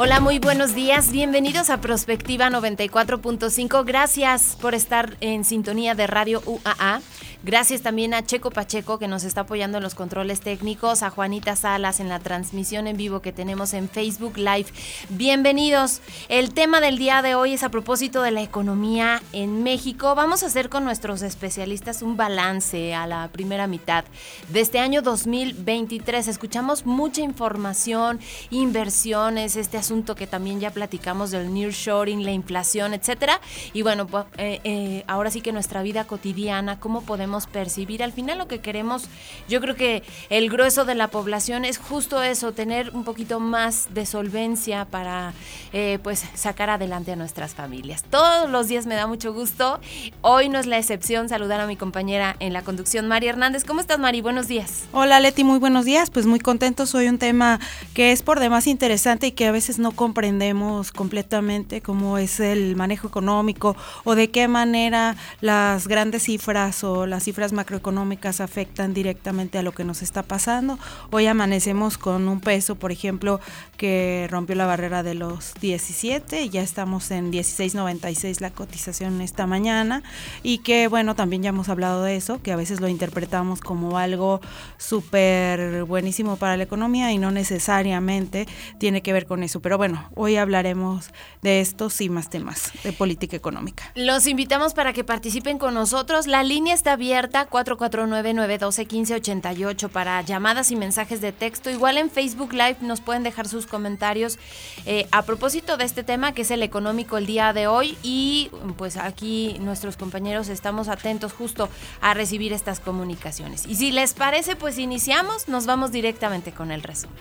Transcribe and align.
Hola, 0.00 0.20
muy 0.20 0.38
buenos 0.38 0.76
días. 0.76 1.10
Bienvenidos 1.10 1.70
a 1.70 1.80
Prospectiva 1.80 2.48
94.5. 2.50 3.84
Gracias 3.84 4.56
por 4.60 4.76
estar 4.76 5.16
en 5.20 5.44
sintonía 5.44 5.96
de 5.96 6.06
Radio 6.06 6.40
UAA. 6.46 7.00
Gracias 7.44 7.82
también 7.82 8.14
a 8.14 8.26
Checo 8.26 8.50
Pacheco 8.50 8.98
que 8.98 9.06
nos 9.06 9.22
está 9.22 9.42
apoyando 9.42 9.78
en 9.78 9.84
los 9.84 9.94
controles 9.94 10.40
técnicos, 10.40 11.04
a 11.04 11.10
Juanita 11.10 11.54
Salas 11.54 12.00
en 12.00 12.08
la 12.08 12.18
transmisión 12.18 12.88
en 12.88 12.96
vivo 12.96 13.20
que 13.22 13.32
tenemos 13.32 13.74
en 13.74 13.88
Facebook 13.88 14.36
Live. 14.36 14.66
Bienvenidos. 15.08 16.00
El 16.28 16.52
tema 16.52 16.80
del 16.80 16.98
día 16.98 17.22
de 17.22 17.36
hoy 17.36 17.52
es 17.52 17.62
a 17.62 17.68
propósito 17.68 18.22
de 18.22 18.32
la 18.32 18.42
economía 18.42 19.22
en 19.32 19.62
México. 19.62 20.16
Vamos 20.16 20.42
a 20.42 20.46
hacer 20.46 20.68
con 20.68 20.82
nuestros 20.82 21.22
especialistas 21.22 22.02
un 22.02 22.16
balance 22.16 22.92
a 22.96 23.06
la 23.06 23.28
primera 23.28 23.68
mitad 23.68 24.04
de 24.48 24.58
este 24.58 24.80
año 24.80 25.00
2023. 25.00 26.26
Escuchamos 26.26 26.86
mucha 26.86 27.20
información, 27.20 28.18
inversiones, 28.50 29.54
este 29.54 29.76
asunto 29.76 30.16
que 30.16 30.26
también 30.26 30.58
ya 30.58 30.72
platicamos 30.72 31.30
del 31.30 31.54
nearshoring, 31.54 32.24
la 32.24 32.32
inflación, 32.32 32.94
etcétera. 32.94 33.40
Y 33.72 33.82
bueno, 33.82 34.08
pues, 34.08 34.24
eh, 34.38 34.60
eh, 34.64 35.04
ahora 35.06 35.30
sí 35.30 35.40
que 35.40 35.52
nuestra 35.52 35.82
vida 35.82 36.02
cotidiana, 36.02 36.80
cómo 36.80 37.02
podemos 37.02 37.27
percibir. 37.46 38.02
Al 38.02 38.12
final 38.12 38.38
lo 38.38 38.48
que 38.48 38.60
queremos, 38.60 39.04
yo 39.48 39.60
creo 39.60 39.74
que 39.74 40.02
el 40.30 40.50
grueso 40.50 40.84
de 40.84 40.94
la 40.94 41.08
población 41.08 41.64
es 41.64 41.78
justo 41.78 42.22
eso, 42.22 42.52
tener 42.52 42.90
un 42.90 43.04
poquito 43.04 43.40
más 43.40 43.88
de 43.94 44.06
solvencia 44.06 44.84
para 44.84 45.32
eh, 45.72 45.98
pues 46.02 46.24
sacar 46.34 46.70
adelante 46.70 47.12
a 47.12 47.16
nuestras 47.16 47.54
familias. 47.54 48.04
Todos 48.10 48.50
los 48.50 48.68
días 48.68 48.86
me 48.86 48.94
da 48.94 49.06
mucho 49.06 49.32
gusto. 49.32 49.80
Hoy 50.20 50.48
no 50.48 50.58
es 50.58 50.66
la 50.66 50.78
excepción 50.78 51.28
saludar 51.28 51.60
a 51.60 51.66
mi 51.66 51.76
compañera 51.76 52.36
en 52.40 52.52
la 52.52 52.62
conducción, 52.62 53.08
Mari 53.08 53.28
Hernández. 53.28 53.64
¿Cómo 53.64 53.80
estás, 53.80 53.98
Mari? 53.98 54.20
Buenos 54.20 54.48
días. 54.48 54.84
Hola, 54.92 55.20
Leti, 55.20 55.44
muy 55.44 55.58
buenos 55.58 55.84
días. 55.84 56.10
Pues 56.10 56.26
muy 56.26 56.40
contento. 56.40 56.86
Soy 56.86 57.08
un 57.08 57.18
tema 57.18 57.60
que 57.94 58.12
es 58.12 58.22
por 58.22 58.40
demás 58.40 58.66
interesante 58.66 59.28
y 59.28 59.32
que 59.32 59.46
a 59.46 59.52
veces 59.52 59.78
no 59.78 59.92
comprendemos 59.92 60.92
completamente 60.92 61.80
cómo 61.80 62.18
es 62.18 62.40
el 62.40 62.76
manejo 62.76 63.08
económico 63.08 63.76
o 64.04 64.14
de 64.14 64.30
qué 64.30 64.48
manera 64.48 65.16
las 65.40 65.88
grandes 65.88 66.24
cifras 66.24 66.84
o 66.84 67.06
las 67.06 67.17
cifras 67.24 67.52
macroeconómicas 67.52 68.40
afectan 68.40 68.94
directamente 68.94 69.58
a 69.58 69.62
lo 69.62 69.72
que 69.72 69.84
nos 69.84 70.02
está 70.02 70.22
pasando. 70.22 70.78
Hoy 71.10 71.26
amanecemos 71.26 71.98
con 71.98 72.28
un 72.28 72.40
peso, 72.40 72.76
por 72.76 72.92
ejemplo, 72.92 73.40
que 73.76 74.26
rompió 74.30 74.54
la 74.54 74.66
barrera 74.66 75.02
de 75.02 75.14
los 75.14 75.54
17, 75.60 76.48
ya 76.48 76.62
estamos 76.62 77.10
en 77.10 77.32
16.96 77.32 78.40
la 78.40 78.50
cotización 78.50 79.20
esta 79.20 79.46
mañana 79.46 80.02
y 80.42 80.58
que 80.58 80.88
bueno, 80.88 81.14
también 81.14 81.42
ya 81.42 81.50
hemos 81.50 81.68
hablado 81.68 82.04
de 82.04 82.16
eso, 82.16 82.40
que 82.42 82.52
a 82.52 82.56
veces 82.56 82.80
lo 82.80 82.88
interpretamos 82.88 83.60
como 83.60 83.98
algo 83.98 84.40
súper 84.76 85.84
buenísimo 85.84 86.36
para 86.36 86.56
la 86.56 86.62
economía 86.62 87.12
y 87.12 87.18
no 87.18 87.30
necesariamente 87.30 88.46
tiene 88.78 89.02
que 89.02 89.12
ver 89.12 89.26
con 89.26 89.42
eso. 89.42 89.60
Pero 89.60 89.78
bueno, 89.78 90.08
hoy 90.14 90.36
hablaremos 90.36 91.10
de 91.42 91.60
estos 91.60 92.00
y 92.00 92.08
más 92.08 92.30
temas 92.30 92.72
de 92.84 92.92
política 92.92 93.36
económica. 93.36 93.90
Los 93.94 94.26
invitamos 94.26 94.74
para 94.74 94.92
que 94.92 95.04
participen 95.04 95.58
con 95.58 95.74
nosotros. 95.74 96.26
La 96.26 96.42
línea 96.42 96.74
está 96.74 96.92
abierta 96.92 97.07
449-912-1588 97.08 99.88
para 99.88 100.20
llamadas 100.22 100.70
y 100.70 100.76
mensajes 100.76 101.20
de 101.20 101.32
texto. 101.32 101.70
Igual 101.70 101.98
en 101.98 102.10
Facebook 102.10 102.52
Live 102.52 102.76
nos 102.80 103.00
pueden 103.00 103.22
dejar 103.22 103.48
sus 103.48 103.66
comentarios 103.66 104.38
eh, 104.86 105.06
a 105.10 105.22
propósito 105.22 105.76
de 105.76 105.84
este 105.84 106.04
tema 106.04 106.32
que 106.32 106.42
es 106.42 106.50
el 106.50 106.62
económico 106.62 107.18
el 107.18 107.26
día 107.26 107.52
de 107.52 107.66
hoy 107.66 107.98
y 108.02 108.50
pues 108.76 108.96
aquí 108.96 109.56
nuestros 109.60 109.96
compañeros 109.96 110.48
estamos 110.48 110.88
atentos 110.88 111.32
justo 111.32 111.68
a 112.00 112.14
recibir 112.14 112.52
estas 112.52 112.80
comunicaciones. 112.80 113.66
Y 113.66 113.76
si 113.76 113.92
les 113.92 114.14
parece, 114.14 114.56
pues 114.56 114.78
iniciamos, 114.78 115.48
nos 115.48 115.66
vamos 115.66 115.92
directamente 115.92 116.52
con 116.52 116.70
el 116.70 116.82
resumen. 116.82 117.18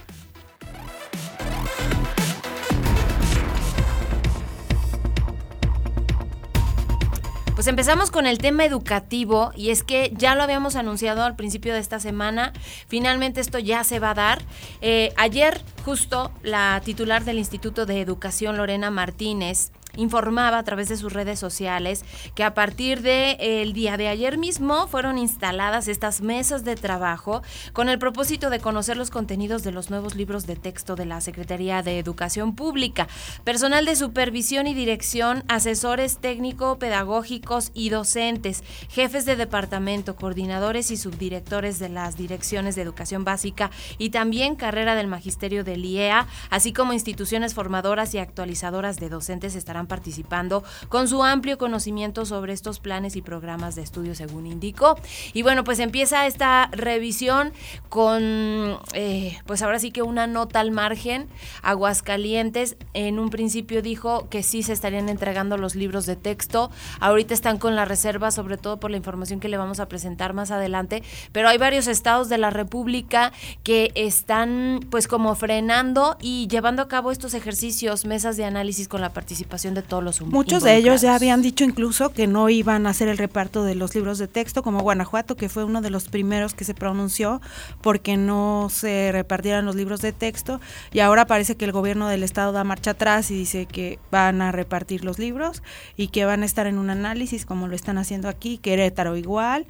Pues 7.57 7.66
empezamos 7.66 8.12
con 8.12 8.28
el 8.28 8.38
tema 8.38 8.66
educativo 8.66 9.51
y 9.56 9.72
es 9.72 9.81
que 9.81 10.13
ya 10.16 10.35
lo 10.35 10.44
habíamos 10.44 10.75
anunciado 10.75 11.23
al 11.23 11.35
principio 11.35 11.73
de 11.73 11.79
esta 11.79 12.00
semana, 12.00 12.53
finalmente 12.88 13.41
esto 13.41 13.57
ya 13.57 13.84
se 13.84 13.97
va 13.97 14.12
a 14.12 14.13
dar. 14.13 14.44
Eh, 14.81 15.12
ayer 15.18 15.59
justo 15.84 16.31
la 16.44 16.79
titular 16.85 17.25
del 17.25 17.40
Instituto 17.40 17.88
de 17.88 18.00
Educación, 18.00 18.57
Lorena 18.57 18.91
Martínez, 18.91 19.72
informaba 19.97 20.58
a 20.58 20.63
través 20.63 20.88
de 20.88 20.96
sus 20.97 21.12
redes 21.12 21.40
sociales 21.40 22.06
que 22.35 22.44
a 22.44 22.53
partir 22.53 23.02
del 23.02 23.35
el 23.40 23.74
día 23.74 23.97
de 23.97 24.08
ayer 24.08 24.38
mismo 24.38 24.88
fueron 24.88 25.18
instaladas 25.18 25.88
estas 25.88 26.22
mesas 26.22 26.63
de 26.63 26.75
trabajo 26.75 27.41
con 27.74 27.90
el 27.90 28.00
propósito 28.00 28.50
de 28.50 28.59
conocer 28.59 28.96
los 28.96 29.09
contenidos 29.09 29.63
de 29.63 29.72
los 29.72 29.90
nuevos 29.90 30.16
libros 30.16 30.47
de 30.47 30.56
texto 30.56 30.96
de 30.96 31.06
la 31.06 31.22
Secretaría 31.22 31.81
de 31.84 32.00
Educación 32.00 32.56
Pública, 32.56 33.07
personal 33.44 33.86
de 33.86 33.96
supervisión 33.96 34.68
y 34.68 34.74
dirección, 34.74 35.44
asesores 35.47 36.18
técnico-pedagógicos 36.19 37.72
y 37.74 37.90
docentes, 37.90 38.63
jefes 38.90 39.25
de 39.25 39.36
departamento, 39.36 40.16
coordinadores 40.16 40.91
y 40.91 40.97
subdirectores 40.97 41.80
de 41.80 41.90
las 41.90 42.18
direcciones 42.18 42.75
de 42.75 42.84
educación 42.84 43.24
básica 43.24 43.72
y 43.97 44.09
también 44.12 44.56
carrera 44.56 44.96
del 44.96 45.07
magisterio 45.07 45.63
del 45.63 45.84
IEA, 45.84 46.28
así 46.50 46.74
como 46.74 46.94
instituciones 46.94 47.53
formadoras 47.53 48.13
y 48.13 48.19
actualizadoras 48.19 48.97
de 48.97 49.09
docentes 49.09 49.56
estarán 49.56 49.87
participando 49.88 50.64
con 50.90 51.08
su 51.08 51.24
amplio 51.24 51.58
conocimiento 51.58 52.25
sobre 52.25 52.53
estos 52.53 52.80
planes 52.80 53.16
y 53.16 53.22
programas 53.22 53.75
de 53.75 53.81
estudio, 53.81 54.16
según 54.16 54.48
indicó. 54.48 55.00
Y 55.34 55.42
bueno, 55.42 55.64
pues 55.64 55.80
empieza 55.80 56.28
esta 56.28 56.70
revisión 56.72 57.53
con, 57.90 58.78
eh, 58.94 59.38
pues 59.46 59.62
ahora 59.62 59.80
sí 59.80 59.92
que 59.92 60.02
una 60.02 60.28
nota 60.28 60.59
al 60.59 60.72
margen. 60.72 61.28
Aguascalientes 61.62 62.78
en 62.94 63.20
un 63.20 63.30
principio 63.30 63.81
dijo 63.81 64.30
que 64.30 64.44
sí 64.44 64.64
se 64.64 64.74
estarían 64.74 65.09
entregando 65.09 65.58
los 65.58 65.75
libros 65.75 66.06
de 66.06 66.16
texto. 66.16 66.72
Ahorita 67.00 67.34
están 67.34 67.58
con 67.58 67.75
la 67.75 67.86
reserva, 67.86 68.31
sobre 68.31 68.58
todo 68.58 68.80
por 68.80 68.92
la 68.92 68.98
información 68.98 69.40
que 69.40 69.50
le 69.50 69.58
vamos 69.58 69.80
a 69.80 69.88
presentar 69.88 70.34
más 70.34 70.52
adelante. 70.52 71.04
Pero 71.31 71.50
hay 71.50 71.58
varios 71.58 71.88
estados 71.88 72.30
de 72.30 72.38
la 72.38 72.50
República 72.50 73.31
que 73.64 73.92
están 73.96 74.80
pues 74.90 75.08
como 75.08 75.36
frenando 75.36 76.18
y 76.22 76.48
llevando 76.48 76.81
a 76.81 76.88
cabo 76.88 77.12
estos 77.12 77.34
ejercicios, 77.34 78.06
mesas 78.06 78.38
de 78.38 78.46
análisis 78.46 78.88
con 78.88 79.02
la 79.02 79.14
participación 79.14 79.67
de 79.74 79.82
todos 79.82 80.04
los 80.04 80.22
Muchos 80.22 80.64
de 80.64 80.76
ellos 80.76 81.02
ya 81.02 81.16
habían 81.16 81.42
dicho 81.42 81.64
incluso 81.64 82.12
que 82.12 82.28
no 82.28 82.50
iban 82.50 82.88
a 82.88 82.92
hacer 82.92 83.08
el 83.08 83.18
reparto 83.18 83.64
de 83.64 83.76
los 83.76 83.96
libros 83.96 84.18
de 84.18 84.28
texto, 84.28 84.64
como 84.64 84.82
Guanajuato, 84.82 85.36
que 85.36 85.50
fue 85.50 85.64
uno 85.64 85.82
de 85.82 85.90
los 85.90 86.10
primeros 86.10 86.54
que 86.54 86.64
se 86.64 86.74
pronunció 86.74 87.42
porque 87.82 88.18
no 88.18 88.68
se 88.72 89.12
repartieran 89.12 89.66
los 89.66 89.76
libros 89.76 90.02
de 90.02 90.12
texto. 90.12 90.60
Y 90.92 91.00
ahora 91.00 91.26
parece 91.26 91.56
que 91.56 91.66
el 91.66 91.72
gobierno 91.72 92.08
del 92.08 92.24
estado 92.24 92.52
da 92.52 92.64
marcha 92.64 92.92
atrás 92.92 93.32
y 93.32 93.36
dice 93.36 93.66
que 93.66 94.00
van 94.12 94.42
a 94.42 94.52
repartir 94.52 95.04
los 95.04 95.20
libros 95.20 95.64
y 95.96 96.08
que 96.08 96.26
van 96.26 96.44
a 96.44 96.46
estar 96.46 96.68
en 96.68 96.78
un 96.78 96.90
análisis 96.90 97.46
como 97.46 97.68
lo 97.68 97.76
están 97.76 97.98
haciendo 97.98 98.30
aquí, 98.30 98.58
Querétaro 98.58 99.18
igual. 99.18 99.66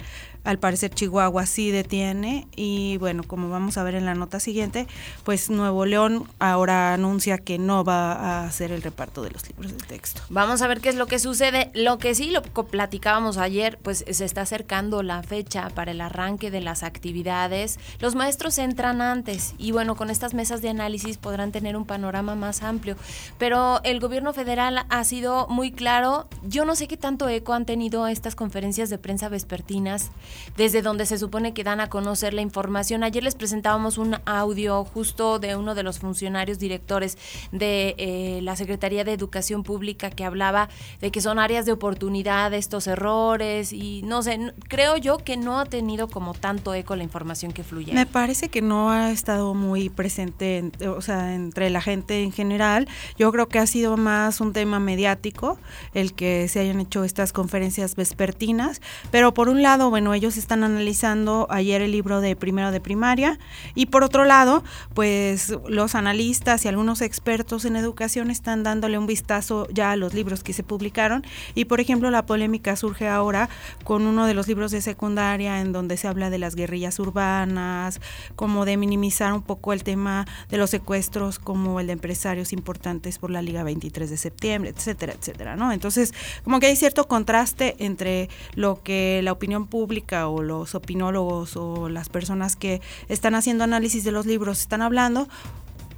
Al 0.47 0.59
parecer 0.59 0.91
Chihuahua 0.91 1.45
sí 1.45 1.71
detiene 1.71 2.47
y 2.55 2.95
bueno, 2.99 3.23
como 3.23 3.49
vamos 3.49 3.77
a 3.77 3.83
ver 3.83 3.95
en 3.95 4.05
la 4.05 4.15
nota 4.15 4.39
siguiente, 4.39 4.87
pues 5.25 5.49
Nuevo 5.49 5.85
León 5.85 6.25
ahora 6.39 6.93
anuncia 6.93 7.37
que 7.37 7.57
no 7.57 7.83
va 7.83 8.13
a 8.13 8.45
hacer 8.45 8.71
el 8.71 8.81
reparto 8.81 9.23
de 9.23 9.31
los 9.31 9.45
libros 9.49 9.73
de 9.73 9.85
texto. 9.85 10.21
Vamos 10.29 10.61
a 10.61 10.67
ver 10.67 10.79
qué 10.79 10.87
es 10.87 10.95
lo 10.95 11.05
que 11.05 11.19
sucede. 11.19 11.69
Lo 11.73 11.97
que 11.97 12.15
sí 12.15 12.31
lo 12.31 12.43
platicábamos 12.43 13.37
ayer, 13.37 13.77
pues 13.83 14.05
se 14.09 14.23
está 14.23 14.43
acercando 14.43 15.03
la 15.03 15.21
fecha 15.21 15.67
para 15.71 15.91
el 15.91 15.99
arranque 15.99 16.49
de 16.49 16.61
las 16.61 16.81
actividades. 16.81 17.77
Los 17.99 18.15
maestros 18.15 18.57
entran 18.57 19.01
antes 19.01 19.53
y 19.57 19.73
bueno, 19.73 19.95
con 19.95 20.09
estas 20.09 20.33
mesas 20.33 20.61
de 20.61 20.69
análisis 20.69 21.17
podrán 21.17 21.51
tener 21.51 21.75
un 21.75 21.83
panorama 21.83 22.35
más 22.35 22.63
amplio. 22.63 22.95
Pero 23.37 23.81
el 23.83 23.99
gobierno 23.99 24.31
federal 24.31 24.85
ha 24.87 25.03
sido 25.03 25.47
muy 25.49 25.73
claro. 25.73 26.29
Yo 26.47 26.63
no 26.63 26.77
sé 26.77 26.87
qué 26.87 26.95
tanto 26.95 27.27
eco 27.27 27.51
han 27.51 27.65
tenido 27.65 28.07
estas 28.07 28.35
conferencias 28.35 28.89
de 28.89 28.97
prensa 28.97 29.27
vespertinas 29.27 30.09
desde 30.55 30.81
donde 30.81 31.05
se 31.05 31.17
supone 31.17 31.53
que 31.53 31.63
dan 31.63 31.79
a 31.79 31.89
conocer 31.89 32.33
la 32.33 32.41
información. 32.41 33.03
Ayer 33.03 33.23
les 33.23 33.35
presentábamos 33.35 33.97
un 33.97 34.17
audio 34.25 34.83
justo 34.85 35.39
de 35.39 35.55
uno 35.55 35.75
de 35.75 35.83
los 35.83 35.99
funcionarios 35.99 36.59
directores 36.59 37.17
de 37.51 37.95
eh, 37.97 38.39
la 38.41 38.55
Secretaría 38.55 39.03
de 39.03 39.13
Educación 39.13 39.63
Pública 39.63 40.09
que 40.09 40.25
hablaba 40.25 40.69
de 41.01 41.11
que 41.11 41.21
son 41.21 41.39
áreas 41.39 41.65
de 41.65 41.71
oportunidad 41.71 42.53
estos 42.53 42.87
errores 42.87 43.73
y 43.73 44.01
no 44.03 44.23
sé, 44.23 44.53
creo 44.67 44.97
yo 44.97 45.17
que 45.17 45.37
no 45.37 45.59
ha 45.59 45.65
tenido 45.65 46.07
como 46.07 46.33
tanto 46.33 46.73
eco 46.73 46.95
la 46.95 47.03
información 47.03 47.51
que 47.51 47.63
fluye. 47.63 47.93
Me 47.93 48.05
parece 48.05 48.49
que 48.49 48.61
no 48.61 48.89
ha 48.89 49.11
estado 49.11 49.53
muy 49.53 49.89
presente, 49.89 50.71
o 50.85 51.01
sea, 51.01 51.33
entre 51.33 51.69
la 51.69 51.81
gente 51.81 52.23
en 52.23 52.31
general. 52.31 52.87
Yo 53.17 53.31
creo 53.31 53.47
que 53.47 53.59
ha 53.59 53.67
sido 53.67 53.97
más 53.97 54.41
un 54.41 54.53
tema 54.53 54.79
mediático 54.79 55.57
el 55.93 56.13
que 56.13 56.47
se 56.47 56.59
hayan 56.59 56.79
hecho 56.79 57.03
estas 57.03 57.33
conferencias 57.33 57.95
vespertinas, 57.95 58.81
pero 59.11 59.33
por 59.33 59.49
un 59.49 59.61
lado, 59.61 59.89
bueno, 59.89 60.13
ellos 60.13 60.26
están 60.35 60.63
analizando 60.63 61.47
ayer 61.49 61.81
el 61.81 61.91
libro 61.91 62.19
de 62.19 62.35
primero 62.35 62.71
de 62.71 62.81
primaria 62.81 63.39
y 63.75 63.85
por 63.85 64.03
otro 64.03 64.25
lado, 64.25 64.63
pues 64.93 65.55
los 65.69 65.95
analistas 65.95 66.65
y 66.65 66.67
algunos 66.67 67.01
expertos 67.01 67.63
en 67.63 67.75
educación 67.77 68.31
están 68.31 68.63
dándole 68.63 68.97
un 68.97 69.07
vistazo 69.07 69.67
ya 69.71 69.91
a 69.91 69.95
los 69.95 70.13
libros 70.13 70.43
que 70.43 70.51
se 70.53 70.63
publicaron 70.63 71.23
y 71.55 71.65
por 71.65 71.79
ejemplo 71.79 72.09
la 72.09 72.25
polémica 72.25 72.75
surge 72.75 73.07
ahora 73.07 73.49
con 73.83 74.05
uno 74.05 74.25
de 74.25 74.33
los 74.33 74.47
libros 74.47 74.71
de 74.71 74.81
secundaria 74.81 75.61
en 75.61 75.71
donde 75.71 75.97
se 75.97 76.07
habla 76.07 76.29
de 76.29 76.39
las 76.39 76.55
guerrillas 76.55 76.99
urbanas, 76.99 78.01
como 78.35 78.65
de 78.65 78.77
minimizar 78.77 79.33
un 79.33 79.43
poco 79.43 79.71
el 79.71 79.83
tema 79.83 80.25
de 80.49 80.57
los 80.57 80.71
secuestros 80.71 81.39
como 81.39 81.79
el 81.79 81.87
de 81.87 81.93
empresarios 81.93 82.53
importantes 82.53 83.19
por 83.19 83.29
la 83.29 83.41
Liga 83.41 83.63
23 83.63 84.09
de 84.09 84.17
septiembre, 84.17 84.73
etcétera, 84.75 85.13
etcétera, 85.13 85.55
¿no? 85.55 85.71
Entonces, 85.71 86.13
como 86.43 86.59
que 86.59 86.67
hay 86.67 86.75
cierto 86.75 87.07
contraste 87.07 87.75
entre 87.79 88.29
lo 88.55 88.81
que 88.81 89.21
la 89.23 89.31
opinión 89.31 89.67
pública 89.67 90.16
o 90.25 90.41
los 90.41 90.73
opinólogos 90.73 91.55
o 91.55 91.89
las 91.89 92.09
personas 92.09 92.55
que 92.55 92.81
están 93.07 93.35
haciendo 93.35 93.63
análisis 93.63 94.03
de 94.03 94.11
los 94.11 94.25
libros 94.25 94.61
están 94.61 94.81
hablando 94.81 95.27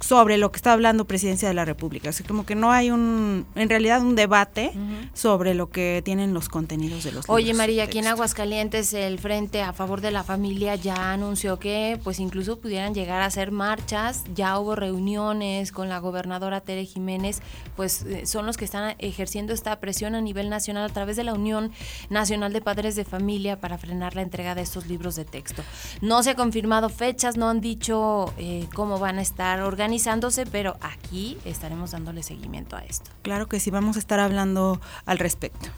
sobre 0.00 0.38
lo 0.38 0.50
que 0.50 0.56
está 0.56 0.72
hablando 0.72 1.04
Presidencia 1.04 1.46
de 1.46 1.54
la 1.54 1.66
República. 1.66 2.08
Así 2.08 2.24
como 2.24 2.46
que 2.46 2.54
no 2.54 2.72
hay 2.72 2.90
un, 2.90 3.46
en 3.54 3.68
realidad, 3.68 4.00
un 4.00 4.16
debate 4.16 4.72
sobre 5.12 5.54
lo 5.54 5.68
que 5.70 6.00
tienen 6.04 6.32
los 6.32 6.48
contenidos 6.48 7.04
de 7.04 7.12
los 7.12 7.24
libros. 7.24 7.28
Oye, 7.28 7.52
María, 7.52 7.84
aquí 7.84 7.98
en 7.98 8.06
Aguascalientes 8.06 8.94
el 8.94 9.18
Frente 9.18 9.62
a 9.62 9.72
Favor 9.74 10.00
de 10.00 10.10
la 10.10 10.24
Familia 10.24 10.74
ya 10.74 11.12
anunció 11.12 11.58
que 11.58 12.00
pues 12.02 12.18
incluso 12.18 12.58
pudieran 12.58 12.94
llegar 12.94 13.20
a 13.20 13.26
hacer 13.26 13.52
marchas, 13.52 14.24
ya 14.34 14.58
hubo 14.58 14.74
reuniones 14.74 15.70
con 15.70 15.90
la 15.90 15.98
gobernadora 15.98 16.62
Tere 16.62 16.86
Jiménez, 16.86 17.42
pues 17.76 18.02
eh, 18.02 18.24
son 18.24 18.46
los 18.46 18.56
que 18.56 18.64
están 18.64 18.94
ejerciendo 18.98 19.52
esta 19.52 19.78
presión 19.80 20.14
a 20.14 20.22
nivel 20.22 20.48
nacional 20.48 20.88
a 20.88 20.92
través 20.92 21.16
de 21.16 21.24
la 21.24 21.34
Unión 21.34 21.72
Nacional 22.08 22.54
de 22.54 22.62
Padres 22.62 22.96
de 22.96 23.04
Familia 23.04 23.60
para 23.60 23.76
frenar 23.76 24.14
la 24.16 24.22
entrega 24.22 24.54
de 24.54 24.62
estos 24.62 24.86
libros 24.86 25.14
de 25.16 25.26
texto. 25.26 25.62
No 26.00 26.22
se 26.22 26.30
ha 26.30 26.34
confirmado 26.36 26.88
fechas, 26.88 27.36
no 27.36 27.50
han 27.50 27.60
dicho 27.60 28.32
eh, 28.38 28.66
cómo 28.74 28.98
van 28.98 29.18
a 29.18 29.22
estar 29.22 29.60
organizados 29.60 29.89
organizándose, 29.90 30.46
pero 30.46 30.76
aquí 30.82 31.36
estaremos 31.44 31.90
dándole 31.90 32.22
seguimiento 32.22 32.76
a 32.76 32.80
esto. 32.80 33.10
Claro 33.22 33.48
que 33.48 33.58
sí, 33.58 33.72
vamos 33.72 33.96
a 33.96 33.98
estar 33.98 34.20
hablando 34.20 34.80
al 35.04 35.18
respecto. 35.18 35.68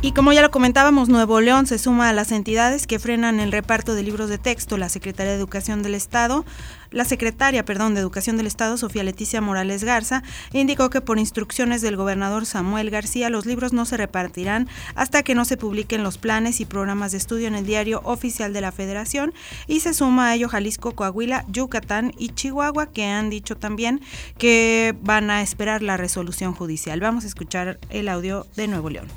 Y 0.00 0.12
como 0.12 0.32
ya 0.32 0.40
lo 0.40 0.50
comentábamos, 0.50 1.10
Nuevo 1.10 1.42
León 1.42 1.66
se 1.66 1.78
suma 1.78 2.08
a 2.08 2.12
las 2.14 2.32
entidades 2.32 2.86
que 2.86 2.98
frenan 2.98 3.38
el 3.38 3.52
reparto 3.52 3.94
de 3.94 4.02
libros 4.02 4.30
de 4.30 4.38
texto. 4.38 4.78
La 4.78 4.88
Secretaría 4.88 5.32
de 5.32 5.38
Educación 5.38 5.82
del 5.82 5.94
Estado, 5.94 6.46
la 6.92 7.04
secretaria, 7.04 7.64
perdón, 7.64 7.94
de 7.94 8.00
Educación 8.00 8.36
del 8.36 8.46
Estado, 8.46 8.76
Sofía 8.76 9.04
Leticia 9.04 9.40
Morales 9.40 9.84
Garza, 9.84 10.22
indicó 10.52 10.90
que 10.90 11.00
por 11.00 11.18
instrucciones 11.18 11.82
del 11.82 11.96
gobernador 11.96 12.46
Samuel 12.46 12.90
García, 12.90 13.30
los 13.30 13.46
libros 13.46 13.72
no 13.72 13.84
se 13.84 13.96
repartirán 13.96 14.68
hasta 14.94 15.22
que 15.22 15.34
no 15.34 15.44
se 15.44 15.56
publiquen 15.56 16.02
los 16.02 16.18
planes 16.18 16.60
y 16.60 16.64
programas 16.64 17.12
de 17.12 17.18
estudio 17.18 17.48
en 17.48 17.54
el 17.54 17.66
diario 17.66 18.00
oficial 18.04 18.52
de 18.52 18.60
la 18.60 18.72
Federación 18.72 19.32
y 19.66 19.80
se 19.80 19.94
suma 19.94 20.28
a 20.28 20.34
ello 20.34 20.48
Jalisco, 20.48 20.92
Coahuila, 20.92 21.44
Yucatán 21.48 22.12
y 22.18 22.30
Chihuahua, 22.30 22.86
que 22.86 23.06
han 23.06 23.30
dicho 23.30 23.56
también 23.56 24.00
que 24.38 24.94
van 25.00 25.30
a 25.30 25.42
esperar 25.42 25.82
la 25.82 25.96
resolución 25.96 26.54
judicial. 26.54 27.00
Vamos 27.00 27.24
a 27.24 27.26
escuchar 27.26 27.78
el 27.90 28.08
audio 28.08 28.46
de 28.56 28.68
Nuevo 28.68 28.90
León 28.90 29.08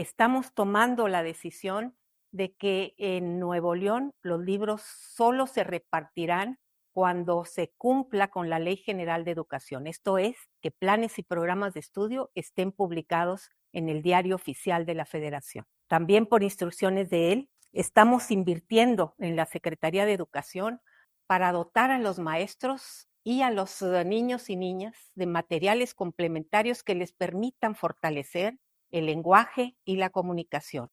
estamos 0.00 0.52
tomando 0.52 1.08
la 1.08 1.22
decisión 1.22 1.94
de 2.32 2.54
que 2.54 2.94
en 2.98 3.38
Nuevo 3.40 3.74
León 3.74 4.12
los 4.22 4.40
libros 4.40 4.82
solo 4.82 5.46
se 5.46 5.64
repartirán 5.64 6.58
cuando 6.92 7.44
se 7.44 7.72
cumpla 7.76 8.28
con 8.28 8.50
la 8.50 8.58
Ley 8.58 8.76
General 8.76 9.24
de 9.24 9.30
Educación. 9.30 9.86
Esto 9.86 10.18
es, 10.18 10.36
que 10.60 10.70
planes 10.70 11.18
y 11.18 11.22
programas 11.22 11.74
de 11.74 11.80
estudio 11.80 12.30
estén 12.34 12.72
publicados 12.72 13.50
en 13.72 13.88
el 13.88 14.02
diario 14.02 14.34
oficial 14.34 14.86
de 14.86 14.94
la 14.94 15.06
Federación. 15.06 15.66
También 15.86 16.26
por 16.26 16.42
instrucciones 16.42 17.08
de 17.10 17.32
él, 17.32 17.50
estamos 17.72 18.30
invirtiendo 18.30 19.14
en 19.18 19.36
la 19.36 19.46
Secretaría 19.46 20.04
de 20.04 20.12
Educación 20.12 20.80
para 21.26 21.52
dotar 21.52 21.90
a 21.90 21.98
los 21.98 22.18
maestros 22.18 23.08
y 23.22 23.42
a 23.42 23.50
los 23.50 23.82
eh, 23.82 24.04
niños 24.04 24.50
y 24.50 24.56
niñas 24.56 24.96
de 25.14 25.26
materiales 25.26 25.94
complementarios 25.94 26.82
que 26.82 26.94
les 26.94 27.12
permitan 27.12 27.76
fortalecer 27.76 28.58
el 28.90 29.06
lenguaje 29.06 29.76
y 29.84 29.96
la 29.96 30.10
comunicación. 30.10 30.90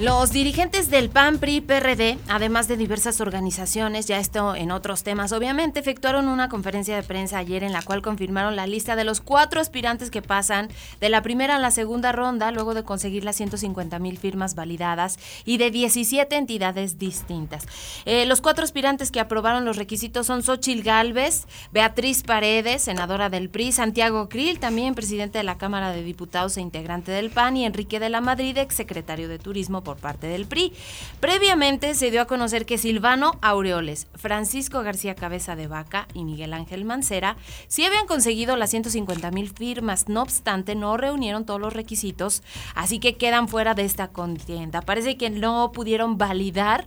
Los 0.00 0.32
dirigentes 0.32 0.90
del 0.90 1.10
PAN, 1.10 1.38
PRI, 1.38 1.60
PRD, 1.60 2.18
además 2.26 2.66
de 2.66 2.76
diversas 2.76 3.20
organizaciones, 3.20 4.06
ya 4.06 4.18
esto 4.18 4.56
en 4.56 4.72
otros 4.72 5.04
temas 5.04 5.30
obviamente, 5.32 5.78
efectuaron 5.78 6.26
una 6.26 6.48
conferencia 6.48 6.96
de 6.96 7.04
prensa 7.04 7.38
ayer 7.38 7.62
en 7.62 7.72
la 7.72 7.82
cual 7.82 8.02
confirmaron 8.02 8.56
la 8.56 8.66
lista 8.66 8.96
de 8.96 9.04
los 9.04 9.20
cuatro 9.20 9.60
aspirantes 9.60 10.10
que 10.10 10.20
pasan 10.20 10.68
de 10.98 11.08
la 11.08 11.22
primera 11.22 11.56
a 11.56 11.58
la 11.60 11.70
segunda 11.70 12.10
ronda 12.10 12.50
luego 12.50 12.74
de 12.74 12.82
conseguir 12.82 13.22
las 13.22 13.36
150 13.36 13.98
mil 14.00 14.18
firmas 14.18 14.56
validadas 14.56 15.18
y 15.44 15.58
de 15.58 15.70
17 15.70 16.34
entidades 16.36 16.98
distintas. 16.98 17.66
Eh, 18.04 18.26
los 18.26 18.40
cuatro 18.40 18.64
aspirantes 18.64 19.12
que 19.12 19.20
aprobaron 19.20 19.64
los 19.64 19.76
requisitos 19.76 20.26
son 20.26 20.42
Xochil 20.42 20.82
Gálvez, 20.82 21.46
Beatriz 21.70 22.24
Paredes, 22.24 22.82
senadora 22.82 23.28
del 23.28 23.50
PRI, 23.50 23.70
Santiago 23.70 24.28
Krill, 24.28 24.58
también 24.58 24.96
presidente 24.96 25.38
de 25.38 25.44
la 25.44 25.58
Cámara 25.58 25.92
de 25.92 26.02
Diputados 26.02 26.56
e 26.56 26.60
integrante 26.60 27.12
del 27.12 27.30
PAN, 27.30 27.56
y 27.56 27.66
Enrique 27.66 28.00
de 28.00 28.08
la 28.08 28.20
Madrid, 28.20 28.56
ex 28.58 28.74
secretario 28.74 29.28
de 29.28 29.38
Turismo 29.38 29.82
parte 29.96 30.26
del 30.26 30.46
PRI. 30.46 30.72
Previamente 31.20 31.94
se 31.94 32.10
dio 32.10 32.22
a 32.22 32.26
conocer 32.26 32.66
que 32.66 32.78
Silvano 32.78 33.38
Aureoles, 33.40 34.06
Francisco 34.14 34.82
García 34.82 35.14
Cabeza 35.14 35.56
de 35.56 35.66
Vaca 35.66 36.08
y 36.14 36.24
Miguel 36.24 36.52
Ángel 36.52 36.84
Mancera 36.84 37.36
sí 37.68 37.84
habían 37.84 38.06
conseguido 38.06 38.56
las 38.56 38.70
150 38.70 39.30
mil 39.30 39.50
firmas, 39.50 40.08
no 40.08 40.22
obstante 40.22 40.74
no 40.74 40.96
reunieron 40.96 41.44
todos 41.44 41.60
los 41.60 41.72
requisitos, 41.72 42.42
así 42.74 42.98
que 42.98 43.16
quedan 43.16 43.48
fuera 43.48 43.74
de 43.74 43.84
esta 43.84 44.08
contienda. 44.08 44.82
Parece 44.82 45.16
que 45.16 45.30
no 45.30 45.72
pudieron 45.72 46.18
validar 46.18 46.86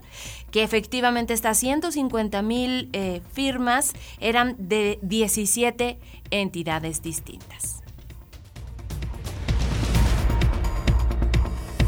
que 0.52 0.64
efectivamente 0.64 1.34
estas 1.34 1.58
150 1.60 2.42
mil 2.42 2.90
eh, 2.94 3.22
firmas 3.34 3.94
eran 4.20 4.56
de 4.58 5.00
17 5.02 6.00
entidades 6.32 7.02
distintas. 7.02 7.75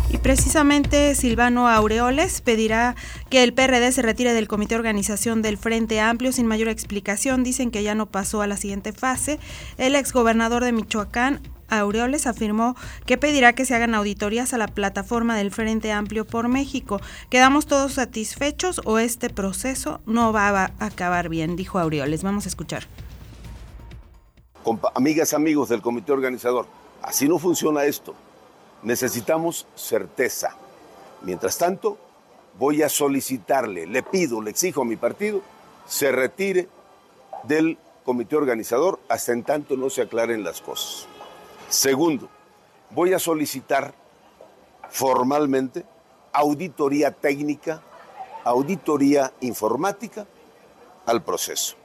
Y 0.10 0.20
precisamente 0.20 1.16
Silvano 1.16 1.68
Aureoles 1.68 2.40
pedirá 2.40 2.96
que 3.30 3.44
el 3.44 3.54
PRD 3.54 3.92
se 3.92 4.02
retire 4.02 4.34
del 4.34 4.48
comité 4.48 4.76
organización 4.76 5.42
del 5.42 5.58
Frente 5.58 6.00
Amplio 6.00 6.32
sin 6.32 6.48
mayor 6.48 6.70
explicación. 6.70 7.44
Dicen 7.44 7.72
que 7.72 7.84
ya 7.84 7.94
no 7.94 8.06
pasó 8.06 8.42
a 8.42 8.48
la 8.48 8.56
siguiente 8.56 8.94
fase. 8.94 9.38
El 9.78 9.96
exgobernador 9.96 10.64
de 10.64 10.72
Michoacán, 10.72 11.42
Aureoles 11.70 12.26
afirmó 12.26 12.78
que 13.06 13.18
pedirá 13.18 13.52
que 13.52 13.66
se 13.66 13.76
hagan 13.76 13.96
auditorías 13.96 14.54
a 14.54 14.58
la 14.58 14.68
plataforma 14.68 15.36
del 15.36 15.52
Frente 15.52 15.92
Amplio 15.92 16.26
por 16.26 16.48
México. 16.48 17.02
¿Quedamos 17.30 17.66
todos 17.66 17.94
satisfechos 17.94 18.80
o 18.86 19.00
este 19.00 19.30
proceso 19.30 20.00
no 20.06 20.32
va 20.32 20.48
a 20.48 20.72
acabar 20.80 21.28
bien? 21.28 21.58
Dijo 21.58 21.80
Aureoles. 21.80 22.24
Vamos 22.24 22.46
a 22.46 22.50
escuchar. 22.50 22.86
Amigas, 24.96 25.34
amigos 25.34 25.68
del 25.68 25.82
comité 25.82 26.14
organizador, 26.14 26.66
así 27.02 27.28
no 27.28 27.40
funciona 27.40 27.84
esto. 27.84 28.16
Necesitamos 28.84 29.68
certeza. 29.76 30.56
Mientras 31.22 31.58
tanto, 31.58 31.98
voy 32.58 32.84
a 32.84 32.90
solicitarle, 32.90 33.88
le 33.88 34.04
pido, 34.04 34.42
le 34.42 34.52
exijo 34.52 34.82
a 34.82 34.86
mi 34.86 34.96
partido, 34.96 35.42
se 35.88 36.12
retire 36.12 36.68
del 37.44 37.78
comité 38.04 38.36
organizador 38.36 39.00
hasta 39.10 39.34
en 39.34 39.44
tanto 39.44 39.76
no 39.76 39.90
se 39.90 40.04
aclaren 40.04 40.44
las 40.44 40.62
cosas. 40.62 41.08
Segundo, 41.70 42.30
voy 42.92 43.14
a 43.14 43.20
solicitar 43.20 43.94
formalmente 44.90 45.86
auditoría 46.32 47.12
técnica, 47.12 47.82
auditoría 48.44 49.34
informática 49.42 50.26
al 51.06 51.24
proceso. 51.24 51.76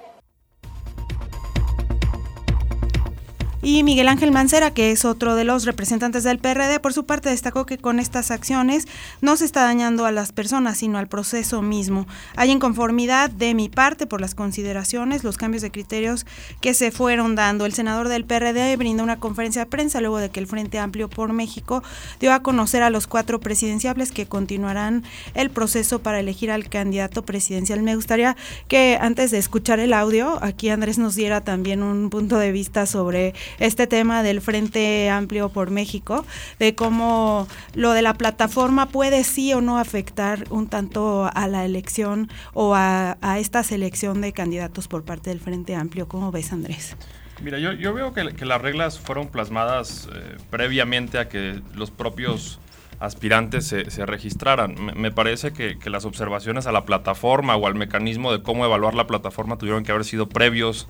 Y 3.64 3.84
Miguel 3.84 4.08
Ángel 4.08 4.32
Mancera, 4.32 4.74
que 4.74 4.90
es 4.90 5.04
otro 5.04 5.36
de 5.36 5.44
los 5.44 5.64
representantes 5.66 6.24
del 6.24 6.40
PRD, 6.40 6.80
por 6.80 6.92
su 6.92 7.06
parte 7.06 7.28
destacó 7.28 7.64
que 7.64 7.78
con 7.78 8.00
estas 8.00 8.32
acciones 8.32 8.88
no 9.20 9.36
se 9.36 9.44
está 9.44 9.62
dañando 9.62 10.04
a 10.04 10.10
las 10.10 10.32
personas, 10.32 10.78
sino 10.78 10.98
al 10.98 11.06
proceso 11.06 11.62
mismo. 11.62 12.08
Hay 12.34 12.50
inconformidad 12.50 13.30
de 13.30 13.54
mi 13.54 13.68
parte 13.68 14.08
por 14.08 14.20
las 14.20 14.34
consideraciones, 14.34 15.22
los 15.22 15.36
cambios 15.36 15.62
de 15.62 15.70
criterios 15.70 16.26
que 16.60 16.74
se 16.74 16.90
fueron 16.90 17.36
dando. 17.36 17.64
El 17.64 17.72
senador 17.72 18.08
del 18.08 18.24
PRD 18.24 18.76
brindó 18.76 19.04
una 19.04 19.20
conferencia 19.20 19.62
de 19.62 19.70
prensa 19.70 20.00
luego 20.00 20.18
de 20.18 20.30
que 20.30 20.40
el 20.40 20.48
Frente 20.48 20.80
Amplio 20.80 21.08
por 21.08 21.32
México 21.32 21.84
dio 22.18 22.32
a 22.32 22.42
conocer 22.42 22.82
a 22.82 22.90
los 22.90 23.06
cuatro 23.06 23.38
presidenciables 23.38 24.10
que 24.10 24.26
continuarán 24.26 25.04
el 25.34 25.50
proceso 25.50 26.02
para 26.02 26.18
elegir 26.18 26.50
al 26.50 26.68
candidato 26.68 27.24
presidencial. 27.24 27.80
Me 27.84 27.94
gustaría 27.94 28.36
que 28.66 28.98
antes 29.00 29.30
de 29.30 29.38
escuchar 29.38 29.78
el 29.78 29.92
audio, 29.92 30.42
aquí 30.42 30.68
Andrés 30.68 30.98
nos 30.98 31.14
diera 31.14 31.42
también 31.42 31.84
un 31.84 32.10
punto 32.10 32.40
de 32.40 32.50
vista 32.50 32.86
sobre 32.86 33.34
este 33.58 33.86
tema 33.86 34.22
del 34.22 34.40
Frente 34.40 35.08
Amplio 35.10 35.48
por 35.48 35.70
México, 35.70 36.24
de 36.58 36.74
cómo 36.74 37.48
lo 37.74 37.92
de 37.92 38.02
la 38.02 38.14
plataforma 38.14 38.86
puede 38.86 39.24
sí 39.24 39.52
o 39.54 39.60
no 39.60 39.78
afectar 39.78 40.44
un 40.50 40.68
tanto 40.68 41.30
a 41.32 41.48
la 41.48 41.64
elección 41.64 42.30
o 42.54 42.74
a, 42.74 43.16
esta 43.38 43.62
selección 43.62 44.20
de 44.20 44.32
candidatos 44.32 44.88
por 44.88 45.04
parte 45.04 45.30
del 45.30 45.40
Frente 45.40 45.74
Amplio. 45.74 46.08
¿Cómo 46.08 46.30
ves, 46.30 46.52
Andrés? 46.52 46.96
Mira, 47.42 47.58
yo, 47.58 47.72
yo 47.72 47.92
veo 47.92 48.12
que, 48.12 48.44
las 48.44 48.60
reglas 48.60 49.00
fueron 49.00 49.28
plasmadas 49.28 50.08
eh, 50.14 50.36
previamente 50.50 51.18
a 51.18 51.28
que 51.28 51.60
los 51.74 51.90
propios 51.90 52.60
aspirantes 53.00 53.66
se, 53.66 53.90
se 53.90 54.06
registraran. 54.06 54.76
Me, 54.96 55.10
parece 55.10 55.52
que, 55.52 55.78
que, 55.78 55.90
las 55.90 56.04
observaciones 56.04 56.66
a 56.66 56.72
la 56.72 56.84
plataforma 56.84 57.56
o 57.56 57.66
al 57.66 57.74
mecanismo 57.74 58.30
de 58.30 58.42
cómo 58.42 58.64
evaluar 58.64 58.94
la 58.94 59.08
plataforma 59.08 59.58
tuvieron 59.58 59.82
que 59.82 59.90
haber 59.90 60.04
sido 60.04 60.28
previos 60.28 60.88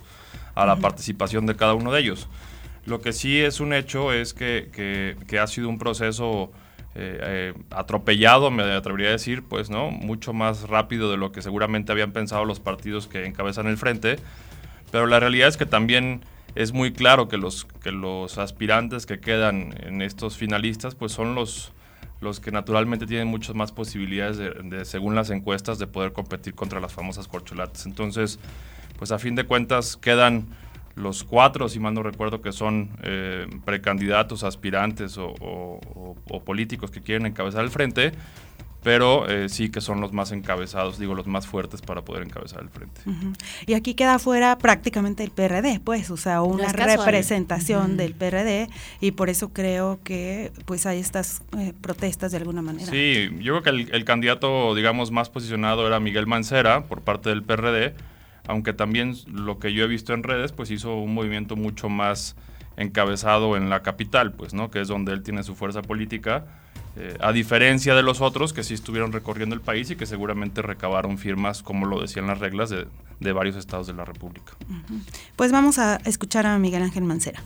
a 0.53 0.67
la 0.67 0.75
participación 0.75 1.47
de 1.47 1.55
cada 1.55 1.73
uno 1.73 1.91
de 1.91 2.01
ellos. 2.01 2.27
Lo 2.85 2.99
que 2.99 3.13
sí 3.13 3.39
es 3.39 3.59
un 3.59 3.73
hecho 3.73 4.11
es 4.11 4.33
que, 4.33 5.15
ha 5.41 5.47
sido 5.47 5.69
un 5.69 5.79
proceso 5.79 6.51
eh, 6.95 7.19
eh, 7.21 7.53
atropellado, 7.71 8.51
me 8.51 8.63
atrevería 8.63 9.09
a 9.09 9.11
decir, 9.13 9.43
pues, 9.43 9.69
¿no? 9.69 9.89
Mucho 9.89 10.33
más 10.33 10.67
rápido 10.67 11.09
de 11.09 11.17
lo 11.17 11.31
que 11.31 11.41
seguramente 11.41 11.91
habían 11.91 12.11
pensado 12.11 12.45
los 12.45 12.59
partidos 12.59 13.07
que 13.07 13.25
encabezan 13.25 13.67
el 13.67 13.77
frente. 13.77 14.17
Pero 14.91 15.07
la 15.07 15.19
realidad 15.19 15.47
es 15.47 15.57
que 15.57 15.65
también 15.65 16.21
es 16.55 16.71
muy 16.71 16.93
claro 16.93 17.27
que 17.27 17.37
los, 17.37 17.65
que 17.65 17.91
los 17.91 18.37
aspirantes 18.37 19.05
que 19.05 19.19
quedan 19.19 19.73
en 19.81 20.01
estos 20.01 20.37
finalistas, 20.37 20.93
pues 20.93 21.11
son 21.11 21.35
los, 21.35 21.71
los 22.21 22.39
que 22.39 22.51
naturalmente 22.51 23.07
tienen 23.07 23.27
muchas 23.27 23.55
más 23.55 23.71
posibilidades, 23.71 24.37
de, 24.37 24.85
según 24.85 25.15
las 25.15 25.29
encuestas, 25.29 25.79
de 25.79 25.87
poder 25.87 26.13
competir 26.13 26.53
contra 26.53 26.79
las 26.79 26.93
famosas 26.93 27.27
corcholatas. 27.27 27.85
Entonces, 27.85 28.39
pues 28.97 29.11
a 29.11 29.19
fin 29.19 29.35
de 29.35 29.45
cuentas 29.45 29.97
quedan 29.97 30.47
los 30.95 31.23
cuatro, 31.23 31.69
si 31.69 31.79
mal 31.79 31.93
no 31.93 32.03
recuerdo, 32.03 32.41
que 32.41 32.51
son 32.51 32.91
eh, 33.03 33.47
precandidatos, 33.65 34.43
aspirantes 34.43 35.17
o, 35.17 35.79
políticos 36.45 36.91
que 36.91 37.01
quieren 37.01 37.25
encabezar 37.25 37.63
el 37.63 37.69
frente, 37.69 38.11
pero 38.83 39.29
eh, 39.29 39.47
sí 39.49 39.69
que 39.69 39.79
son 39.81 40.01
los 40.01 40.11
más 40.11 40.31
encabezados, 40.31 40.99
digo, 40.99 41.15
los 41.15 41.25
más 41.25 41.47
fuertes 41.47 41.81
para 41.81 42.03
poder 42.03 42.23
encabezar 42.23 42.61
el 42.61 42.69
frente. 42.69 43.01
Y 43.65 43.73
aquí 43.73 43.93
queda 43.93 44.19
fuera 44.19 44.57
prácticamente 44.57 45.23
el 45.23 45.31
PRD, 45.31 45.79
pues, 45.79 46.11
o 46.11 46.17
sea, 46.17 46.41
una 46.41 46.71
representación 46.73 47.97
del 47.97 48.13
PRD 48.13 48.67
y 48.99 49.11
por 49.11 49.29
eso 49.29 49.53
creo 49.53 49.99
que 50.03 50.51
pues 50.65 50.85
hay 50.85 50.99
estas 50.99 51.41
eh, 51.57 51.73
protestas 51.79 52.31
de 52.31 52.37
alguna 52.39 52.61
manera. 52.61 52.91
Sí, 52.91 53.29
yo 53.39 53.53
creo 53.53 53.63
que 53.63 53.69
el, 53.69 53.95
el 53.95 54.05
candidato, 54.05 54.75
digamos, 54.75 55.11
más 55.11 55.29
posicionado 55.29 55.87
era 55.87 55.99
Miguel 55.99 56.27
Mancera 56.27 56.83
por 56.83 57.01
parte 57.01 57.29
del 57.29 57.41
PRD, 57.41 57.95
aunque 58.47 58.73
también 58.73 59.15
lo 59.31 59.59
que 59.59 59.73
yo 59.73 59.85
he 59.85 59.87
visto 59.87 60.13
en 60.13 60.23
redes, 60.23 60.51
pues 60.51 60.71
hizo 60.71 60.95
un 60.95 61.13
movimiento 61.13 61.55
mucho 61.55 61.89
más 61.89 62.35
encabezado 62.77 63.55
en 63.55 63.69
la 63.69 63.83
capital, 63.83 64.33
pues, 64.33 64.53
¿no? 64.53 64.71
Que 64.71 64.81
es 64.81 64.87
donde 64.87 65.13
él 65.13 65.23
tiene 65.23 65.43
su 65.43 65.55
fuerza 65.55 65.81
política, 65.81 66.45
eh, 66.95 67.17
a 67.21 67.31
diferencia 67.31 67.95
de 67.95 68.03
los 68.03 68.21
otros 68.21 68.53
que 68.53 68.63
sí 68.63 68.73
estuvieron 68.73 69.11
recorriendo 69.11 69.55
el 69.55 69.61
país 69.61 69.89
y 69.89 69.95
que 69.95 70.05
seguramente 70.05 70.61
recabaron 70.61 71.17
firmas, 71.17 71.63
como 71.63 71.87
lo 71.87 71.99
decían 71.99 72.27
las 72.27 72.39
reglas, 72.39 72.69
de, 72.69 72.85
varios 73.33 73.55
estados 73.55 73.87
de 73.87 73.93
la 73.93 74.05
República. 74.05 74.53
Pues 75.35 75.51
vamos 75.51 75.79
a 75.79 75.95
escuchar 76.05 76.45
a 76.45 76.59
Miguel 76.59 76.83
Ángel 76.83 77.03
Mancera. 77.03 77.41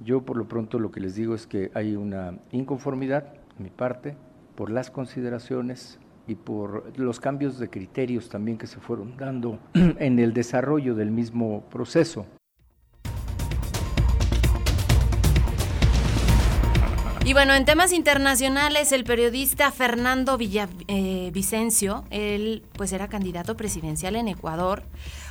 Yo 0.00 0.22
por 0.22 0.36
lo 0.36 0.48
pronto 0.48 0.78
lo 0.78 0.90
que 0.90 1.00
les 1.00 1.14
digo 1.14 1.34
es 1.34 1.46
que 1.46 1.70
hay 1.74 1.94
una 1.94 2.34
inconformidad, 2.52 3.34
mi 3.58 3.70
parte, 3.70 4.16
por 4.54 4.70
las 4.70 4.90
consideraciones 4.90 5.98
y 6.28 6.34
por 6.34 6.92
los 6.98 7.18
cambios 7.18 7.58
de 7.58 7.70
criterios 7.70 8.28
también 8.28 8.58
que 8.58 8.66
se 8.66 8.78
fueron 8.78 9.16
dando 9.16 9.58
en 9.74 10.18
el 10.18 10.32
desarrollo 10.32 10.94
del 10.94 11.10
mismo 11.10 11.64
proceso. 11.70 12.26
Y 17.24 17.34
bueno, 17.34 17.52
en 17.52 17.66
temas 17.66 17.92
internacionales, 17.92 18.90
el 18.90 19.04
periodista 19.04 19.70
Fernando 19.70 20.38
Villavicencio, 20.38 22.04
eh, 22.10 22.34
él 22.34 22.62
pues 22.72 22.94
era 22.94 23.08
candidato 23.08 23.54
presidencial 23.54 24.16
en 24.16 24.28
Ecuador, 24.28 24.84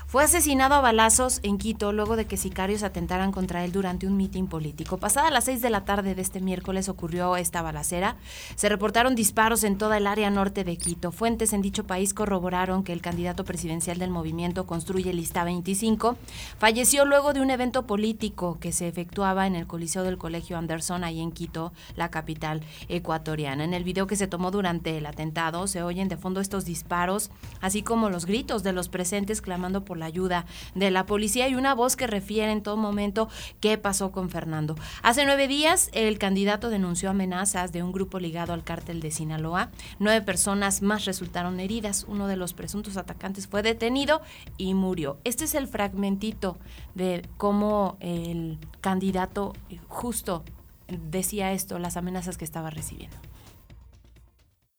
fue 0.07 0.23
asesinado 0.23 0.75
a 0.75 0.79
balazos 0.79 1.41
en 1.43 1.57
Quito 1.57 1.91
luego 1.91 2.15
de 2.15 2.23
que 2.23 2.37
sicarios 2.37 2.83
atentaran 2.83 3.33
contra 3.33 3.65
él 3.65 3.73
durante 3.73 4.07
un 4.07 4.15
mitin 4.15 4.47
político. 4.47 4.95
Pasada 4.95 5.29
las 5.31 5.43
seis 5.43 5.61
de 5.61 5.69
la 5.69 5.83
tarde 5.83 6.15
de 6.15 6.21
este 6.21 6.39
miércoles 6.39 6.87
ocurrió 6.87 7.35
esta 7.35 7.61
balacera. 7.61 8.15
Se 8.55 8.69
reportaron 8.69 9.15
disparos 9.15 9.65
en 9.65 9.77
toda 9.77 9.97
el 9.97 10.07
área 10.07 10.29
norte 10.29 10.63
de 10.63 10.77
Quito. 10.77 11.11
Fuentes 11.11 11.51
en 11.51 11.61
dicho 11.61 11.85
país 11.85 12.13
corroboraron 12.13 12.85
que 12.85 12.93
el 12.93 13.01
candidato 13.01 13.43
presidencial 13.43 13.97
del 13.97 14.09
movimiento 14.09 14.65
Construye 14.65 15.11
Lista 15.11 15.43
25 15.43 16.15
falleció 16.57 17.03
luego 17.03 17.33
de 17.33 17.41
un 17.41 17.51
evento 17.51 17.85
político 17.85 18.59
que 18.61 18.71
se 18.71 18.87
efectuaba 18.87 19.45
en 19.45 19.55
el 19.55 19.67
Coliseo 19.67 20.03
del 20.03 20.17
Colegio 20.17 20.57
Anderson, 20.57 21.03
ahí 21.03 21.19
en 21.19 21.33
Quito, 21.33 21.73
la 21.97 22.11
capital 22.11 22.61
ecuatoriana. 22.87 23.65
En 23.65 23.73
el 23.73 23.83
video 23.83 24.07
que 24.07 24.15
se 24.15 24.27
tomó 24.27 24.51
durante 24.51 24.97
el 24.97 25.05
atentado 25.05 25.67
se 25.67 25.83
oyen 25.83 26.07
de 26.07 26.15
fondo 26.15 26.39
estos 26.39 26.63
disparos, 26.63 27.29
así 27.59 27.83
como 27.83 28.09
los 28.09 28.25
gritos 28.25 28.63
de 28.63 28.71
los 28.71 28.87
presentes 28.87 29.41
clamando 29.41 29.83
por 29.83 29.96
la 29.97 30.05
ayuda 30.05 30.45
de 30.75 30.91
la 30.91 31.05
policía 31.05 31.47
y 31.47 31.55
una 31.55 31.73
voz 31.73 31.95
que 31.95 32.07
refiere 32.07 32.51
en 32.51 32.63
todo 32.63 32.77
momento 32.77 33.27
qué 33.59 33.77
pasó 33.77 34.11
con 34.11 34.29
Fernando. 34.29 34.75
Hace 35.03 35.25
nueve 35.25 35.47
días 35.47 35.89
el 35.93 36.17
candidato 36.17 36.69
denunció 36.69 37.09
amenazas 37.09 37.71
de 37.71 37.83
un 37.83 37.91
grupo 37.91 38.19
ligado 38.19 38.53
al 38.53 38.63
cártel 38.63 38.99
de 38.99 39.11
Sinaloa. 39.11 39.69
Nueve 39.99 40.21
personas 40.21 40.81
más 40.81 41.05
resultaron 41.05 41.59
heridas. 41.59 42.05
Uno 42.07 42.27
de 42.27 42.37
los 42.37 42.53
presuntos 42.53 42.97
atacantes 42.97 43.47
fue 43.47 43.63
detenido 43.63 44.21
y 44.57 44.73
murió. 44.73 45.17
Este 45.23 45.45
es 45.45 45.55
el 45.55 45.67
fragmentito 45.67 46.57
de 46.95 47.27
cómo 47.37 47.97
el 47.99 48.57
candidato 48.81 49.53
justo 49.87 50.43
decía 50.87 51.51
esto, 51.51 51.79
las 51.79 51.97
amenazas 51.97 52.37
que 52.37 52.45
estaba 52.45 52.69
recibiendo. 52.69 53.17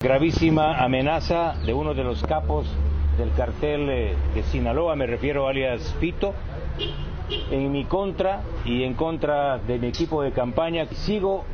Gravísima 0.00 0.78
amenaza 0.78 1.54
de 1.66 1.74
uno 1.74 1.92
de 1.92 2.04
los 2.04 2.22
capos 2.22 2.66
del 3.18 3.32
cartel 3.34 3.86
de 3.86 4.42
Sinaloa, 4.44 4.94
me 4.96 5.06
refiero 5.06 5.48
alias 5.48 5.94
Pito, 6.00 6.34
en 7.50 7.70
mi 7.72 7.84
contra 7.84 8.42
y 8.64 8.84
en 8.84 8.94
contra 8.94 9.58
de 9.58 9.78
mi 9.78 9.88
equipo 9.88 10.22
de 10.22 10.32
campaña. 10.32 10.86
Sigo 10.86 11.44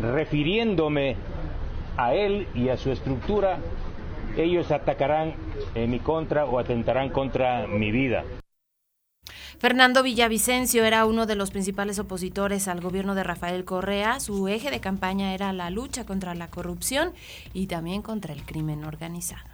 refiriéndome 0.00 1.16
a 1.96 2.14
él 2.14 2.48
y 2.54 2.68
a 2.68 2.76
su 2.76 2.90
estructura. 2.90 3.58
Ellos 4.36 4.70
atacarán 4.72 5.34
en 5.74 5.90
mi 5.90 6.00
contra 6.00 6.44
o 6.44 6.58
atentarán 6.58 7.10
contra 7.10 7.66
mi 7.68 7.92
vida. 7.92 8.24
Fernando 9.58 10.02
Villavicencio 10.02 10.84
era 10.84 11.06
uno 11.06 11.26
de 11.26 11.36
los 11.36 11.52
principales 11.52 11.98
opositores 11.98 12.66
al 12.66 12.80
gobierno 12.80 13.14
de 13.14 13.22
Rafael 13.22 13.64
Correa. 13.64 14.18
Su 14.18 14.48
eje 14.48 14.70
de 14.70 14.80
campaña 14.80 15.32
era 15.32 15.52
la 15.52 15.70
lucha 15.70 16.04
contra 16.04 16.34
la 16.34 16.48
corrupción 16.48 17.12
y 17.54 17.68
también 17.68 18.02
contra 18.02 18.34
el 18.34 18.44
crimen 18.44 18.84
organizado. 18.84 19.53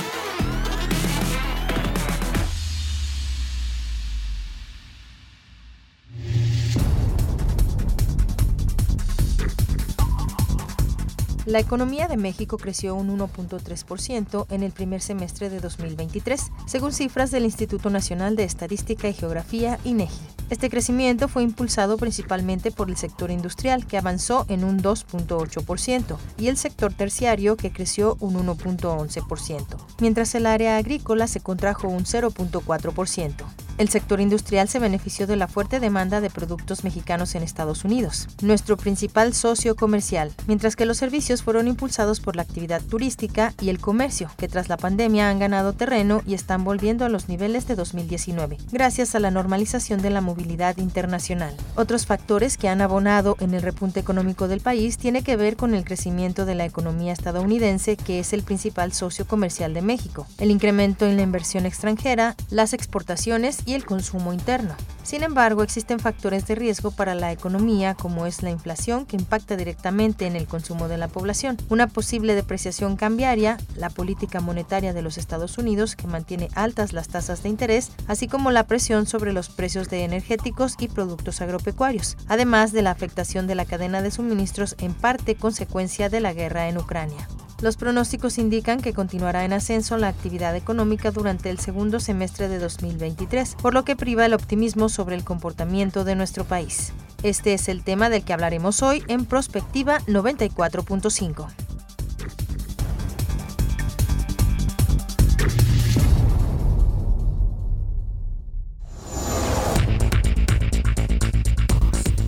La 11.51 11.59
economía 11.59 12.07
de 12.07 12.15
México 12.15 12.55
creció 12.55 12.95
un 12.95 13.09
1.3% 13.19 14.45
en 14.51 14.63
el 14.63 14.71
primer 14.71 15.01
semestre 15.01 15.49
de 15.49 15.59
2023, 15.59 16.49
según 16.65 16.93
cifras 16.93 17.29
del 17.29 17.43
Instituto 17.43 17.89
Nacional 17.89 18.37
de 18.37 18.45
Estadística 18.45 19.09
y 19.09 19.13
Geografía, 19.13 19.77
INEGI. 19.83 20.40
Este 20.51 20.69
crecimiento 20.69 21.29
fue 21.29 21.43
impulsado 21.43 21.95
principalmente 21.95 22.71
por 22.71 22.89
el 22.89 22.97
sector 22.97 23.31
industrial, 23.31 23.87
que 23.87 23.97
avanzó 23.97 24.45
en 24.49 24.65
un 24.65 24.81
2.8%, 24.81 26.17
y 26.37 26.49
el 26.49 26.57
sector 26.57 26.93
terciario, 26.93 27.55
que 27.55 27.71
creció 27.71 28.17
un 28.19 28.33
1.11%, 28.35 29.77
mientras 30.01 30.35
el 30.35 30.45
área 30.45 30.75
agrícola 30.75 31.27
se 31.27 31.39
contrajo 31.39 31.87
un 31.87 32.03
0.4%. 32.03 33.45
El 33.77 33.87
sector 33.87 34.19
industrial 34.19 34.67
se 34.67 34.77
benefició 34.77 35.25
de 35.25 35.37
la 35.37 35.47
fuerte 35.47 35.79
demanda 35.79 36.19
de 36.19 36.29
productos 36.29 36.83
mexicanos 36.83 37.33
en 37.33 37.41
Estados 37.41 37.85
Unidos, 37.85 38.27
nuestro 38.41 38.75
principal 38.75 39.33
socio 39.33 39.75
comercial, 39.77 40.33
mientras 40.45 40.75
que 40.75 40.85
los 40.85 40.97
servicios 40.97 41.41
fueron 41.41 41.69
impulsados 41.69 42.19
por 42.19 42.35
la 42.35 42.41
actividad 42.41 42.81
turística 42.81 43.53
y 43.61 43.69
el 43.69 43.79
comercio, 43.79 44.29
que 44.37 44.49
tras 44.49 44.67
la 44.67 44.77
pandemia 44.77 45.29
han 45.29 45.39
ganado 45.39 45.73
terreno 45.73 46.21
y 46.27 46.33
están 46.33 46.65
volviendo 46.65 47.05
a 47.05 47.09
los 47.09 47.29
niveles 47.29 47.67
de 47.67 47.75
2019, 47.75 48.57
gracias 48.73 49.15
a 49.15 49.19
la 49.19 49.31
normalización 49.31 50.01
de 50.01 50.09
la 50.09 50.19
movilidad 50.19 50.40
internacional. 50.41 51.55
Otros 51.75 52.05
factores 52.05 52.57
que 52.57 52.69
han 52.69 52.81
abonado 52.81 53.35
en 53.39 53.53
el 53.53 53.61
repunte 53.61 53.99
económico 53.99 54.47
del 54.47 54.61
país 54.61 54.97
tiene 54.97 55.23
que 55.23 55.35
ver 55.35 55.55
con 55.55 55.73
el 55.73 55.83
crecimiento 55.83 56.45
de 56.45 56.55
la 56.55 56.65
economía 56.65 57.13
estadounidense, 57.13 57.97
que 57.97 58.19
es 58.19 58.33
el 58.33 58.43
principal 58.43 58.93
socio 58.93 59.27
comercial 59.27 59.73
de 59.73 59.81
México, 59.81 60.27
el 60.37 60.51
incremento 60.51 61.05
en 61.05 61.15
la 61.17 61.23
inversión 61.23 61.65
extranjera, 61.65 62.35
las 62.49 62.73
exportaciones 62.73 63.59
y 63.65 63.73
el 63.73 63.85
consumo 63.85 64.33
interno. 64.33 64.75
Sin 65.03 65.23
embargo, 65.23 65.63
existen 65.63 65.99
factores 65.99 66.45
de 66.47 66.55
riesgo 66.55 66.91
para 66.91 67.15
la 67.15 67.31
economía 67.31 67.95
como 67.95 68.27
es 68.27 68.43
la 68.43 68.51
inflación 68.51 69.05
que 69.05 69.17
impacta 69.17 69.57
directamente 69.57 70.27
en 70.27 70.35
el 70.35 70.47
consumo 70.47 70.87
de 70.87 70.97
la 70.97 71.07
población, 71.07 71.57
una 71.69 71.87
posible 71.87 72.35
depreciación 72.35 72.95
cambiaria, 72.95 73.57
la 73.75 73.89
política 73.89 74.39
monetaria 74.41 74.93
de 74.93 75.01
los 75.01 75.17
Estados 75.17 75.57
Unidos 75.57 75.95
que 75.95 76.07
mantiene 76.07 76.49
altas 76.53 76.93
las 76.93 77.07
tasas 77.07 77.43
de 77.43 77.49
interés, 77.49 77.91
así 78.07 78.27
como 78.27 78.51
la 78.51 78.67
presión 78.67 79.05
sobre 79.05 79.33
los 79.33 79.49
precios 79.49 79.89
de 79.89 80.05
y 80.79 80.87
productos 80.87 81.41
agropecuarios, 81.41 82.15
además 82.27 82.71
de 82.71 82.81
la 82.81 82.91
afectación 82.91 83.47
de 83.47 83.55
la 83.55 83.65
cadena 83.65 84.01
de 84.01 84.11
suministros 84.11 84.75
en 84.79 84.93
parte 84.93 85.35
consecuencia 85.35 86.07
de 86.07 86.21
la 86.21 86.33
guerra 86.33 86.69
en 86.69 86.77
Ucrania. 86.77 87.27
Los 87.61 87.75
pronósticos 87.75 88.37
indican 88.37 88.79
que 88.79 88.93
continuará 88.93 89.43
en 89.43 89.53
ascenso 89.53 89.97
la 89.97 90.07
actividad 90.07 90.55
económica 90.55 91.11
durante 91.11 91.49
el 91.49 91.59
segundo 91.59 91.99
semestre 91.99 92.47
de 92.47 92.59
2023, 92.59 93.55
por 93.61 93.73
lo 93.73 93.83
que 93.83 93.95
priva 93.95 94.25
el 94.25 94.33
optimismo 94.33 94.87
sobre 94.87 95.15
el 95.15 95.23
comportamiento 95.23 96.03
de 96.05 96.15
nuestro 96.15 96.45
país. 96.45 96.93
Este 97.23 97.53
es 97.53 97.67
el 97.67 97.83
tema 97.83 98.09
del 98.09 98.23
que 98.23 98.33
hablaremos 98.33 98.81
hoy 98.81 99.03
en 99.07 99.25
Prospectiva 99.25 99.99
94.5. 100.07 101.47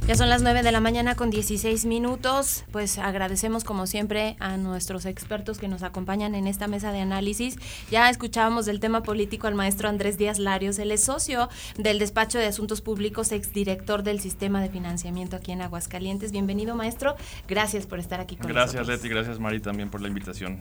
Ya 0.06 0.16
son 0.16 0.28
las 0.28 0.42
9 0.42 0.64
de 0.64 0.72
la 0.74 0.82
mañana 0.82 1.16
con 1.16 1.30
16 1.30 1.86
minutos. 1.86 2.66
Pues 2.74 2.98
agradecemos 2.98 3.64
como 3.64 3.88
siempre 3.88 4.36
a 4.42 4.58
nuestros 4.58 5.06
expertos 5.06 5.60
que 5.60 5.70
nos 5.70 5.82
acompañan 5.82 6.36
en 6.36 6.46
esta 6.46 6.68
mesa 6.68 6.92
de 6.92 7.00
análisis. 7.00 7.56
Ya 7.90 8.10
escuchábamos 8.10 8.66
del 8.66 8.82
tema 8.82 9.02
político 9.02 9.48
al 9.48 9.56
maestro 9.56 9.88
Andrés 9.88 10.18
Díaz 10.18 10.40
Larios. 10.40 10.78
Él 10.78 10.92
es 10.92 11.06
socio 11.06 11.48
del 11.78 12.00
Despacho 12.00 12.38
de 12.38 12.48
Asuntos 12.48 12.82
Públicos, 12.82 13.32
exdirector 13.32 14.04
del 14.04 14.20
Sistema 14.20 14.62
de 14.62 14.68
Financiamiento 14.68 15.38
aquí 15.38 15.54
en 15.54 15.62
Aguascalientes. 15.62 16.34
Bienvenido, 16.34 16.76
maestro. 16.76 17.16
Gracias 17.48 17.86
por 17.86 18.00
estar 18.00 18.20
aquí 18.20 18.36
con 18.36 18.48
gracias, 18.52 18.74
nosotros. 18.74 18.88
Gracias, 18.88 19.04
Leti. 19.04 19.16
Gracias, 19.16 19.40
Mari, 19.40 19.62
también 19.62 19.90
por 19.90 20.02
la 20.02 20.10
invitación. 20.10 20.60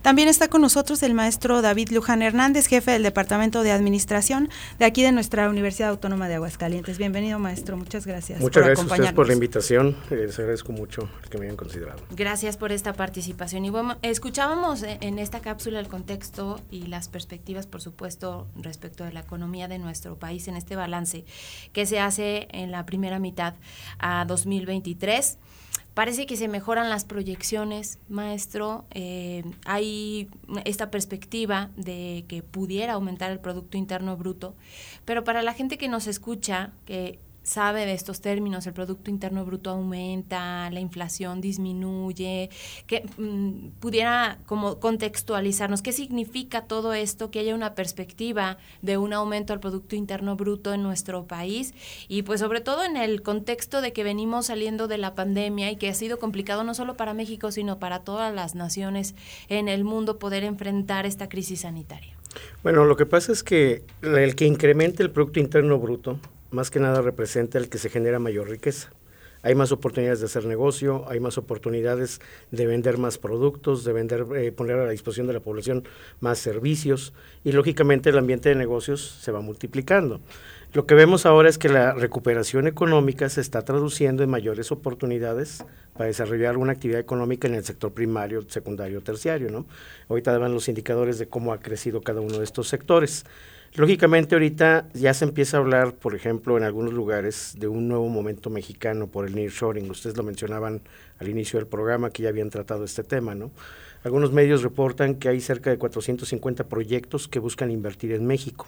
También 0.00 0.28
está 0.28 0.48
con 0.48 0.62
nosotros 0.62 1.02
el 1.02 1.12
maestro 1.12 1.60
David 1.60 1.90
Luján 1.90 2.22
Hernández, 2.22 2.68
jefe 2.68 2.92
del 2.92 3.02
Departamento 3.02 3.62
de 3.62 3.70
Administración 3.70 4.48
de 4.78 4.86
aquí 4.86 5.02
de 5.02 5.12
nuestra 5.12 5.50
Universidad 5.50 5.90
Autónoma 5.90 6.26
de 6.26 6.36
Aguascalientes. 6.36 6.96
Bienvenido, 6.96 7.38
maestro. 7.38 7.76
Muchas 7.76 8.06
gracias. 8.06 8.40
Muchas 8.40 8.61
gracias 8.66 8.90
a 8.90 8.94
ustedes 8.94 9.12
por 9.12 9.26
la 9.26 9.34
invitación. 9.34 9.96
Les 10.10 10.38
agradezco 10.38 10.72
mucho 10.72 11.08
el 11.22 11.28
que 11.28 11.38
me 11.38 11.44
hayan 11.44 11.56
considerado. 11.56 12.02
Gracias 12.10 12.56
por 12.56 12.72
esta 12.72 12.92
participación. 12.92 13.64
Y 13.64 13.70
bueno, 13.70 13.96
escuchábamos 14.02 14.82
en 14.82 15.18
esta 15.18 15.40
cápsula 15.40 15.80
el 15.80 15.88
contexto 15.88 16.60
y 16.70 16.86
las 16.86 17.08
perspectivas, 17.08 17.66
por 17.66 17.80
supuesto, 17.80 18.46
respecto 18.56 19.04
de 19.04 19.12
la 19.12 19.20
economía 19.20 19.68
de 19.68 19.78
nuestro 19.78 20.16
país 20.16 20.48
en 20.48 20.56
este 20.56 20.76
balance 20.76 21.24
que 21.72 21.86
se 21.86 22.00
hace 22.00 22.48
en 22.50 22.70
la 22.70 22.86
primera 22.86 23.18
mitad 23.18 23.54
a 23.98 24.24
2023. 24.26 25.38
Parece 25.94 26.24
que 26.24 26.38
se 26.38 26.48
mejoran 26.48 26.88
las 26.88 27.04
proyecciones, 27.04 27.98
maestro. 28.08 28.86
Eh, 28.92 29.44
hay 29.66 30.30
esta 30.64 30.90
perspectiva 30.90 31.70
de 31.76 32.24
que 32.28 32.42
pudiera 32.42 32.94
aumentar 32.94 33.30
el 33.30 33.40
Producto 33.40 33.76
Interno 33.76 34.16
Bruto, 34.16 34.54
pero 35.04 35.22
para 35.22 35.42
la 35.42 35.52
gente 35.52 35.76
que 35.76 35.88
nos 35.88 36.06
escucha, 36.06 36.72
que 36.86 37.18
sabe 37.42 37.86
de 37.86 37.92
estos 37.92 38.20
términos, 38.20 38.66
el 38.66 38.72
Producto 38.72 39.10
Interno 39.10 39.44
Bruto 39.44 39.70
aumenta, 39.70 40.70
la 40.70 40.80
inflación 40.80 41.40
disminuye, 41.40 42.50
que 42.86 43.04
mm, 43.18 43.80
pudiera 43.80 44.38
como 44.46 44.80
contextualizarnos 44.80 45.82
qué 45.82 45.92
significa 45.92 46.62
todo 46.62 46.92
esto, 46.94 47.30
que 47.30 47.40
haya 47.40 47.54
una 47.54 47.74
perspectiva 47.74 48.58
de 48.80 48.96
un 48.98 49.12
aumento 49.12 49.52
al 49.52 49.60
Producto 49.60 49.96
Interno 49.96 50.36
Bruto 50.36 50.72
en 50.72 50.82
nuestro 50.82 51.26
país 51.26 51.74
y 52.08 52.22
pues 52.22 52.40
sobre 52.40 52.60
todo 52.60 52.84
en 52.84 52.96
el 52.96 53.22
contexto 53.22 53.80
de 53.80 53.92
que 53.92 54.04
venimos 54.04 54.46
saliendo 54.46 54.88
de 54.88 54.98
la 54.98 55.14
pandemia 55.14 55.70
y 55.70 55.76
que 55.76 55.88
ha 55.88 55.94
sido 55.94 56.18
complicado 56.18 56.64
no 56.64 56.74
solo 56.74 56.96
para 56.96 57.14
México, 57.14 57.52
sino 57.52 57.78
para 57.78 58.00
todas 58.00 58.34
las 58.34 58.54
naciones 58.54 59.14
en 59.48 59.68
el 59.68 59.84
mundo 59.84 60.18
poder 60.18 60.44
enfrentar 60.44 61.06
esta 61.06 61.28
crisis 61.28 61.60
sanitaria. 61.60 62.16
Bueno, 62.62 62.84
lo 62.84 62.96
que 62.96 63.06
pasa 63.06 63.32
es 63.32 63.42
que 63.42 63.84
el 64.02 64.34
que 64.34 64.46
incremente 64.46 65.02
el 65.02 65.10
Producto 65.10 65.40
Interno 65.40 65.78
Bruto, 65.78 66.18
más 66.52 66.70
que 66.70 66.80
nada 66.80 67.02
representa 67.02 67.58
el 67.58 67.68
que 67.68 67.78
se 67.78 67.90
genera 67.90 68.18
mayor 68.18 68.48
riqueza. 68.48 68.90
Hay 69.44 69.56
más 69.56 69.72
oportunidades 69.72 70.20
de 70.20 70.26
hacer 70.26 70.44
negocio, 70.44 71.04
hay 71.08 71.18
más 71.18 71.36
oportunidades 71.36 72.20
de 72.52 72.66
vender 72.66 72.98
más 72.98 73.18
productos, 73.18 73.82
de 73.84 73.92
vender, 73.92 74.24
eh, 74.36 74.52
poner 74.52 74.76
a 74.76 74.84
la 74.84 74.92
disposición 74.92 75.26
de 75.26 75.32
la 75.32 75.40
población 75.40 75.82
más 76.20 76.38
servicios 76.38 77.12
y 77.42 77.50
lógicamente 77.50 78.10
el 78.10 78.18
ambiente 78.18 78.50
de 78.50 78.54
negocios 78.54 79.18
se 79.20 79.32
va 79.32 79.40
multiplicando. 79.40 80.20
Lo 80.74 80.86
que 80.86 80.94
vemos 80.94 81.26
ahora 81.26 81.48
es 81.48 81.58
que 81.58 81.68
la 81.68 81.92
recuperación 81.92 82.68
económica 82.68 83.28
se 83.28 83.40
está 83.40 83.62
traduciendo 83.62 84.22
en 84.22 84.30
mayores 84.30 84.70
oportunidades 84.70 85.64
para 85.92 86.06
desarrollar 86.06 86.56
una 86.56 86.72
actividad 86.72 87.00
económica 87.00 87.48
en 87.48 87.54
el 87.54 87.64
sector 87.64 87.92
primario, 87.92 88.42
secundario, 88.48 89.02
terciario. 89.02 89.50
¿no? 89.50 89.66
Ahorita 90.08 90.38
dan 90.38 90.54
los 90.54 90.68
indicadores 90.68 91.18
de 91.18 91.26
cómo 91.26 91.52
ha 91.52 91.60
crecido 91.60 92.00
cada 92.00 92.20
uno 92.20 92.38
de 92.38 92.44
estos 92.44 92.68
sectores. 92.68 93.26
Lógicamente 93.74 94.34
ahorita 94.34 94.90
ya 94.92 95.14
se 95.14 95.24
empieza 95.24 95.56
a 95.56 95.60
hablar, 95.60 95.94
por 95.94 96.14
ejemplo, 96.14 96.58
en 96.58 96.62
algunos 96.62 96.92
lugares 96.92 97.56
de 97.58 97.68
un 97.68 97.88
nuevo 97.88 98.06
momento 98.10 98.50
mexicano 98.50 99.06
por 99.06 99.26
el 99.26 99.34
nearshoring. 99.34 99.90
Ustedes 99.90 100.14
lo 100.14 100.22
mencionaban 100.22 100.82
al 101.18 101.28
inicio 101.30 101.58
del 101.58 101.66
programa 101.66 102.10
que 102.10 102.22
ya 102.22 102.28
habían 102.28 102.50
tratado 102.50 102.84
este 102.84 103.02
tema, 103.02 103.34
¿no? 103.34 103.50
Algunos 104.04 104.30
medios 104.30 104.62
reportan 104.62 105.14
que 105.14 105.30
hay 105.30 105.40
cerca 105.40 105.70
de 105.70 105.78
450 105.78 106.64
proyectos 106.64 107.28
que 107.28 107.38
buscan 107.38 107.70
invertir 107.70 108.12
en 108.12 108.26
México. 108.26 108.66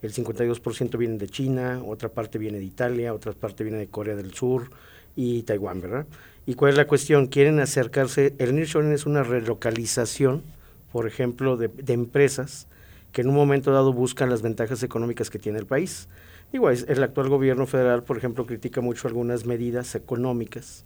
El 0.00 0.14
52% 0.14 0.96
vienen 0.96 1.18
de 1.18 1.28
China, 1.28 1.82
otra 1.84 2.08
parte 2.08 2.38
viene 2.38 2.58
de 2.58 2.64
Italia, 2.64 3.12
otra 3.12 3.32
parte 3.32 3.64
viene 3.64 3.78
de 3.78 3.88
Corea 3.88 4.16
del 4.16 4.32
Sur 4.32 4.70
y 5.14 5.42
Taiwán, 5.42 5.82
¿verdad? 5.82 6.06
¿Y 6.46 6.54
cuál 6.54 6.70
es 6.70 6.78
la 6.78 6.86
cuestión? 6.86 7.26
Quieren 7.26 7.60
acercarse, 7.60 8.32
el 8.38 8.54
nearshoring 8.54 8.92
es 8.92 9.04
una 9.04 9.24
relocalización, 9.24 10.42
por 10.90 11.06
ejemplo, 11.06 11.58
de, 11.58 11.68
de 11.68 11.92
empresas 11.92 12.67
que 13.12 13.22
en 13.22 13.28
un 13.28 13.34
momento 13.34 13.72
dado 13.72 13.92
buscan 13.92 14.30
las 14.30 14.42
ventajas 14.42 14.82
económicas 14.82 15.30
que 15.30 15.38
tiene 15.38 15.58
el 15.58 15.66
país. 15.66 16.08
Igual, 16.52 16.84
el 16.88 17.02
actual 17.02 17.28
gobierno 17.28 17.66
federal, 17.66 18.04
por 18.04 18.16
ejemplo, 18.16 18.46
critica 18.46 18.80
mucho 18.80 19.08
algunas 19.08 19.44
medidas 19.44 19.94
económicas, 19.94 20.84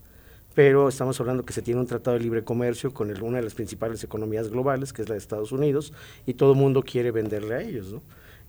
pero 0.55 0.89
estamos 0.89 1.19
hablando 1.21 1.45
que 1.45 1.53
se 1.53 1.63
tiene 1.63 1.81
un 1.81 1.87
tratado 1.87 2.17
de 2.17 2.23
libre 2.23 2.45
comercio 2.45 2.93
con 2.93 3.11
una 3.23 3.39
de 3.39 3.45
las 3.45 3.55
principales 3.55 4.03
economías 4.05 4.49
globales, 4.49 4.93
que 4.93 5.03
es 5.03 5.09
la 5.09 5.15
de 5.15 5.19
Estados 5.19 5.53
Unidos, 5.53 5.93
y 6.27 6.35
todo 6.35 6.53
el 6.53 6.59
mundo 6.59 6.83
quiere 6.83 7.11
venderle 7.11 7.55
a 7.55 7.61
ellos, 7.61 7.93
¿no? 7.93 8.03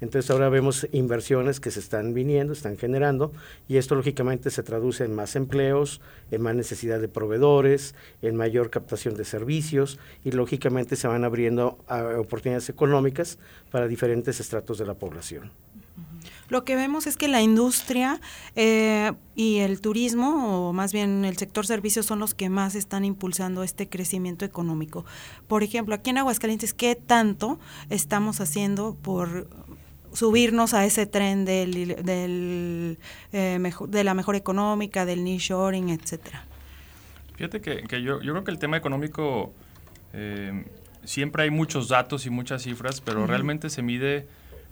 Entonces 0.03 0.29
ahora 0.31 0.49
vemos 0.49 0.85
inversiones 0.91 1.61
que 1.61 1.71
se 1.71 1.79
están 1.79 2.13
viniendo, 2.13 2.51
están 2.51 2.77
generando, 2.77 3.31
y 3.69 3.77
esto 3.77 3.95
lógicamente 3.95 4.49
se 4.49 4.61
traduce 4.61 5.05
en 5.05 5.15
más 5.15 5.37
empleos, 5.37 6.01
en 6.29 6.41
más 6.41 6.55
necesidad 6.55 6.99
de 6.99 7.07
proveedores, 7.07 7.95
en 8.21 8.35
mayor 8.35 8.69
captación 8.69 9.15
de 9.15 9.23
servicios, 9.23 9.99
y 10.25 10.31
lógicamente 10.31 10.97
se 10.97 11.07
van 11.07 11.23
abriendo 11.23 11.79
uh, 11.89 12.19
oportunidades 12.19 12.67
económicas 12.67 13.39
para 13.71 13.87
diferentes 13.87 14.41
estratos 14.41 14.77
de 14.77 14.85
la 14.85 14.93
población. 14.93 15.51
Lo 16.49 16.65
que 16.65 16.75
vemos 16.75 17.07
es 17.07 17.15
que 17.15 17.29
la 17.29 17.41
industria 17.41 18.19
eh, 18.57 19.13
y 19.35 19.59
el 19.59 19.79
turismo, 19.79 20.67
o 20.69 20.73
más 20.73 20.91
bien 20.91 21.23
el 21.23 21.37
sector 21.37 21.65
servicios, 21.65 22.05
son 22.05 22.19
los 22.19 22.33
que 22.33 22.49
más 22.49 22.75
están 22.75 23.05
impulsando 23.05 23.63
este 23.63 23.87
crecimiento 23.87 24.43
económico. 24.43 25.05
Por 25.47 25.63
ejemplo, 25.63 25.95
aquí 25.95 26.09
en 26.09 26.17
Aguascalientes, 26.17 26.73
¿qué 26.73 26.95
tanto 26.95 27.57
estamos 27.89 28.41
haciendo 28.41 28.95
por 29.01 29.47
subirnos 30.13 30.73
a 30.73 30.85
ese 30.85 31.05
tren 31.05 31.45
del, 31.45 32.03
del 32.03 32.97
eh, 33.31 33.57
mejor, 33.59 33.89
de 33.89 34.03
la 34.03 34.13
mejor 34.13 34.35
económica, 34.35 35.05
del 35.05 35.23
nearshoring, 35.23 35.89
etcétera? 35.89 36.45
Fíjate 37.35 37.61
que, 37.61 37.83
que 37.83 38.01
yo, 38.01 38.21
yo, 38.21 38.33
creo 38.33 38.43
que 38.43 38.51
el 38.51 38.59
tema 38.59 38.77
económico 38.77 39.53
eh, 40.13 40.65
siempre 41.03 41.43
hay 41.43 41.49
muchos 41.49 41.89
datos 41.89 42.25
y 42.25 42.29
muchas 42.29 42.63
cifras, 42.63 43.01
pero 43.01 43.21
uh 43.21 43.23
-huh. 43.23 43.27
realmente 43.27 43.69
se 43.69 43.81
mide 43.81 44.27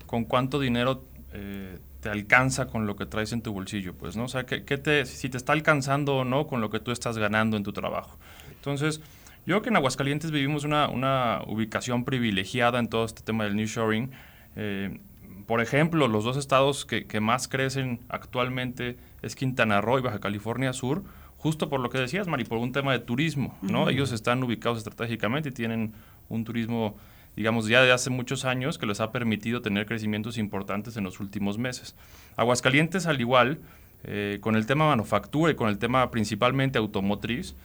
con 0.06 0.25
cuánto 0.25 0.60
dinero 0.60 1.04
eh, 1.34 1.80
te 2.01 2.10
alcanza 2.10 2.67
con 2.67 2.88
lo 2.88 2.95
que 2.95 3.06
traes 3.06 3.32
en 3.32 3.41
tu 3.41 3.54
bolsillo, 3.54 3.93
pues, 3.93 4.15
¿no? 4.15 4.25
O 4.25 4.27
sea, 4.27 4.45
que, 4.45 4.60
te, 4.60 5.06
si 5.06 5.30
te 5.30 5.38
está 5.38 5.54
alcanzando 5.54 6.17
o 6.17 6.25
no 6.25 6.47
con 6.47 6.60
lo 6.62 6.69
que 6.69 6.80
tú 6.80 6.91
estás 6.91 7.17
ganando 7.17 7.58
en 7.58 7.63
tu 7.63 7.73
trabajo. 7.73 8.17
Entonces, 8.49 8.99
yo 9.45 9.54
creo 9.54 9.62
que 9.62 9.69
en 9.69 9.75
Aguascalientes 9.75 10.32
vivimos 10.32 10.63
una, 10.63 10.89
una 10.89 11.41
ubicación 11.47 12.06
privilegiada 12.06 12.80
en 12.80 12.88
todo 12.89 13.06
este 13.06 13.21
tema 13.21 13.43
del 13.43 13.56
nearshoring. 13.56 14.12
Eh, 14.56 14.99
por 15.45 15.62
ejemplo, 15.62 16.08
los 16.08 16.23
dos 16.23 16.38
estados 16.38 16.86
que, 16.86 17.06
que, 17.06 17.19
más 17.19 17.47
crecen 17.47 17.99
actualmente 18.10 18.97
es 19.21 19.36
Quintana 19.36 19.82
Roo 19.82 19.99
y 19.99 20.01
Baja 20.01 20.19
California 20.19 20.73
Sur, 20.73 21.04
justo 21.38 21.69
por 21.69 21.80
lo 21.80 21.89
que 21.89 21.99
decías, 21.99 22.27
Mari, 22.27 22.45
por 22.45 22.58
un 22.58 22.71
tema 22.71 22.91
de 22.91 22.99
turismo, 22.99 23.58
¿no? 23.62 23.89
Ellos 23.89 24.12
están 24.12 24.43
ubicados 24.43 24.77
estratégicamente 24.77 25.49
y 25.49 25.51
tienen 25.51 25.93
un 26.30 26.43
turismo 26.43 26.95
digamos, 27.36 27.67
ya 27.67 27.82
de 27.82 27.91
hace 27.91 28.10
muchos 28.10 28.45
años 28.45 28.77
que 28.77 28.86
les 28.86 28.99
ha 28.99 29.12
permitido 29.12 29.62
tener 29.62 29.86
crecimientos 29.86 30.38
importantes 30.38 30.97
en 30.97 31.04
los 31.04 31.19
últimos 31.19 31.58
meses. 31.58 31.95
Aguascalientes, 32.36 33.06
al 33.06 33.21
igual, 33.21 33.60
eh, 34.04 34.39
con 34.41 34.56
el 34.56 34.65
tema 34.65 34.88
manufactura 34.88 35.51
y 35.51 35.56
con 35.56 35.69
el 35.69 35.77
tema 35.77 36.12
principalmente 36.12 36.77
automotriz, 36.77 37.56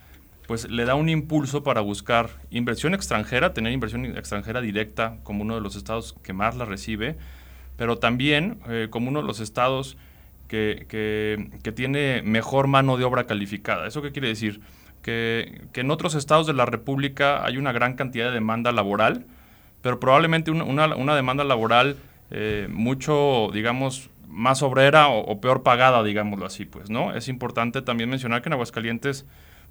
pues 0.47 0.71
le 0.71 0.85
da 0.85 0.95
un 0.95 1.09
impulso 1.09 1.65
para 1.65 1.81
buscar 1.81 2.31
inversión 2.51 2.95
extranjera, 2.95 3.53
tener 3.53 3.73
inversión 3.73 4.05
extranjera 4.05 4.61
directa 4.61 5.19
como 5.25 5.43
uno 5.43 5.57
de 5.57 5.61
los 5.61 5.75
estados 5.75 6.15
que 6.23 6.33
más 6.33 6.57
la 6.57 6.65
recibe, 6.65 7.17
pero 7.77 7.99
también 7.99 8.59
eh, 8.69 8.89
como 8.91 9.09
uno 9.09 9.21
de 9.21 9.27
los 9.27 9.41
estados 9.41 9.97
que, 10.49 10.87
que, 10.89 11.73
tiene 11.73 12.23
mejor 12.23 12.69
mano 12.69 12.97
de 12.97 13.05
obra 13.05 13.25
calificada. 13.25 13.87
¿Eso 13.87 14.03
qué 14.03 14.13
quiere 14.13 14.29
decir? 14.29 14.61
Que, 15.03 15.63
que, 15.73 15.81
en 15.81 15.91
otros 15.91 16.15
estados 16.15 16.47
de 16.47 16.53
la 16.53 16.67
República 16.67 17.45
hay 17.45 17.59
una 17.59 17.73
gran 17.73 17.95
cantidad 17.95 18.27
de 18.27 18.33
demanda 18.33 18.73
laboral, 18.73 19.27
pero 19.83 20.01
probablemente 20.01 20.51
una, 20.51 21.15
demanda 21.15 21.45
laboral 21.45 21.97
eh, 22.31 22.69
mucho, 22.71 23.51
digamos, 23.53 24.11
más 24.27 24.63
obrera 24.63 25.09
o, 25.09 25.41
peor 25.41 25.63
pagada, 25.63 26.03
digámoslo 26.03 26.47
así, 26.47 26.65
pues, 26.65 26.91
¿no? 26.91 27.15
Es 27.15 27.29
importante 27.29 27.83
también 27.83 28.11
mencionar 28.11 28.43
que 28.43 28.49
en 28.49 28.55
Aguascalientes, 28.55 29.27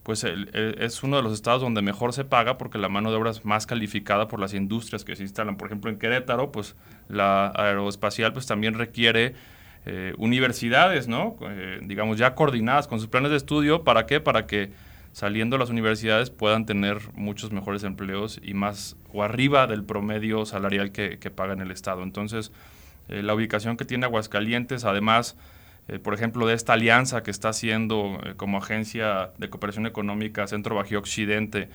pues, 0.06 0.24
es 0.24 1.02
uno 1.02 1.18
de 1.18 1.24
los 1.24 1.34
estados 1.34 1.64
donde 1.64 1.82
mejor 1.82 2.14
se 2.14 2.26
paga 2.26 2.60
porque 2.60 2.78
la 2.78 2.90
mano 2.90 3.10
de 3.10 3.18
obra 3.18 3.32
es 3.32 3.44
más 3.44 3.66
calificada 3.66 4.28
por 4.28 4.40
las 4.40 4.54
industrias 4.54 5.04
que 5.04 5.16
se 5.16 5.24
instalan. 5.24 5.58
Por 5.58 5.68
ejemplo, 5.68 5.90
en 5.90 5.98
Querétaro, 5.98 6.52
pues, 6.52 6.76
la 7.10 7.52
aeroespacial, 7.56 8.32
pues, 8.32 8.46
también 8.46 8.76
requiere 8.76 9.34
eh, 9.88 10.14
universidades, 10.20 11.08
¿no? 11.08 11.38
Eh, 11.42 11.80
digamos, 11.82 12.20
ya 12.20 12.36
coordinadas 12.36 12.88
con 12.88 13.00
sus 13.00 13.08
planes 13.08 13.32
de 13.32 13.38
estudio, 13.38 13.84
¿para 13.84 14.06
qué? 14.06 14.20
Para 14.20 14.46
que 14.46 14.70
saliendo 15.12 15.58
las 15.58 15.72
universidades 15.72 16.30
puedan 16.30 16.68
tener 16.68 17.00
muchos 17.16 17.52
mejores 17.52 17.84
empleos 17.84 18.40
y 18.44 18.54
más 18.54 18.98
o 19.12 19.24
arriba 19.24 19.66
del 19.66 19.84
promedio 19.84 20.46
salarial 20.46 20.92
que, 20.92 21.18
paga 21.36 21.54
en 21.54 21.62
el 21.62 21.72
Estado. 21.72 22.04
Entonces, 22.04 22.52
eh, 23.10 23.24
la 23.24 23.34
ubicación 23.34 23.76
que 23.76 23.86
tiene 23.86 24.06
Aguascalientes, 24.06 24.86
además, 24.86 25.36
eh, 25.88 26.00
por 26.00 26.14
ejemplo, 26.14 26.48
de 26.48 26.54
esta 26.54 26.74
alianza 26.74 27.24
que 27.24 27.32
está 27.32 27.50
haciendo 27.50 28.20
eh, 28.24 28.34
como 28.36 28.58
agencia 28.58 29.32
de 29.38 29.50
cooperación 29.50 29.86
económica 29.86 30.48
Centro 30.48 30.76
Bajío 30.76 31.00
Occidente, 31.00 31.70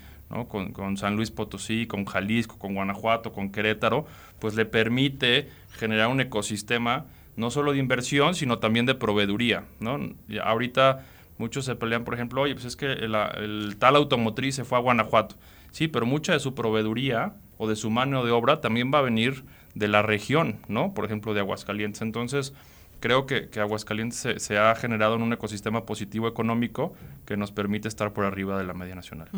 con, 0.49 0.73
con, 0.73 0.97
San 0.97 1.17
Luis 1.17 1.33
Potosí, 1.33 1.89
con 1.89 2.05
Jalisco, 2.05 2.57
con 2.57 2.75
Guanajuato, 2.75 3.33
con 3.33 3.51
Querétaro, 3.51 4.07
pues 4.39 4.55
le 4.55 4.65
permite 4.65 5.49
generar 5.73 6.07
un 6.07 6.21
ecosistema 6.21 7.07
no 7.35 7.51
solo 7.51 7.73
de 7.73 7.79
inversión, 7.79 8.37
sino 8.37 8.61
también 8.61 8.87
de 8.87 8.95
proveeduría. 8.95 9.65
¿no? 9.81 9.99
ahorita 10.41 11.05
Muchos 11.41 11.65
se 11.65 11.75
pelean, 11.75 12.05
por 12.05 12.13
ejemplo, 12.13 12.43
oye, 12.43 12.53
pues 12.53 12.67
es 12.67 12.77
que 12.77 12.85
el, 12.85 13.77
tal 13.79 13.97
automotriz 13.97 14.57
se 14.57 14.65
fue 14.65 14.77
a 14.77 14.83
Guanajuato. 14.83 15.37
Sí, 15.71 15.89
pero 15.89 16.05
mucha 16.05 16.35
de 16.35 16.39
su 16.39 16.55
proveeduría 16.55 17.33
o 17.57 17.67
de 17.67 17.77
su 17.77 17.89
mano 17.89 18.27
de 18.27 18.31
obra 18.31 18.61
también 18.61 18.91
va 18.93 18.99
a 18.99 19.03
venir 19.03 19.47
de 19.75 19.89
la 19.89 20.03
región, 20.03 20.59
¿no? 20.69 20.93
Por 20.93 21.07
ejemplo, 21.07 21.33
de 21.33 21.41
Aguascalientes. 21.41 22.03
Entonces, 22.03 22.53
creo 23.01 23.27
que, 23.27 23.49
Aguascalientes 23.61 24.27
se, 24.37 24.59
ha 24.59 24.75
generado 24.75 25.17
en 25.17 25.23
un 25.23 25.33
ecosistema 25.33 25.85
positivo 25.85 26.29
económico 26.29 26.93
que 27.27 27.37
nos 27.37 27.51
permite 27.51 27.89
estar 27.89 28.13
por 28.13 28.25
arriba 28.25 28.59
de 28.59 28.65
la 28.65 28.75
media 28.75 28.95
nacional. 28.95 29.29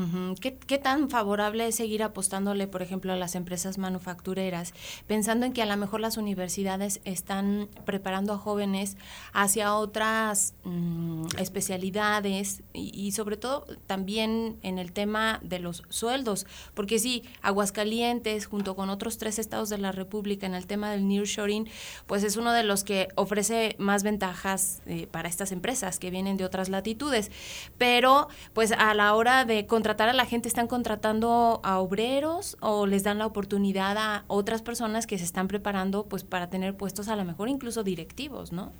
¿Qué, 0.40 0.57
¿Qué, 0.57 0.79
tan 0.79 1.09
favorable 1.09 1.66
es 1.66 1.77
seguir 1.77 2.03
apostándole, 2.03 2.66
por 2.66 2.83
ejemplo, 2.83 3.12
a 3.12 3.16
las 3.16 3.35
empresas 3.35 3.79
manufactureras, 3.79 4.75
pensando 5.07 5.46
en 5.46 5.53
que 5.53 5.62
a 5.62 5.66
lo 5.66 5.77
mejor 5.77 6.01
las 6.01 6.16
universidades 6.16 7.01
están 7.05 7.68
preparando 7.85 8.33
a 8.33 8.38
jóvenes 8.38 8.96
hacia 9.33 9.75
otras 9.75 10.55
mm, 10.64 11.27
especialidades 11.38 12.62
y, 12.72 13.12
sobre 13.12 13.37
todo 13.37 13.66
también 13.87 14.57
en 14.62 14.79
el 14.79 14.92
tema 14.92 15.38
de 15.42 15.61
los 15.61 15.85
sueldos? 15.88 16.46
Porque 16.75 16.98
sí, 16.98 17.22
Aguascalientes, 17.42 18.46
junto 18.46 18.75
con 18.75 18.90
otros 18.90 19.18
tres 19.18 19.38
estados 19.38 19.68
de 19.68 19.79
la 19.79 19.92
República 19.92 20.46
en 20.46 20.55
el 20.55 20.66
tema 20.66 20.90
del 20.90 21.07
nearshoring, 21.07 21.68
pues 22.07 22.25
es 22.25 22.37
uno 22.37 22.53
de 22.53 22.64
los 22.64 22.85
que 22.85 23.09
ofrece 23.14 23.51
más 23.78 24.02
ventajas 24.02 24.82
eh, 24.86 25.06
para 25.10 25.28
estas 25.28 25.52
empresas 25.52 25.98
que 25.98 26.10
vienen 26.10 26.36
de 26.36 26.44
otras 26.44 26.68
latitudes. 26.68 27.30
Pero 27.78 28.28
pues 28.52 28.72
a 28.72 28.94
la 28.94 29.14
hora 29.14 29.44
de 29.44 29.66
contratar 29.66 30.08
a 30.08 30.12
la 30.12 30.26
gente, 30.26 30.48
¿están 30.48 30.66
contratando 30.66 31.60
a 31.62 31.78
obreros 31.78 32.56
o 32.60 32.86
les 32.86 33.02
dan 33.02 33.18
la 33.18 33.26
oportunidad 33.26 33.96
a 33.98 34.24
otras 34.28 34.62
personas 34.62 35.06
que 35.06 35.18
se 35.18 35.24
están 35.24 35.48
preparando 35.48 36.04
pues 36.06 36.24
para 36.24 36.50
tener 36.50 36.76
puestos 36.76 37.08
a 37.08 37.16
lo 37.16 37.24
mejor 37.24 37.48
incluso 37.48 37.82
directivos, 37.82 38.52
¿no? 38.52 38.72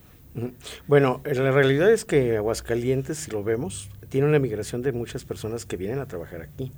Bueno, 0.87 1.20
la 1.24 1.50
realidad 1.50 1.90
es 1.92 2.04
que 2.04 2.37
Aguascalientes, 2.38 3.18
si 3.18 3.30
lo 3.30 3.44
vemos, 3.44 3.90
tiene 4.08 4.26
una 4.26 4.38
migración 4.38 4.82
de 4.82 4.92
muchas 4.92 5.24
personas 5.24 5.66
que 5.66 5.76
vienen 5.76 5.98
a 5.98 6.06
trabajar 6.06 6.40
aquí. 6.42 6.72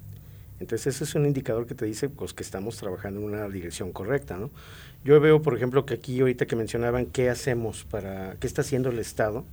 Entonces, 0.60 0.94
ese 0.94 1.04
es 1.04 1.14
un 1.14 1.26
indicador 1.26 1.66
que 1.66 1.74
te 1.74 1.84
dice 1.84 2.08
pues, 2.08 2.32
que 2.32 2.42
estamos 2.42 2.76
trabajando 2.76 3.20
en 3.20 3.26
una 3.26 3.48
dirección 3.48 3.92
correcta, 3.92 4.36
¿no? 4.36 4.50
Yo 5.04 5.20
veo, 5.20 5.42
por 5.42 5.56
ejemplo, 5.56 5.84
que 5.84 5.94
aquí 5.94 6.20
ahorita 6.20 6.46
que 6.46 6.56
mencionaban 6.56 7.06
qué 7.06 7.28
hacemos 7.28 7.84
para, 7.84 8.36
qué 8.40 8.46
está 8.46 8.62
haciendo 8.62 8.88
el 8.88 8.98
Estado, 8.98 9.44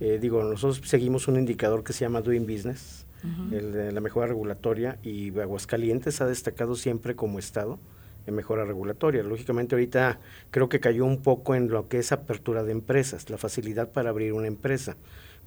eh, 0.00 0.18
digo, 0.20 0.42
nosotros 0.42 0.80
seguimos 0.88 1.28
un 1.28 1.36
indicador 1.36 1.84
que 1.84 1.92
se 1.92 2.00
llama 2.00 2.20
Doing 2.20 2.46
Business, 2.46 3.06
el 3.52 3.72
de 3.72 3.90
la 3.90 4.02
mejora 4.02 4.26
regulatoria, 4.26 4.98
y 5.02 5.30
Aguascalientes 5.38 6.20
ha 6.20 6.26
destacado 6.26 6.74
siempre 6.74 7.16
como 7.16 7.38
Estado 7.38 7.78
en 8.26 8.34
mejora 8.34 8.64
regulatoria. 8.64 9.22
Lógicamente 9.22 9.74
ahorita 9.74 10.18
creo 10.50 10.68
que 10.68 10.78
cayó 10.78 11.06
un 11.06 11.22
poco 11.22 11.54
en 11.54 11.68
lo 11.68 11.88
que 11.88 11.98
es 11.98 12.12
apertura 12.12 12.64
de 12.64 12.72
empresas, 12.72 13.30
la 13.30 13.38
facilidad 13.38 13.90
para 13.92 14.10
abrir 14.10 14.34
una 14.34 14.46
empresa 14.46 14.96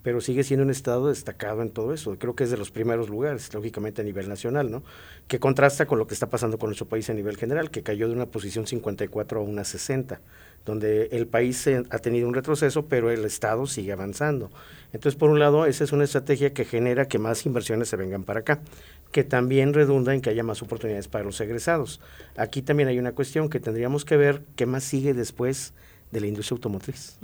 pero 0.03 0.21
sigue 0.21 0.43
siendo 0.43 0.63
un 0.63 0.69
estado 0.69 1.09
destacado 1.09 1.61
en 1.61 1.69
todo 1.69 1.93
eso. 1.93 2.17
Creo 2.17 2.35
que 2.35 2.43
es 2.43 2.51
de 2.51 2.57
los 2.57 2.71
primeros 2.71 3.09
lugares, 3.09 3.53
lógicamente 3.53 4.01
a 4.01 4.05
nivel 4.05 4.29
nacional, 4.29 4.71
¿no? 4.71 4.83
Que 5.27 5.39
contrasta 5.39 5.85
con 5.85 5.99
lo 5.99 6.07
que 6.07 6.13
está 6.13 6.29
pasando 6.29 6.57
con 6.57 6.69
nuestro 6.69 6.87
país 6.87 7.09
a 7.09 7.13
nivel 7.13 7.37
general, 7.37 7.71
que 7.71 7.83
cayó 7.83 8.07
de 8.07 8.13
una 8.13 8.27
posición 8.27 8.67
54 8.67 9.39
a 9.39 9.43
una 9.43 9.63
60, 9.63 10.21
donde 10.65 11.07
el 11.11 11.27
país 11.27 11.67
ha 11.67 11.99
tenido 11.99 12.27
un 12.27 12.33
retroceso, 12.33 12.85
pero 12.85 13.09
el 13.09 13.25
estado 13.25 13.67
sigue 13.67 13.91
avanzando. 13.91 14.51
Entonces, 14.93 15.17
por 15.17 15.29
un 15.29 15.39
lado, 15.39 15.65
esa 15.65 15.83
es 15.83 15.91
una 15.91 16.03
estrategia 16.03 16.53
que 16.53 16.65
genera 16.65 17.07
que 17.07 17.19
más 17.19 17.45
inversiones 17.45 17.89
se 17.89 17.95
vengan 17.95 18.23
para 18.23 18.41
acá, 18.41 18.61
que 19.11 19.23
también 19.23 19.73
redunda 19.73 20.13
en 20.13 20.21
que 20.21 20.29
haya 20.29 20.43
más 20.43 20.61
oportunidades 20.61 21.07
para 21.07 21.23
los 21.23 21.39
egresados. 21.39 22.01
Aquí 22.35 22.61
también 22.61 22.89
hay 22.89 22.99
una 22.99 23.13
cuestión 23.13 23.49
que 23.49 23.59
tendríamos 23.59 24.05
que 24.05 24.17
ver 24.17 24.43
qué 24.55 24.65
más 24.65 24.83
sigue 24.83 25.13
después 25.13 25.73
de 26.11 26.21
la 26.21 26.27
industria 26.27 26.55
automotriz. 26.55 27.17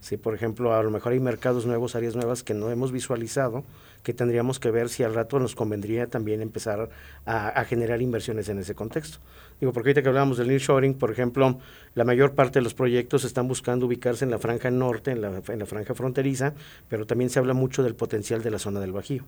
Si, 0.00 0.16
por 0.16 0.34
ejemplo, 0.34 0.74
a 0.74 0.82
lo 0.82 0.90
mejor 0.90 1.12
hay 1.12 1.20
mercados 1.20 1.66
nuevos, 1.66 1.94
áreas 1.94 2.14
nuevas 2.16 2.42
que 2.42 2.54
no 2.54 2.70
hemos 2.70 2.92
visualizado, 2.92 3.64
que 4.02 4.12
tendríamos 4.12 4.58
que 4.58 4.70
ver 4.70 4.88
si 4.88 5.02
al 5.02 5.14
rato 5.14 5.38
nos 5.38 5.54
convendría 5.54 6.06
también 6.08 6.40
empezar 6.42 6.90
a, 7.24 7.64
generar 7.64 8.02
inversiones 8.02 8.48
en 8.48 8.58
ese 8.58 8.74
contexto. 8.74 9.18
Digo, 9.60 9.72
porque 9.72 9.90
ahorita 9.90 10.02
que 10.02 10.08
hablamos 10.08 10.38
del 10.38 10.48
nearshoring, 10.48 10.94
por 10.94 11.12
ejemplo, 11.12 11.60
la 11.94 12.04
mayor 12.04 12.34
parte 12.34 12.58
de 12.58 12.64
los 12.64 12.74
proyectos 12.74 13.22
están 13.22 13.46
buscando 13.46 13.86
ubicarse 13.86 14.24
en 14.24 14.32
la 14.32 14.38
franja 14.38 14.70
norte, 14.72 15.12
en 15.12 15.20
la, 15.20 15.40
en 15.46 15.58
la 15.58 15.66
franja 15.66 15.94
fronteriza, 15.94 16.54
pero 16.88 17.06
también 17.06 17.30
se 17.30 17.38
habla 17.38 17.54
mucho 17.54 17.84
del 17.84 17.94
potencial 17.94 18.42
de 18.42 18.50
la 18.50 18.58
zona 18.58 18.80
del 18.80 18.92
Bajío. 18.92 19.24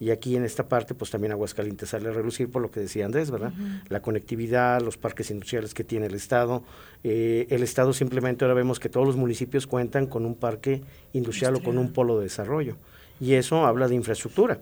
Y 0.00 0.10
aquí 0.10 0.34
en 0.34 0.44
esta 0.44 0.66
parte, 0.68 0.94
pues 0.94 1.10
también 1.10 1.32
Aguascalientes 1.32 1.90
sale 1.90 2.08
a 2.08 2.12
relucir 2.12 2.50
por 2.50 2.62
lo 2.62 2.70
que 2.70 2.80
decía 2.80 3.04
Andrés, 3.04 3.30
¿verdad? 3.30 3.52
La 3.88 4.00
conectividad, 4.00 4.80
los 4.80 4.96
parques 4.96 5.30
industriales 5.30 5.74
que 5.74 5.84
tiene 5.84 6.06
el 6.06 6.14
Estado. 6.14 6.64
Eh, 7.04 7.46
el 7.50 7.62
Estado 7.62 7.92
simplemente 7.92 8.44
ahora 8.44 8.54
vemos 8.54 8.80
que 8.80 8.88
todos 8.88 9.06
los 9.06 9.16
municipios 9.16 9.66
cuentan 9.66 10.06
con 10.06 10.24
un 10.24 10.34
parque 10.34 10.82
industrial, 11.12 11.56
o 11.56 11.62
con 11.62 11.76
un 11.76 11.92
polo 11.92 12.18
de 12.18 12.24
desarrollo. 12.24 12.76
Y 13.20 13.34
eso 13.34 13.66
habla 13.66 13.88
de 13.88 13.94
infraestructura. 13.94 14.58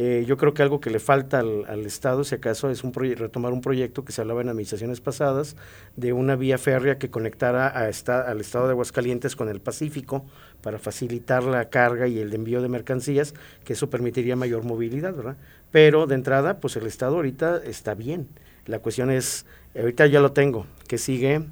Eh, 0.00 0.24
yo 0.28 0.36
creo 0.36 0.54
que 0.54 0.62
algo 0.62 0.80
que 0.80 0.90
le 0.90 1.00
falta 1.00 1.40
al, 1.40 1.84
Estado, 1.84 2.22
si 2.22 2.36
acaso, 2.36 2.70
es 2.70 2.84
un 2.84 2.92
retomar 2.94 3.52
un 3.52 3.60
proyecto 3.60 4.04
que 4.04 4.12
se 4.12 4.20
hablaba 4.20 4.42
en 4.42 4.48
administraciones 4.48 5.00
pasadas 5.00 5.56
de 5.96 6.12
una 6.12 6.36
vía 6.36 6.56
férrea 6.56 6.98
que 6.98 7.10
conectara 7.10 7.66
a 7.66 7.80
al 7.80 8.40
Estado 8.40 8.66
de 8.66 8.70
Aguascalientes 8.70 9.34
con 9.34 9.48
el 9.48 9.60
Pacífico 9.60 10.24
para 10.62 10.78
facilitar 10.78 11.42
la 11.42 11.68
carga 11.68 12.06
y 12.06 12.20
el 12.20 12.32
envío 12.32 12.62
de 12.62 12.68
mercancías, 12.68 13.34
que 13.64 13.72
eso 13.72 13.90
permitiría 13.90 14.36
mayor 14.36 14.62
movilidad, 14.62 15.14
¿verdad? 15.14 15.36
Pero 15.72 16.06
de 16.06 16.14
entrada, 16.14 16.60
pues 16.60 16.76
el 16.76 16.86
Estado 16.86 17.16
ahorita 17.16 17.60
está 17.64 17.94
bien. 17.94 18.28
La 18.66 18.78
cuestión 18.78 19.10
es, 19.10 19.46
ahorita 19.76 20.06
ya 20.06 20.20
lo 20.20 20.30
tengo, 20.30 20.64
que 20.86 20.98
sigue 20.98 21.42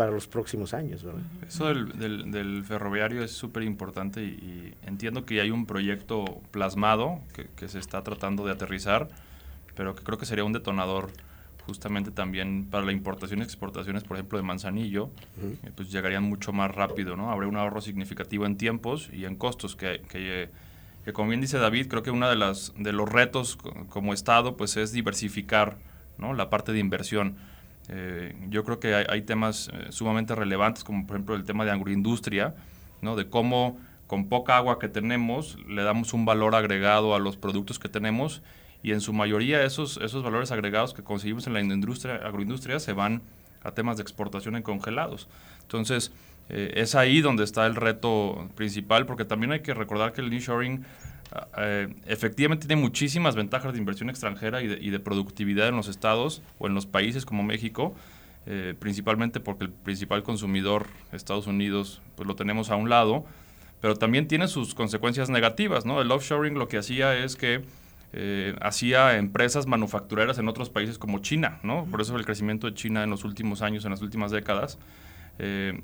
para 0.00 0.12
los 0.12 0.26
próximos 0.26 0.72
años. 0.72 1.04
¿verdad? 1.04 1.20
Eso 1.46 1.66
del, 1.66 2.30
del, 2.30 2.64
ferroviario 2.64 3.22
es 3.22 3.32
súper 3.32 3.64
importante 3.64 4.22
y, 4.22 4.72
entiendo 4.86 5.26
que 5.26 5.42
hay 5.42 5.50
un 5.50 5.66
proyecto 5.66 6.40
plasmado 6.50 7.20
que, 7.34 7.48
que, 7.54 7.68
se 7.68 7.78
está 7.78 8.02
tratando 8.02 8.46
de 8.46 8.52
aterrizar, 8.52 9.08
pero 9.74 9.94
que 9.94 10.02
creo 10.02 10.16
que 10.16 10.24
sería 10.24 10.44
un 10.44 10.54
detonador 10.54 11.10
justamente 11.66 12.10
también 12.10 12.64
para 12.64 12.86
la 12.86 12.92
importación 12.92 13.40
y 13.40 13.42
exportaciones, 13.42 14.02
por 14.02 14.16
ejemplo, 14.16 14.38
de 14.38 14.42
manzanillo, 14.42 15.10
eh, 15.38 15.70
pues 15.76 15.92
llegarían 15.92 16.22
mucho 16.22 16.50
más 16.54 16.74
rápido, 16.74 17.14
¿no? 17.14 17.30
Habría 17.30 17.50
un 17.50 17.58
ahorro 17.58 17.82
significativo 17.82 18.46
en 18.46 18.56
tiempos 18.56 19.10
y 19.12 19.26
en 19.26 19.36
costos 19.36 19.76
que, 19.76 20.00
que, 20.08 20.48
que 21.04 21.12
como 21.12 21.28
bien 21.28 21.42
dice 21.42 21.58
David, 21.58 21.88
creo 21.88 22.02
que 22.02 22.10
uno 22.10 22.26
de, 22.26 22.36
las, 22.36 22.72
de 22.78 22.94
los 22.94 23.06
retos 23.06 23.58
como 23.90 24.14
Estado 24.14 24.56
pues 24.56 24.78
es 24.78 24.92
diversificar 24.92 25.76
¿no? 26.16 26.32
la 26.32 26.48
parte 26.48 26.72
de 26.72 26.78
inversión. 26.78 27.36
Eh, 27.88 28.36
yo 28.48 28.64
creo 28.64 28.78
que 28.78 28.94
hay, 28.94 29.22
temas 29.22 29.70
eh, 29.72 29.86
sumamente 29.90 30.34
relevantes, 30.34 30.84
como 30.84 31.06
por 31.06 31.16
ejemplo 31.16 31.34
el 31.34 31.44
tema 31.44 31.64
de 31.64 31.72
agroindustria, 31.72 32.54
¿no? 33.02 33.16
de 33.16 33.28
cómo 33.28 33.78
con 34.06 34.28
poca 34.28 34.56
agua 34.56 34.78
que 34.78 34.88
tenemos 34.88 35.58
le 35.68 35.82
damos 35.82 36.12
un 36.12 36.24
valor 36.24 36.54
agregado 36.54 37.14
a 37.14 37.18
los 37.18 37.36
productos 37.36 37.78
que 37.78 37.88
tenemos 37.88 38.42
y 38.82 38.92
en 38.92 39.00
su 39.00 39.12
mayoría 39.12 39.64
esos, 39.64 39.98
esos 39.98 40.22
valores 40.22 40.52
agregados 40.52 40.94
que 40.94 41.02
conseguimos 41.02 41.46
en 41.46 41.52
la 41.52 41.60
industria, 41.60 42.16
agroindustria 42.16 42.78
se 42.80 42.92
van 42.92 43.22
a 43.62 43.72
temas 43.72 43.96
de 43.98 44.02
exportación 44.02 44.56
en 44.56 44.62
congelados. 44.62 45.28
Entonces, 45.62 46.12
eh, 46.48 46.72
es 46.76 46.94
ahí 46.94 47.20
donde 47.20 47.44
está 47.44 47.66
el 47.66 47.76
reto 47.76 48.48
principal, 48.56 49.06
porque 49.06 49.24
también 49.24 49.52
hay 49.52 49.60
que 49.60 49.74
recordar 49.74 50.12
que 50.12 50.20
el 50.20 50.30
nearshoring 50.30 50.84
eh, 51.58 51.88
efectivamente 52.06 52.66
tiene 52.66 52.82
muchísimas 52.82 53.36
ventajas 53.36 53.72
de 53.72 53.78
inversión 53.78 54.10
extranjera 54.10 54.62
y 54.62 54.66
de, 54.66 54.78
y 54.80 54.90
de, 54.90 54.98
productividad 54.98 55.68
en 55.68 55.76
los 55.76 55.88
estados 55.88 56.42
o 56.58 56.66
en 56.66 56.74
los 56.74 56.86
países 56.86 57.24
como 57.24 57.42
México, 57.42 57.94
eh, 58.46 58.74
principalmente 58.78 59.38
porque 59.38 59.64
el 59.64 59.70
principal 59.70 60.22
consumidor, 60.22 60.86
Estados 61.12 61.46
Unidos, 61.46 62.00
pues 62.16 62.26
lo 62.26 62.36
tenemos 62.36 62.70
a 62.70 62.76
un 62.76 62.88
lado, 62.88 63.24
pero 63.80 63.96
también 63.96 64.28
tiene 64.28 64.48
sus 64.48 64.74
consecuencias 64.74 65.30
negativas, 65.30 65.86
¿no? 65.86 66.00
El 66.00 66.10
offshoring 66.10 66.54
lo 66.54 66.68
que 66.68 66.78
hacía 66.78 67.16
es 67.16 67.36
que 67.36 67.62
eh, 68.12 68.56
hacía 68.60 69.16
empresas 69.18 69.66
manufactureras 69.66 70.38
en 70.38 70.48
otros 70.48 70.68
países 70.68 70.98
como 70.98 71.20
China, 71.20 71.60
¿no? 71.62 71.84
Por 71.84 72.00
eso 72.00 72.16
el 72.16 72.24
crecimiento 72.24 72.66
de 72.66 72.74
China 72.74 73.04
en 73.04 73.10
los 73.10 73.24
últimos 73.24 73.62
años, 73.62 73.84
en 73.84 73.92
las 73.92 74.02
últimas 74.02 74.32
décadas, 74.32 74.78
eh, 75.38 75.80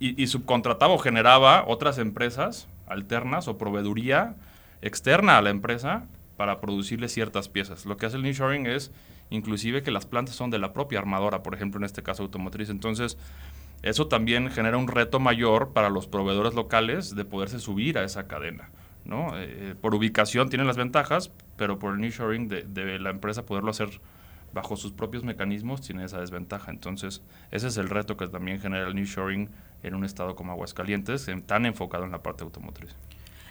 y, 0.00 0.26
subcontrataba 0.26 0.92
o 0.92 0.98
generaba 0.98 1.64
otras 1.66 1.96
empresas 1.98 2.66
alternas 2.86 3.48
o 3.48 3.56
proveeduría 3.56 4.34
externa 4.82 5.38
a 5.38 5.42
la 5.42 5.50
empresa 5.50 6.06
para 6.36 6.60
producirle 6.60 7.08
ciertas 7.08 7.48
piezas. 7.48 7.86
Lo 7.86 7.96
que 7.96 8.06
hace 8.06 8.16
el 8.16 8.22
nearshoring 8.22 8.66
es 8.66 8.90
inclusive 9.30 9.82
que 9.82 9.90
las 9.90 10.06
plantas 10.06 10.34
son 10.34 10.50
de 10.50 10.58
la 10.58 10.72
propia 10.72 10.98
armadora, 10.98 11.42
por 11.42 11.54
ejemplo, 11.54 11.78
en 11.78 11.84
este 11.84 12.02
caso 12.02 12.22
automotriz. 12.22 12.70
Entonces, 12.70 13.16
eso 13.82 14.08
también 14.08 14.50
genera 14.50 14.76
un 14.76 14.88
reto 14.88 15.20
mayor 15.20 15.72
para 15.72 15.90
los 15.90 16.06
proveedores 16.06 16.54
locales 16.54 17.14
de 17.14 17.24
poderse 17.24 17.58
subir 17.58 17.98
a 17.98 18.04
esa 18.04 18.26
cadena. 18.26 18.70
¿no? 19.04 19.32
Eh, 19.34 19.74
por 19.80 19.94
ubicación 19.94 20.48
tienen 20.48 20.66
las 20.66 20.76
ventajas, 20.76 21.30
pero 21.56 21.78
por 21.78 21.94
el 21.94 22.00
nearshoring 22.00 22.48
de, 22.48 22.62
de 22.62 22.98
la 22.98 23.10
empresa 23.10 23.44
poderlo 23.44 23.70
hacer 23.70 24.00
bajo 24.54 24.76
sus 24.76 24.92
propios 24.92 25.24
mecanismos 25.24 25.82
tiene 25.82 26.04
esa 26.04 26.20
desventaja. 26.20 26.70
Entonces, 26.70 27.22
ese 27.50 27.66
es 27.68 27.76
el 27.76 27.90
reto 27.90 28.16
que 28.16 28.28
también 28.28 28.60
genera 28.60 28.86
el 28.86 28.94
nearshoring 28.94 29.50
en 29.82 29.94
un 29.94 30.04
estado 30.04 30.34
como 30.36 30.52
Aguascalientes, 30.52 31.28
tan 31.46 31.66
enfocado 31.66 32.04
en 32.04 32.12
la 32.12 32.22
parte 32.22 32.44
automotriz. 32.44 32.96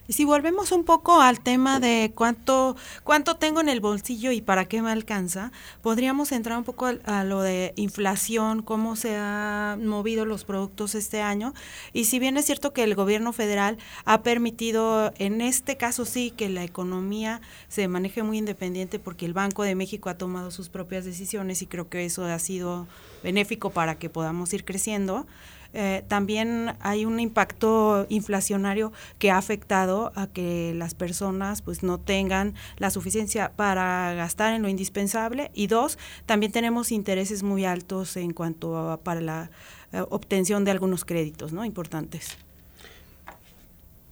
Y 0.05 0.13
si 0.13 0.25
volvemos 0.25 0.73
un 0.73 0.83
poco 0.83 1.21
al 1.21 1.39
tema 1.39 1.79
de 1.79 2.11
cuánto, 2.13 2.75
cuánto 3.05 3.35
tengo 3.35 3.61
en 3.61 3.69
el 3.69 3.79
bolsillo 3.79 4.31
y 4.33 4.41
para 4.41 4.65
qué 4.65 4.81
me 4.81 4.91
alcanza, 4.91 5.53
podríamos 5.81 6.33
entrar 6.33 6.57
un 6.57 6.65
poco 6.65 6.89
a, 7.05 7.23
lo 7.23 7.41
de 7.41 7.71
inflación, 7.77 8.63
cómo 8.63 8.97
se 8.97 9.15
han 9.15 9.87
movido 9.87 10.25
los 10.25 10.43
productos 10.43 10.93
este 10.95 11.21
año. 11.21 11.53
Y 11.93 12.05
si 12.05 12.19
bien 12.19 12.35
es 12.35 12.45
cierto 12.45 12.73
que 12.73 12.83
el 12.83 12.95
gobierno 12.95 13.31
federal 13.31 13.77
ha 14.03 14.23
permitido, 14.23 15.13
en 15.19 15.39
este 15.39 15.77
caso 15.77 16.03
sí, 16.03 16.31
que 16.31 16.49
la 16.49 16.65
economía 16.65 17.39
se 17.69 17.87
maneje 17.87 18.23
muy 18.23 18.39
independiente 18.39 18.99
porque 18.99 19.25
el 19.25 19.33
Banco 19.33 19.63
de 19.63 19.75
México 19.75 20.09
ha 20.09 20.17
tomado 20.17 20.51
sus 20.51 20.67
propias 20.67 21.05
decisiones 21.05 21.61
y 21.61 21.67
creo 21.67 21.87
que 21.87 22.03
eso 22.03 22.25
ha 22.25 22.39
sido 22.39 22.87
benéfico 23.23 23.69
para 23.69 23.95
que 23.95 24.09
podamos 24.09 24.53
ir 24.53 24.65
creciendo. 24.65 25.25
Eh, 25.73 26.03
también 26.07 26.75
hay 26.79 27.05
un 27.05 27.19
impacto 27.19 28.05
inflacionario 28.09 28.93
que 29.17 29.31
ha 29.31 29.37
afectado 29.37 30.11
a 30.15 30.27
que 30.27 30.73
las 30.75 30.93
personas 30.93 31.61
pues 31.61 31.81
no 31.81 31.99
tengan 31.99 32.53
la 32.77 32.91
suficiencia 32.91 33.51
para 33.55 34.13
gastar 34.13 34.53
en 34.53 34.61
lo 34.61 34.69
indispensable 34.69 35.51
y 35.53 35.67
dos, 35.67 35.97
también 36.25 36.51
tenemos 36.51 36.91
intereses 36.91 37.43
muy 37.43 37.65
altos 37.65 38.17
en 38.17 38.33
cuanto 38.33 38.77
a 38.77 38.97
para 38.97 39.21
la 39.21 39.49
eh, 39.91 40.03
obtención 40.09 40.63
de 40.63 40.71
algunos 40.71 41.05
créditos, 41.05 41.53
¿no? 41.53 41.65
importantes. 41.65 42.37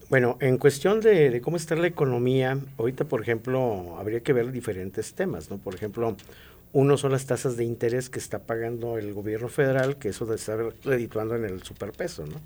Bueno, 0.10 0.38
en 0.42 0.58
cuestión 0.58 1.00
de, 1.00 1.30
de, 1.30 1.40
cómo 1.40 1.56
está 1.56 1.74
la 1.76 1.88
economía, 1.88 2.60
ahorita, 2.78 3.06
por 3.06 3.22
ejemplo, 3.22 3.96
habría 3.98 4.20
que 4.20 4.34
ver 4.34 4.52
diferentes 4.52 5.14
temas, 5.14 5.50
¿no? 5.50 5.58
Por 5.58 5.74
ejemplo, 5.74 6.18
uno 6.74 6.98
son 6.98 7.12
las 7.12 7.26
tasas 7.26 7.58
de 7.58 7.66
interés 7.66 8.10
que 8.10 8.20
está 8.20 8.40
pagando 8.40 8.98
el 8.98 9.14
gobierno 9.14 9.50
federal, 9.50 9.98
que 9.98 10.10
eso 10.10 10.26
de 10.26 10.36
estar 10.36 10.60
redituando 10.84 11.36
en 11.36 11.46
el 11.46 11.64
superpeso, 11.64 12.26
¿no? 12.26 12.42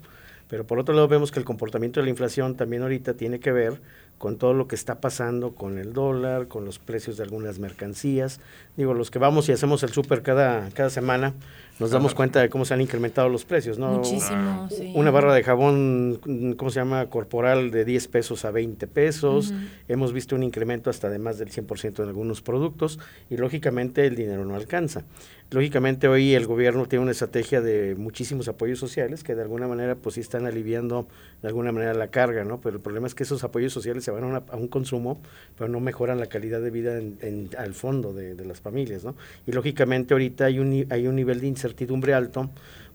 Pero 0.47 0.65
por 0.65 0.79
otro 0.79 0.93
lado 0.93 1.07
vemos 1.07 1.31
que 1.31 1.39
el 1.39 1.45
comportamiento 1.45 1.99
de 1.99 2.05
la 2.05 2.09
inflación 2.09 2.55
también 2.55 2.83
ahorita 2.83 3.13
tiene 3.15 3.39
que 3.39 3.51
ver 3.51 3.81
con 4.17 4.37
todo 4.37 4.53
lo 4.53 4.67
que 4.67 4.75
está 4.75 5.01
pasando 5.01 5.55
con 5.55 5.77
el 5.77 5.91
dólar, 5.91 6.47
con 6.47 6.63
los 6.63 6.79
precios 6.79 7.17
de 7.17 7.23
algunas 7.23 7.59
mercancías. 7.59 8.39
Digo, 8.77 8.93
los 8.93 9.11
que 9.11 9.19
vamos 9.19 9.49
y 9.49 9.51
hacemos 9.51 9.83
el 9.83 9.89
súper 9.89 10.21
cada, 10.21 10.69
cada 10.71 10.89
semana, 10.89 11.33
nos 11.79 11.91
damos 11.91 12.15
cuenta 12.15 12.39
de 12.39 12.49
cómo 12.49 12.63
se 12.63 12.73
han 12.73 12.79
incrementado 12.79 13.27
los 13.27 13.43
precios, 13.43 13.77
¿no? 13.77 13.91
Muchísimo, 13.91 14.69
sí. 14.69 14.93
Una 14.95 15.11
barra 15.11 15.33
de 15.33 15.43
jabón, 15.43 16.55
¿cómo 16.55 16.71
se 16.71 16.79
llama? 16.79 17.07
Corporal 17.07 17.71
de 17.71 17.83
10 17.83 18.07
pesos 18.07 18.45
a 18.45 18.51
20 18.51 18.87
pesos. 18.87 19.53
Hemos 19.89 20.13
visto 20.13 20.35
un 20.35 20.43
incremento 20.43 20.89
hasta 20.89 21.09
de 21.09 21.19
más 21.19 21.37
del 21.37 21.49
100% 21.51 22.01
en 22.01 22.07
algunos 22.07 22.41
productos 22.41 22.99
y 23.29 23.35
lógicamente 23.35 24.05
el 24.05 24.15
dinero 24.15 24.45
no 24.45 24.55
alcanza. 24.55 25.03
Lógicamente 25.51 26.07
hoy 26.07 26.33
el 26.33 26.47
gobierno 26.47 26.87
tiene 26.87 27.03
una 27.03 27.11
estrategia 27.11 27.61
de 27.61 27.95
muchísimos 27.95 28.47
apoyos 28.47 28.79
sociales 28.79 29.23
que 29.23 29.35
de 29.35 29.43
alguna 29.43 29.67
manera 29.67 29.95
pues 29.95 30.15
sí 30.15 30.21
están 30.21 30.47
aliviando 30.47 31.07
de 31.43 31.47
alguna 31.47 31.71
manera 31.71 31.93
la 31.93 32.07
carga, 32.07 32.43
¿no? 32.43 32.59
Pero 32.59 32.77
el 32.77 32.81
problema 32.81 33.05
es 33.05 33.13
que 33.13 33.23
esos 33.23 33.43
apoyos 33.43 33.71
sociales 33.71 34.03
se 34.03 34.09
van 34.09 34.23
a, 34.23 34.43
un 34.55 34.67
consumo, 34.67 35.21
pero 35.55 35.69
no 35.69 35.79
mejoran 35.79 36.19
la 36.19 36.25
calidad 36.25 36.61
de 36.61 36.71
vida 36.71 36.97
en, 36.97 37.49
al 37.57 37.75
fondo 37.75 38.11
de, 38.11 38.43
las 38.43 38.59
familias, 38.59 39.03
¿no? 39.03 39.15
Y 39.45 39.51
lógicamente 39.51 40.15
ahorita 40.15 40.45
hay 40.45 40.59
un, 40.59 40.87
hay 40.89 41.07
un 41.07 41.15
nivel 41.15 41.39
de 41.41 41.47
incertidumbre 41.47 42.15
alto 42.15 42.49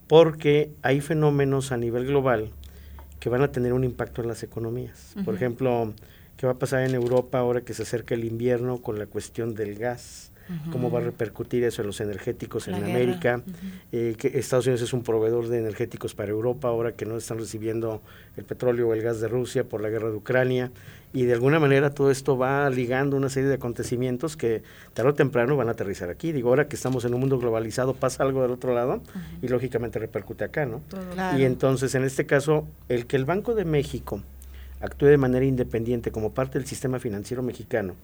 porque 0.09 0.73
hay 0.83 1.01
fenómenos 1.01 1.71
a 1.71 1.77
nivel 1.77 2.07
global 2.07 2.51
que 3.21 3.29
van 3.29 3.43
a 3.43 3.53
tener 3.53 3.73
un 3.73 3.85
impacto 3.85 4.23
en 4.23 4.29
las 4.29 4.43
economías. 4.43 5.15
Por 5.25 5.37
ejemplo, 5.37 5.93
¿qué 6.37 6.47
va 6.47 6.53
a 6.53 6.59
pasar 6.59 6.83
en 6.83 6.97
Europa 6.97 7.39
ahora 7.39 7.61
que 7.61 7.75
se 7.75 7.85
acerca 7.85 8.15
el 8.15 8.25
invierno 8.25 8.79
con 8.79 8.99
la 8.99 9.07
cuestión 9.07 9.55
del 9.55 9.77
gas? 9.77 10.33
Cómo 10.71 10.91
va 10.91 11.01
a 11.01 11.03
repercutir 11.03 11.65
eso 11.65 11.83
en 11.83 11.87
los 11.87 12.01
energéticos 12.01 12.69
en 12.69 12.75
América, 12.75 13.43
eh, 13.93 14.15
que 14.19 14.39
Estados 14.39 14.67
Unidos 14.67 14.83
es 14.83 14.93
un 14.93 15.03
proveedor 15.03 15.49
de 15.49 15.59
energéticos 15.59 16.15
para 16.15 16.31
Europa 16.31 16.69
ahora 16.69 16.93
que 16.93 17.07
no 17.07 17.17
están 17.17 17.39
recibiendo 17.39 18.03
el 18.37 18.45
petróleo 18.45 18.89
o 18.89 18.95
el 18.95 19.03
gas 19.03 19.21
de 19.21 19.29
Rusia 19.29 19.65
por 19.65 19.81
la 19.81 19.89
guerra 19.89 20.11
de 20.11 20.17
Ucrania. 20.17 20.71
Y 21.13 21.25
de 21.25 21.33
alguna 21.33 21.59
manera 21.59 21.91
todo 21.91 22.13
esto 22.13 22.39
va 22.39 22.71
ligando 22.71 23.17
una 23.17 23.29
serie 23.29 23.49
de 23.49 23.57
acontecimientos 23.57 24.37
que 24.37 24.63
tarde 24.95 25.11
o 25.11 25.15
temprano 25.15 25.57
van 25.57 25.69
a 25.69 25.73
aterrizar 25.73 26.09
aquí. 26.09 26.31
Digo, 26.31 26.51
ahora 26.51 26.69
que 26.69 26.77
estamos 26.77 27.05
en 27.05 27.15
un 27.15 27.21
mundo 27.21 27.39
globalizado 27.39 27.95
pasa 27.95 28.23
algo 28.23 28.43
del 28.43 28.53
otro 28.53 28.75
lado 28.75 29.03
y 29.43 29.49
lógicamente 29.49 29.99
repercute 29.99 30.45
acá, 30.45 30.67
¿no? 30.67 30.83
Y 31.37 31.43
entonces 31.43 31.95
en 31.97 32.05
este 32.05 32.27
caso 32.27 32.67
el 32.89 33.07
que 33.07 33.17
el 33.17 33.25
Banco 33.25 33.55
de 33.57 33.65
México 33.65 34.23
actúe 34.81 35.07
de 35.07 35.19
manera 35.19 35.45
independiente 35.45 36.13
como 36.13 36.33
parte 36.33 36.59
del 36.59 36.67
sistema 36.67 36.99
financiero 36.99 37.43
mexicano 37.43 37.95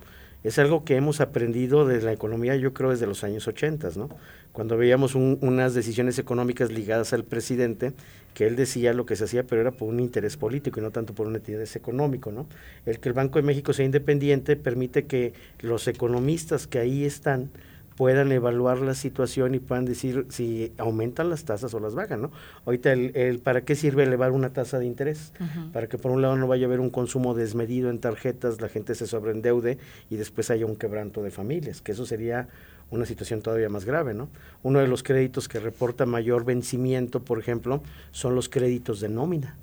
es 0.44 0.58
algo 0.58 0.84
que 0.84 0.96
hemos 0.96 1.20
aprendido 1.20 1.86
de 1.86 2.00
la 2.02 2.12
economía, 2.12 2.56
yo 2.56 2.72
creo, 2.72 2.90
desde 2.90 3.06
los 3.06 3.24
años 3.24 3.48
80, 3.48 3.90
¿no? 3.96 4.08
Cuando 4.52 4.76
veíamos 4.76 5.14
unas 5.14 5.74
decisiones 5.74 6.18
económicas 6.18 6.70
ligadas 6.70 7.12
al 7.12 7.24
presidente, 7.24 7.92
que 8.32 8.46
él 8.46 8.54
decía 8.54 8.92
lo 8.92 9.06
que 9.06 9.16
se 9.16 9.24
hacía, 9.24 9.44
pero 9.44 9.60
era 9.60 9.72
por 9.72 9.88
un 9.88 9.98
interés 9.98 10.36
político 10.36 10.78
y 10.78 10.82
no 10.82 10.90
tanto 10.90 11.14
por 11.14 11.26
un 11.26 11.34
interés 11.34 11.74
económico, 11.76 12.32
¿no? 12.32 12.46
El 12.84 13.00
que 13.00 13.08
el 13.08 13.14
Banco 13.14 13.38
de 13.38 13.42
México 13.42 13.72
sea 13.72 13.84
independiente 13.84 14.56
permite 14.56 15.06
que 15.06 15.32
los 15.60 15.88
economistas 15.88 16.66
que 16.66 16.78
ahí 16.78 17.04
están 17.04 17.50
puedan 17.96 18.30
evaluar 18.30 18.80
la 18.80 18.94
situación 18.94 19.54
y 19.54 19.58
puedan 19.58 19.86
decir 19.86 20.26
si 20.28 20.72
aumentan 20.76 21.30
las 21.30 21.44
tasas 21.44 21.72
o 21.74 21.80
las 21.80 21.94
bajan, 21.94 22.22
¿no? 22.22 22.30
Ahorita, 22.66 22.92
el, 22.92 23.40
¿para 23.40 23.62
qué 23.62 23.74
sirve 23.74 24.04
elevar 24.04 24.32
una 24.32 24.50
tasa 24.50 24.78
de 24.78 24.86
interés? 24.86 25.32
Para 25.72 25.86
que 25.86 25.96
por 25.96 26.12
un 26.12 26.22
lado 26.22 26.36
no 26.36 26.46
vaya 26.46 26.66
a 26.66 26.68
haber 26.68 26.80
un 26.80 26.90
consumo 26.90 27.34
desmedido 27.34 27.88
en 27.90 27.98
tarjetas, 27.98 28.60
la 28.60 28.68
gente 28.68 28.94
se 28.94 29.06
sobreendeude 29.06 29.78
y 30.10 30.16
después 30.16 30.50
haya 30.50 30.66
un 30.66 30.76
quebranto 30.76 31.22
de 31.22 31.30
familias, 31.30 31.80
que 31.80 31.92
eso 31.92 32.04
sería 32.04 32.48
una 32.90 33.06
situación 33.06 33.40
todavía 33.42 33.68
más 33.68 33.84
grave, 33.84 34.14
¿no? 34.14 34.28
Uno 34.62 34.78
de 34.78 34.86
los 34.86 35.02
créditos 35.02 35.48
que 35.48 35.58
reporta 35.58 36.06
mayor 36.06 36.44
vencimiento, 36.44 37.20
por 37.20 37.38
ejemplo, 37.38 37.82
son 38.12 38.34
los 38.34 38.48
créditos 38.48 39.00
de 39.00 39.08
nómina. 39.08 39.56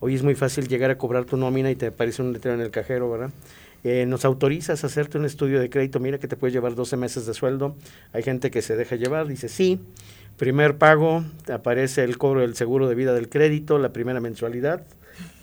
Hoy 0.00 0.14
es 0.14 0.22
muy 0.22 0.34
fácil 0.34 0.68
llegar 0.68 0.90
a 0.90 0.98
cobrar 0.98 1.24
tu 1.24 1.36
nómina 1.36 1.70
y 1.70 1.76
te 1.76 1.86
aparece 1.86 2.22
un 2.22 2.32
letrero 2.32 2.56
en 2.56 2.62
el 2.62 2.70
cajero, 2.70 3.10
¿verdad? 3.10 3.30
Eh, 3.84 4.06
nos 4.06 4.24
autorizas 4.24 4.82
a 4.82 4.88
hacerte 4.88 5.18
un 5.18 5.24
estudio 5.24 5.60
de 5.60 5.70
crédito, 5.70 6.00
mira 6.00 6.18
que 6.18 6.28
te 6.28 6.36
puedes 6.36 6.52
llevar 6.52 6.74
12 6.74 6.96
meses 6.96 7.26
de 7.26 7.34
sueldo. 7.34 7.76
Hay 8.12 8.22
gente 8.22 8.50
que 8.50 8.62
se 8.62 8.76
deja 8.76 8.96
llevar, 8.96 9.28
dice 9.28 9.48
sí. 9.48 9.80
Primer 10.36 10.78
pago, 10.78 11.24
aparece 11.52 12.04
el 12.04 12.16
cobro 12.16 12.40
del 12.40 12.54
seguro 12.54 12.88
de 12.88 12.94
vida 12.94 13.12
del 13.12 13.28
crédito, 13.28 13.78
la 13.78 13.92
primera 13.92 14.20
mensualidad, 14.20 14.84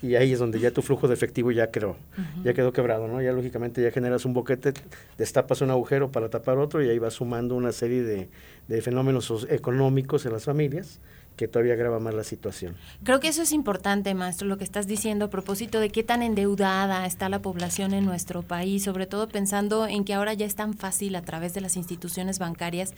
y 0.00 0.14
ahí 0.14 0.32
es 0.32 0.38
donde 0.38 0.58
ya 0.58 0.70
tu 0.70 0.80
flujo 0.80 1.06
de 1.06 1.12
efectivo 1.12 1.50
ya 1.50 1.70
quedó, 1.70 1.98
ya 2.42 2.54
quedó 2.54 2.72
quebrado, 2.72 3.06
¿no? 3.06 3.20
Ya 3.20 3.32
lógicamente 3.32 3.82
ya 3.82 3.90
generas 3.90 4.24
un 4.24 4.32
boquete, 4.32 4.72
destapas 5.18 5.60
un 5.60 5.70
agujero 5.70 6.10
para 6.10 6.30
tapar 6.30 6.56
otro 6.56 6.82
y 6.82 6.88
ahí 6.88 6.98
vas 6.98 7.12
sumando 7.12 7.54
una 7.54 7.72
serie 7.72 8.02
de, 8.02 8.30
de 8.68 8.80
fenómenos 8.80 9.46
económicos 9.50 10.24
en 10.24 10.32
las 10.32 10.44
familias 10.44 11.00
que 11.36 11.48
todavía 11.48 11.74
agrava 11.74 12.00
más 12.00 12.14
la 12.14 12.24
situación. 12.24 12.74
Creo 13.04 13.20
que 13.20 13.28
eso 13.28 13.42
es 13.42 13.52
importante, 13.52 14.14
maestro, 14.14 14.48
lo 14.48 14.56
que 14.56 14.64
estás 14.64 14.86
diciendo 14.86 15.26
a 15.26 15.30
propósito 15.30 15.80
de 15.80 15.90
qué 15.90 16.02
tan 16.02 16.22
endeudada 16.22 17.06
está 17.06 17.28
la 17.28 17.40
población 17.40 17.92
en 17.92 18.04
nuestro 18.04 18.42
país, 18.42 18.82
sobre 18.84 19.06
todo 19.06 19.28
pensando 19.28 19.86
en 19.86 20.04
que 20.04 20.14
ahora 20.14 20.34
ya 20.34 20.46
es 20.46 20.56
tan 20.56 20.74
fácil 20.74 21.14
a 21.14 21.22
través 21.22 21.54
de 21.54 21.60
las 21.60 21.76
instituciones 21.76 22.38
bancarias, 22.38 22.94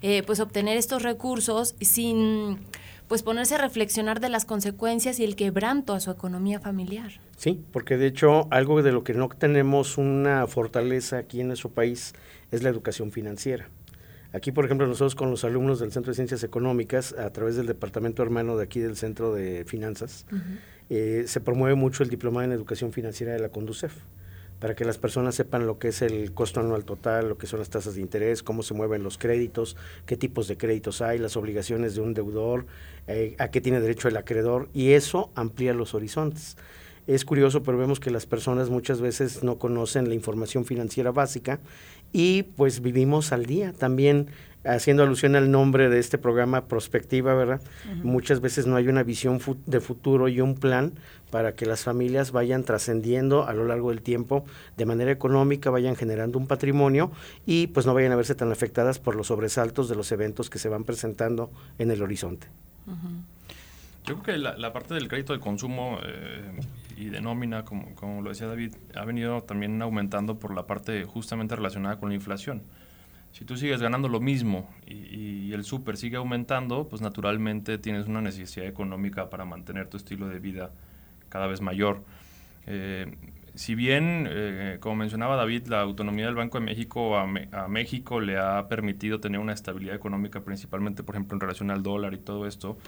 eh, 0.00 0.22
pues 0.24 0.40
obtener 0.40 0.76
estos 0.76 1.02
recursos 1.02 1.74
sin 1.80 2.58
pues 3.08 3.22
ponerse 3.22 3.56
a 3.56 3.58
reflexionar 3.58 4.20
de 4.20 4.30
las 4.30 4.46
consecuencias 4.46 5.20
y 5.20 5.24
el 5.24 5.36
quebranto 5.36 5.92
a 5.92 6.00
su 6.00 6.10
economía 6.10 6.60
familiar. 6.60 7.12
Sí, 7.36 7.62
porque 7.70 7.98
de 7.98 8.06
hecho 8.06 8.46
algo 8.50 8.82
de 8.82 8.90
lo 8.90 9.04
que 9.04 9.12
no 9.12 9.28
tenemos 9.28 9.98
una 9.98 10.46
fortaleza 10.46 11.18
aquí 11.18 11.42
en 11.42 11.48
nuestro 11.48 11.68
país 11.68 12.14
es 12.50 12.62
la 12.62 12.70
educación 12.70 13.12
financiera. 13.12 13.68
Aquí, 14.32 14.50
por 14.50 14.64
ejemplo, 14.64 14.86
nosotros 14.86 15.14
con 15.14 15.30
los 15.30 15.44
alumnos 15.44 15.78
del 15.78 15.92
Centro 15.92 16.10
de 16.10 16.16
Ciencias 16.16 16.42
Económicas, 16.42 17.12
a 17.12 17.30
través 17.30 17.56
del 17.56 17.66
departamento 17.66 18.22
hermano 18.22 18.56
de 18.56 18.64
aquí 18.64 18.80
del 18.80 18.96
Centro 18.96 19.34
de 19.34 19.64
Finanzas, 19.66 20.26
eh, 20.88 21.24
se 21.26 21.40
promueve 21.40 21.74
mucho 21.74 22.02
el 22.02 22.08
diplomado 22.08 22.44
en 22.46 22.52
educación 22.52 22.92
financiera 22.92 23.32
de 23.32 23.40
la 23.40 23.50
Conducef 23.50 23.94
para 24.62 24.76
que 24.76 24.84
las 24.84 24.96
personas 24.96 25.34
sepan 25.34 25.66
lo 25.66 25.80
que 25.80 25.88
es 25.88 26.02
el 26.02 26.32
costo 26.32 26.60
anual 26.60 26.84
total, 26.84 27.28
lo 27.28 27.36
que 27.36 27.48
son 27.48 27.58
las 27.58 27.68
tasas 27.68 27.96
de 27.96 28.00
interés, 28.00 28.44
cómo 28.44 28.62
se 28.62 28.74
mueven 28.74 29.02
los 29.02 29.18
créditos, 29.18 29.76
qué 30.06 30.16
tipos 30.16 30.46
de 30.46 30.56
créditos 30.56 31.02
hay, 31.02 31.18
las 31.18 31.36
obligaciones 31.36 31.96
de 31.96 32.00
un 32.00 32.14
deudor, 32.14 32.66
eh, 33.08 33.34
a 33.40 33.48
qué 33.48 33.60
tiene 33.60 33.80
derecho 33.80 34.06
el 34.06 34.16
acreedor, 34.16 34.68
y 34.72 34.92
eso 34.92 35.32
amplía 35.34 35.74
los 35.74 35.94
horizontes. 35.94 36.56
Es 37.14 37.26
curioso, 37.26 37.62
pero 37.62 37.76
vemos 37.76 38.00
que 38.00 38.10
las 38.10 38.24
personas 38.24 38.70
muchas 38.70 39.02
veces 39.02 39.44
no 39.44 39.58
conocen 39.58 40.08
la 40.08 40.14
información 40.14 40.64
financiera 40.64 41.10
básica 41.10 41.60
y 42.10 42.44
pues 42.44 42.80
vivimos 42.80 43.32
al 43.32 43.44
día. 43.44 43.74
También 43.74 44.28
haciendo 44.64 45.02
alusión 45.02 45.36
al 45.36 45.50
nombre 45.50 45.90
de 45.90 45.98
este 45.98 46.16
programa, 46.16 46.66
Prospectiva, 46.66 47.34
¿verdad? 47.34 47.60
Muchas 48.02 48.40
veces 48.40 48.66
no 48.66 48.76
hay 48.76 48.88
una 48.88 49.02
visión 49.02 49.40
de 49.66 49.80
futuro 49.80 50.28
y 50.28 50.40
un 50.40 50.54
plan 50.54 50.92
para 51.30 51.54
que 51.54 51.66
las 51.66 51.84
familias 51.84 52.32
vayan 52.32 52.64
trascendiendo 52.64 53.46
a 53.46 53.52
lo 53.52 53.66
largo 53.66 53.90
del 53.90 54.00
tiempo 54.00 54.46
de 54.78 54.86
manera 54.86 55.10
económica, 55.10 55.68
vayan 55.68 55.96
generando 55.96 56.38
un 56.38 56.46
patrimonio 56.46 57.10
y 57.44 57.66
pues 57.66 57.84
no 57.84 57.92
vayan 57.92 58.12
a 58.12 58.16
verse 58.16 58.34
tan 58.34 58.52
afectadas 58.52 58.98
por 58.98 59.16
los 59.16 59.26
sobresaltos 59.26 59.88
de 59.90 59.96
los 59.96 60.12
eventos 60.12 60.48
que 60.48 60.58
se 60.58 60.70
van 60.70 60.84
presentando 60.84 61.50
en 61.78 61.90
el 61.90 62.02
horizonte. 62.02 62.46
Yo 64.04 64.18
creo 64.18 64.22
que 64.22 64.38
la, 64.38 64.72
parte 64.72 64.94
del 64.94 65.08
crédito 65.08 65.32
de 65.32 65.40
consumo 65.40 65.98
eh, 66.04 66.60
y 66.96 67.06
de 67.06 67.20
nómina, 67.20 67.64
como, 67.64 67.94
como 67.94 68.22
lo 68.22 68.30
decía 68.30 68.46
David, 68.46 68.74
ha 68.94 69.04
venido 69.04 69.42
también 69.42 69.80
aumentando 69.82 70.38
por 70.38 70.54
la 70.54 70.66
parte 70.66 71.04
justamente 71.04 71.56
relacionada 71.56 71.98
con 71.98 72.10
la 72.10 72.14
inflación. 72.14 72.62
Si 73.32 73.46
tú 73.46 73.56
sigues 73.56 73.80
ganando 73.80 74.08
lo 74.08 74.20
mismo 74.20 74.68
y, 74.86 75.52
el 75.52 75.64
súper 75.64 75.98
sigue 75.98 76.16
aumentando, 76.16 76.88
pues 76.88 77.02
naturalmente 77.02 77.76
tienes 77.76 78.06
una 78.06 78.22
necesidad 78.22 78.66
económica 78.66 79.28
para 79.28 79.44
mantener 79.44 79.88
tu 79.88 79.98
estilo 79.98 80.28
de 80.28 80.38
vida 80.38 80.70
cada 81.28 81.46
vez 81.46 81.60
mayor. 81.60 82.02
Eh, 82.66 83.14
si 83.54 83.74
bien, 83.74 84.26
eh, 84.30 84.78
como 84.80 84.96
mencionaba 84.96 85.36
David, 85.36 85.66
la 85.66 85.82
autonomía 85.82 86.24
del 86.24 86.34
Banco 86.34 86.58
de 86.58 86.64
México 86.64 87.18
a, 87.18 87.24
a, 87.52 87.68
México 87.68 88.20
le 88.20 88.38
ha 88.38 88.66
permitido 88.68 89.20
tener 89.20 89.40
una 89.40 89.52
estabilidad 89.52 89.94
económica, 89.94 90.40
principalmente, 90.40 91.02
por 91.02 91.16
ejemplo, 91.16 91.36
en 91.36 91.40
relación 91.40 91.70
al 91.70 91.82
dólar 91.82 92.14
y 92.14 92.18
todo 92.18 92.46
esto, 92.46 92.78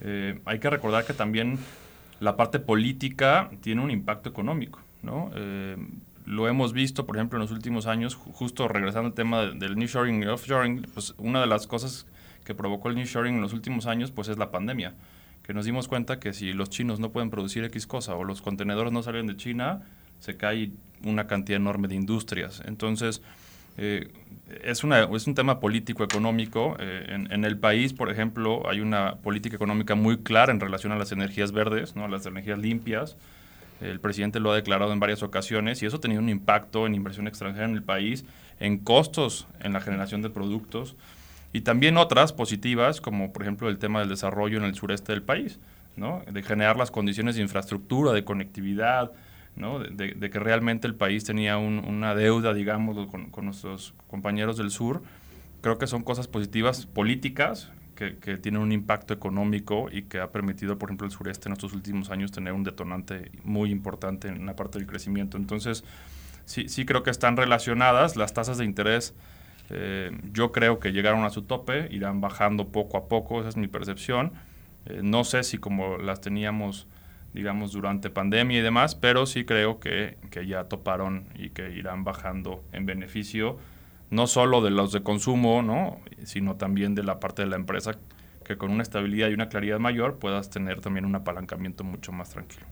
eh, 0.00 0.40
hay 0.44 0.58
que 0.58 0.70
recordar 0.70 1.04
que 1.04 1.12
también 1.12 1.58
la 2.20 2.36
parte 2.36 2.58
política 2.58 3.50
tiene 3.60 3.82
un 3.82 3.90
impacto 3.90 4.28
económico, 4.28 4.80
¿no? 5.02 5.30
Eh, 5.34 5.76
lo 6.24 6.48
hemos 6.48 6.72
visto, 6.72 7.06
por 7.06 7.16
ejemplo, 7.16 7.38
en 7.38 7.42
los 7.42 7.52
últimos 7.52 7.86
años, 7.86 8.16
justo 8.16 8.66
regresando 8.66 9.08
al 9.08 9.14
tema 9.14 9.42
del 9.46 9.76
nearshoring 9.76 10.22
y 10.22 10.26
offshoring, 10.26 10.82
pues 10.92 11.14
una 11.18 11.40
de 11.40 11.46
las 11.46 11.66
cosas 11.66 12.06
que 12.44 12.54
provocó 12.54 12.88
el 12.88 12.96
nearshoring 12.96 13.36
en 13.36 13.40
los 13.40 13.52
últimos 13.52 13.86
años, 13.86 14.10
pues 14.10 14.28
es 14.28 14.36
la 14.36 14.50
pandemia, 14.50 14.94
que 15.44 15.54
nos 15.54 15.64
dimos 15.64 15.86
cuenta 15.86 16.18
que 16.18 16.32
si 16.32 16.52
los 16.52 16.68
chinos 16.68 16.98
no 16.98 17.12
pueden 17.12 17.30
producir 17.30 17.62
X 17.64 17.86
cosa 17.86 18.16
o 18.16 18.24
los 18.24 18.42
contenedores 18.42 18.92
no 18.92 19.02
salen 19.04 19.28
de 19.28 19.36
China, 19.36 19.82
se 20.18 20.36
cae 20.36 20.72
una 21.04 21.28
cantidad 21.28 21.56
enorme 21.56 21.86
de 21.86 21.94
industrias. 21.94 22.62
Entonces, 22.66 23.22
eh, 23.76 24.10
es, 24.62 24.84
una, 24.84 25.04
es 25.04 25.26
un 25.26 25.34
tema 25.34 25.60
político 25.60 26.04
económico. 26.04 26.76
Eh, 26.78 27.26
en, 27.30 27.44
el 27.44 27.58
país, 27.58 27.92
por 27.92 28.10
ejemplo, 28.10 28.68
hay 28.68 28.80
una 28.80 29.16
política 29.16 29.56
económica 29.56 29.94
muy 29.94 30.18
clara 30.18 30.52
en 30.52 30.60
relación 30.60 30.92
a 30.92 30.96
las 30.96 31.12
energías 31.12 31.52
verdes, 31.52 31.96
¿no? 31.96 32.08
las 32.08 32.26
energías 32.26 32.58
limpias. 32.58 33.16
El 33.80 34.00
presidente 34.00 34.40
lo 34.40 34.52
ha 34.52 34.54
declarado 34.54 34.92
en 34.92 35.00
varias 35.00 35.22
ocasiones 35.22 35.82
y 35.82 35.86
eso 35.86 35.96
ha 35.96 36.00
tenido 36.00 36.22
un 36.22 36.30
impacto 36.30 36.86
en 36.86 36.94
inversión 36.94 37.26
extranjera 37.26 37.66
en 37.66 37.74
el 37.74 37.82
país, 37.82 38.24
en 38.58 38.78
costos 38.78 39.46
en 39.60 39.74
la 39.74 39.80
generación 39.80 40.22
de 40.22 40.30
productos 40.30 40.96
y 41.52 41.62
también 41.62 41.96
otras 41.96 42.32
positivas, 42.32 43.00
como 43.00 43.32
por 43.32 43.42
ejemplo 43.42 43.68
el 43.68 43.78
tema 43.78 44.00
del 44.00 44.08
desarrollo 44.08 44.58
en 44.58 44.64
el 44.64 44.74
sureste 44.74 45.12
del 45.12 45.22
país, 45.22 45.58
¿no? 45.96 46.22
de 46.30 46.42
generar 46.42 46.76
las 46.76 46.90
condiciones 46.90 47.36
de 47.36 47.42
infraestructura, 47.42 48.12
de 48.12 48.24
conectividad, 48.24 49.12
¿no? 49.56 49.78
De, 49.78 50.30
que 50.30 50.38
realmente 50.38 50.86
el 50.86 50.94
país 50.94 51.24
tenía 51.24 51.56
una 51.58 52.14
deuda, 52.14 52.54
digamos, 52.54 53.08
con, 53.08 53.44
nuestros 53.44 53.94
compañeros 54.06 54.56
del 54.58 54.70
sur. 54.70 55.02
Creo 55.62 55.78
que 55.78 55.86
son 55.86 56.02
cosas 56.02 56.28
positivas 56.28 56.86
políticas 56.86 57.72
que, 57.94 58.36
tienen 58.36 58.60
un 58.60 58.72
impacto 58.72 59.14
económico 59.14 59.88
y 59.90 60.02
que 60.02 60.20
ha 60.20 60.30
permitido, 60.30 60.78
por 60.78 60.90
ejemplo, 60.90 61.06
el 61.06 61.12
sureste 61.12 61.48
en 61.48 61.54
estos 61.54 61.72
últimos 61.72 62.10
años 62.10 62.30
tener 62.30 62.52
un 62.52 62.62
detonante 62.62 63.32
muy 63.42 63.70
importante 63.70 64.28
en 64.28 64.44
la 64.44 64.54
parte 64.54 64.78
del 64.78 64.86
crecimiento. 64.86 65.38
Entonces, 65.38 65.82
sí, 66.44 66.68
sí 66.68 66.84
creo 66.84 67.02
que 67.02 67.10
están 67.10 67.36
relacionadas. 67.36 68.16
Las 68.16 68.34
tasas 68.34 68.58
de 68.58 68.66
interés, 68.66 69.14
eh, 69.70 70.10
yo 70.32 70.52
creo 70.52 70.78
que 70.78 70.92
llegaron 70.92 71.24
a 71.24 71.30
su 71.30 71.42
tope, 71.42 71.88
irán 71.90 72.20
bajando 72.20 72.68
poco 72.68 72.98
a 72.98 73.08
poco, 73.08 73.40
esa 73.40 73.48
es 73.48 73.56
mi 73.56 73.68
percepción. 73.68 74.32
Eh, 74.84 75.00
no 75.02 75.24
sé 75.24 75.42
si 75.42 75.56
como 75.56 75.96
las 75.96 76.20
teníamos 76.20 76.86
digamos, 77.36 77.72
durante 77.72 78.10
pandemia 78.10 78.58
y 78.58 78.62
demás, 78.62 78.94
pero 78.94 79.26
sí 79.26 79.44
creo 79.44 79.78
que, 79.78 80.16
que 80.30 80.46
ya 80.46 80.64
toparon 80.64 81.28
y 81.36 81.50
que 81.50 81.70
irán 81.70 82.02
bajando 82.02 82.64
en 82.72 82.86
beneficio 82.86 83.58
no 84.10 84.26
solo 84.26 84.62
de 84.62 84.70
los 84.70 84.92
de 84.92 85.02
consumo, 85.02 85.62
¿no? 85.62 86.00
sino 86.24 86.56
también 86.56 86.94
de 86.94 87.02
la 87.02 87.20
parte 87.20 87.42
de 87.42 87.48
la 87.48 87.56
empresa, 87.56 87.98
que 88.44 88.56
con 88.56 88.70
una 88.70 88.82
estabilidad 88.82 89.28
y 89.28 89.34
una 89.34 89.48
claridad 89.48 89.78
mayor 89.78 90.18
puedas 90.18 90.50
tener 90.50 90.80
también 90.80 91.04
un 91.04 91.14
apalancamiento 91.14 91.84
mucho 91.84 92.12
más 92.12 92.30
tranquilo. 92.30 92.66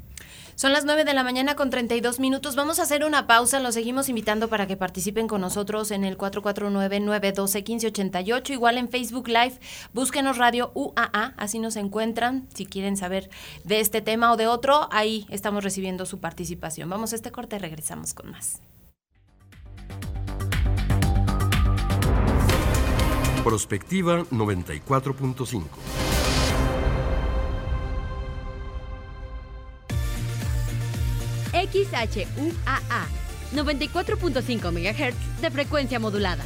Son 0.56 0.72
las 0.72 0.84
9 0.84 1.04
de 1.04 1.14
la 1.14 1.24
mañana 1.24 1.56
con 1.56 1.70
32 1.70 2.20
minutos. 2.20 2.54
Vamos 2.54 2.78
a 2.78 2.84
hacer 2.84 3.04
una 3.04 3.26
pausa. 3.26 3.58
Los 3.58 3.74
seguimos 3.74 4.08
invitando 4.08 4.46
para 4.48 4.68
que 4.68 4.76
participen 4.76 5.26
con 5.26 5.40
nosotros 5.40 5.90
en 5.90 6.04
el 6.04 6.16
449-912-1588. 6.16 8.50
Igual 8.50 8.78
en 8.78 8.88
Facebook 8.88 9.26
Live. 9.26 9.58
Búsquenos 9.92 10.38
Radio 10.38 10.70
UAA. 10.74 11.34
Así 11.36 11.58
nos 11.58 11.74
encuentran. 11.74 12.46
Si 12.54 12.66
quieren 12.66 12.96
saber 12.96 13.30
de 13.64 13.80
este 13.80 14.00
tema 14.00 14.32
o 14.32 14.36
de 14.36 14.46
otro, 14.46 14.88
ahí 14.92 15.26
estamos 15.28 15.64
recibiendo 15.64 16.06
su 16.06 16.20
participación. 16.20 16.88
Vamos 16.88 17.12
a 17.12 17.16
este 17.16 17.32
corte 17.32 17.56
y 17.56 17.58
regresamos 17.58 18.14
con 18.14 18.30
más. 18.30 18.60
Prospectiva 23.42 24.20
94.5. 24.30 26.13
XHUAA, 31.54 33.06
94.5 33.54 34.72
MHz 34.72 35.40
de 35.40 35.50
frecuencia 35.52 36.00
modulada. 36.00 36.42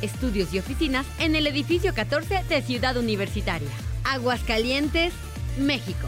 Estudios 0.00 0.54
y 0.54 0.58
oficinas 0.58 1.04
en 1.18 1.36
el 1.36 1.46
edificio 1.46 1.92
14 1.92 2.44
de 2.48 2.62
Ciudad 2.62 2.96
Universitaria. 2.96 3.68
Aguascalientes, 4.04 5.12
México. 5.58 6.06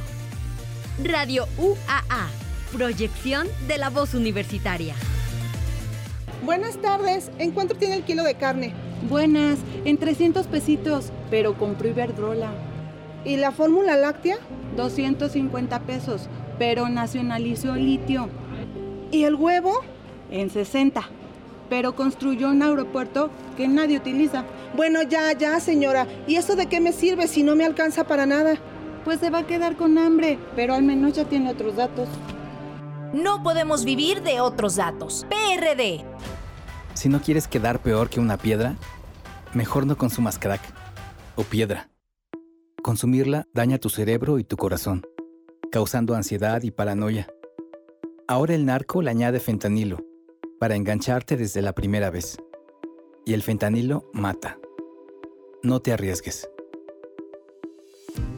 Radio 1.05 1.46
UAA, 1.59 2.29
proyección 2.72 3.46
de 3.68 3.76
la 3.76 3.90
voz 3.90 4.14
universitaria. 4.14 4.94
Buenas 6.42 6.81
tardes, 6.81 7.31
¿en 7.38 7.50
cuánto 7.50 7.74
tiene 7.74 7.96
el 7.96 8.05
kilo 8.05 8.22
de 8.22 8.37
carne? 8.37 8.72
Buenas, 9.11 9.59
en 9.85 9.98
300 9.98 10.46
pesitos, 10.46 11.12
pero 11.31 11.59
compró 11.59 11.88
Iberdrola. 11.88 12.53
¿Y 13.24 13.37
la 13.37 13.53
fórmula 13.53 13.96
láctea? 13.96 14.38
250 14.76 15.81
pesos, 15.81 16.29
pero 16.61 16.90
nacionalizó 16.90 17.75
litio. 17.75 18.29
¿Y 19.11 19.25
el 19.25 19.35
huevo? 19.35 19.81
En 20.31 20.51
60. 20.51 21.09
Pero 21.70 21.96
construyó 21.96 22.51
un 22.51 22.62
aeropuerto 22.62 23.31
que 23.57 23.66
nadie 23.66 23.96
utiliza. 23.96 24.44
Bueno, 24.77 25.03
ya, 25.03 25.33
ya, 25.33 25.59
señora. 25.59 26.07
¿Y 26.27 26.37
eso 26.37 26.57
de 26.57 26.66
qué 26.66 26.83
me 26.83 26.92
sirve 26.92 27.29
si 27.29 27.42
no 27.42 27.57
me 27.57 27.64
alcanza 27.64 28.05
para 28.05 28.27
nada? 28.27 28.59
Pues 29.07 29.20
se 29.20 29.31
va 29.31 29.38
a 29.38 29.46
quedar 29.46 29.77
con 29.77 29.96
hambre, 29.96 30.38
pero 30.55 30.75
al 30.75 30.83
menos 30.83 31.14
ya 31.14 31.25
tiene 31.25 31.51
otros 31.51 31.77
datos. 31.77 32.11
No 33.14 33.42
podemos 33.42 33.87
vivir 33.87 34.23
de 34.23 34.42
otros 34.42 34.77
datos. 34.77 35.27
PRD. 35.31 36.05
Si 36.92 37.09
no 37.09 37.23
quieres 37.23 37.49
quedar 37.49 37.81
peor 37.81 38.11
que 38.11 38.20
una 38.20 38.37
piedra, 38.37 38.77
mejor 39.55 39.87
no 39.87 39.96
consumas 39.96 40.38
crack 40.38 40.61
o 41.37 41.42
piedra. 41.42 41.88
Consumirla 42.83 43.46
daña 43.55 43.79
tu 43.79 43.88
cerebro 43.88 44.38
y 44.38 44.44
tu 44.44 44.59
corazón. 44.59 45.07
Causando 45.71 46.15
ansiedad 46.15 46.63
y 46.63 46.71
paranoia. 46.71 47.29
Ahora 48.27 48.55
el 48.55 48.67
narco 48.67 49.03
le 49.03 49.11
añade 49.11 49.41
fentanilo, 49.41 50.05
para 50.59 50.77
engancharte 50.77 51.37
desde 51.37 51.62
la 51.62 51.73
primera 51.73 52.11
vez. 52.11 52.37
Y 53.25 53.35
el 53.35 53.43
fentanilo 53.43 54.11
mata. 54.12 54.59
No 55.62 55.81
te 55.81 55.93
arriesgues. 55.93 56.49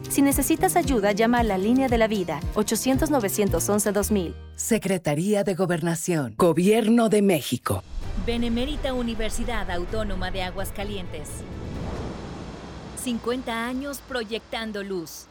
Si 0.08 0.20
necesitas 0.20 0.76
ayuda, 0.76 1.12
llama 1.12 1.38
a 1.38 1.42
la 1.42 1.56
línea 1.56 1.88
de 1.88 1.96
la 1.96 2.06
vida 2.06 2.40
800-911-2000. 2.54 4.34
Secretaría 4.56 5.42
de 5.42 5.54
Gobernación, 5.54 6.34
Gobierno 6.36 7.08
de 7.08 7.22
México. 7.22 7.82
Benemérita 8.26 8.92
Universidad 8.92 9.70
Autónoma 9.70 10.30
de 10.30 10.42
Aguascalientes. 10.42 11.28
50 13.02 13.66
años 13.66 14.02
proyectando 14.06 14.82
luz. 14.82 15.28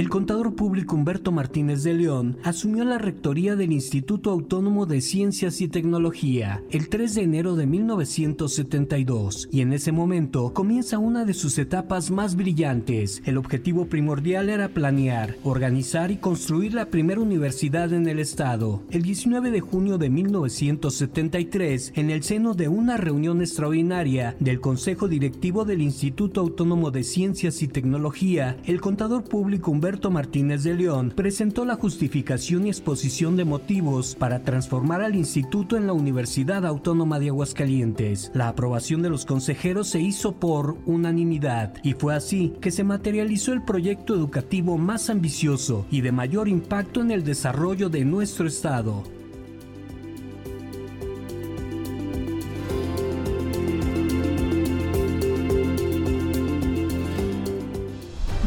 El 0.00 0.08
contador 0.08 0.54
público 0.54 0.96
Humberto 0.96 1.30
Martínez 1.30 1.82
de 1.82 1.92
León 1.92 2.38
asumió 2.42 2.84
la 2.84 2.96
rectoría 2.96 3.54
del 3.54 3.70
Instituto 3.70 4.30
Autónomo 4.30 4.86
de 4.86 5.02
Ciencias 5.02 5.60
y 5.60 5.68
Tecnología 5.68 6.62
el 6.70 6.88
3 6.88 7.16
de 7.16 7.20
enero 7.20 7.54
de 7.54 7.66
1972 7.66 9.50
y 9.52 9.60
en 9.60 9.74
ese 9.74 9.92
momento 9.92 10.54
comienza 10.54 10.96
una 10.96 11.26
de 11.26 11.34
sus 11.34 11.58
etapas 11.58 12.10
más 12.10 12.34
brillantes. 12.34 13.20
El 13.26 13.36
objetivo 13.36 13.88
primordial 13.88 14.48
era 14.48 14.70
planear, 14.70 15.36
organizar 15.44 16.10
y 16.10 16.16
construir 16.16 16.72
la 16.72 16.86
primera 16.86 17.20
universidad 17.20 17.92
en 17.92 18.08
el 18.08 18.20
estado. 18.20 18.82
El 18.90 19.02
19 19.02 19.50
de 19.50 19.60
junio 19.60 19.98
de 19.98 20.08
1973, 20.08 21.92
en 21.96 22.08
el 22.08 22.22
seno 22.22 22.54
de 22.54 22.68
una 22.68 22.96
reunión 22.96 23.42
extraordinaria 23.42 24.34
del 24.40 24.62
Consejo 24.62 25.08
Directivo 25.08 25.66
del 25.66 25.82
Instituto 25.82 26.40
Autónomo 26.40 26.90
de 26.90 27.02
Ciencias 27.02 27.60
y 27.60 27.68
Tecnología, 27.68 28.56
el 28.64 28.80
contador 28.80 29.24
público 29.24 29.70
Humberto 29.70 29.89
Martínez 30.10 30.62
de 30.62 30.74
León 30.74 31.12
presentó 31.16 31.64
la 31.64 31.74
justificación 31.74 32.66
y 32.66 32.70
exposición 32.70 33.36
de 33.36 33.44
motivos 33.44 34.14
para 34.14 34.44
transformar 34.44 35.02
al 35.02 35.16
instituto 35.16 35.76
en 35.76 35.88
la 35.88 35.92
Universidad 35.92 36.64
Autónoma 36.64 37.18
de 37.18 37.30
Aguascalientes. 37.30 38.30
La 38.32 38.48
aprobación 38.48 39.02
de 39.02 39.10
los 39.10 39.26
consejeros 39.26 39.88
se 39.88 40.00
hizo 40.00 40.36
por 40.36 40.76
unanimidad 40.86 41.74
y 41.82 41.94
fue 41.94 42.14
así 42.14 42.52
que 42.60 42.70
se 42.70 42.84
materializó 42.84 43.52
el 43.52 43.64
proyecto 43.64 44.14
educativo 44.14 44.78
más 44.78 45.10
ambicioso 45.10 45.86
y 45.90 46.02
de 46.02 46.12
mayor 46.12 46.48
impacto 46.48 47.00
en 47.00 47.10
el 47.10 47.24
desarrollo 47.24 47.88
de 47.88 48.04
nuestro 48.04 48.46
estado. 48.46 49.02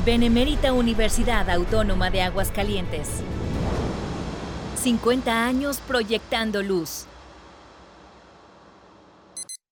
Benemérita 0.05 0.73
Universidad 0.73 1.49
Autónoma 1.49 2.09
de 2.09 2.21
Aguascalientes. 2.23 3.07
50 4.75 5.45
años 5.45 5.79
proyectando 5.79 6.61
luz. 6.61 7.05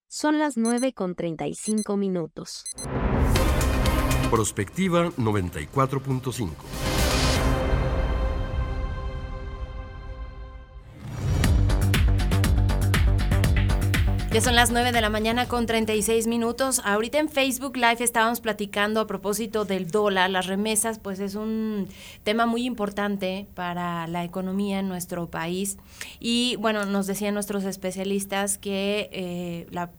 Son 0.07 0.39
las 0.39 0.55
9 0.55 0.93
con 0.93 1.15
35 1.15 1.97
minutos. 1.97 2.63
Prospectiva 4.29 5.09
94.5. 5.17 6.90
Ya 14.31 14.39
son 14.39 14.55
las 14.55 14.71
9 14.71 14.93
de 14.93 15.01
la 15.01 15.09
mañana 15.09 15.49
con 15.49 15.65
36 15.65 16.25
minutos. 16.25 16.81
Ahorita 16.85 17.19
en 17.19 17.27
Facebook 17.27 17.75
Live 17.75 17.97
estábamos 17.99 18.39
platicando 18.39 19.01
a 19.01 19.05
propósito 19.05 19.65
del 19.65 19.91
dólar, 19.91 20.29
las 20.29 20.47
remesas, 20.47 20.99
pues 20.99 21.19
es 21.19 21.35
un 21.35 21.89
tema 22.23 22.45
muy 22.45 22.63
importante 22.63 23.47
para 23.55 24.07
la 24.07 24.23
economía 24.23 24.79
en 24.79 24.87
nuestro 24.87 25.29
país. 25.29 25.77
Y 26.21 26.55
bueno, 26.59 26.85
nos 26.85 27.07
decían 27.07 27.33
nuestros 27.33 27.65
especialistas 27.65 28.57
que 28.57 29.09
eh, 29.11 29.67
la, 29.69 29.89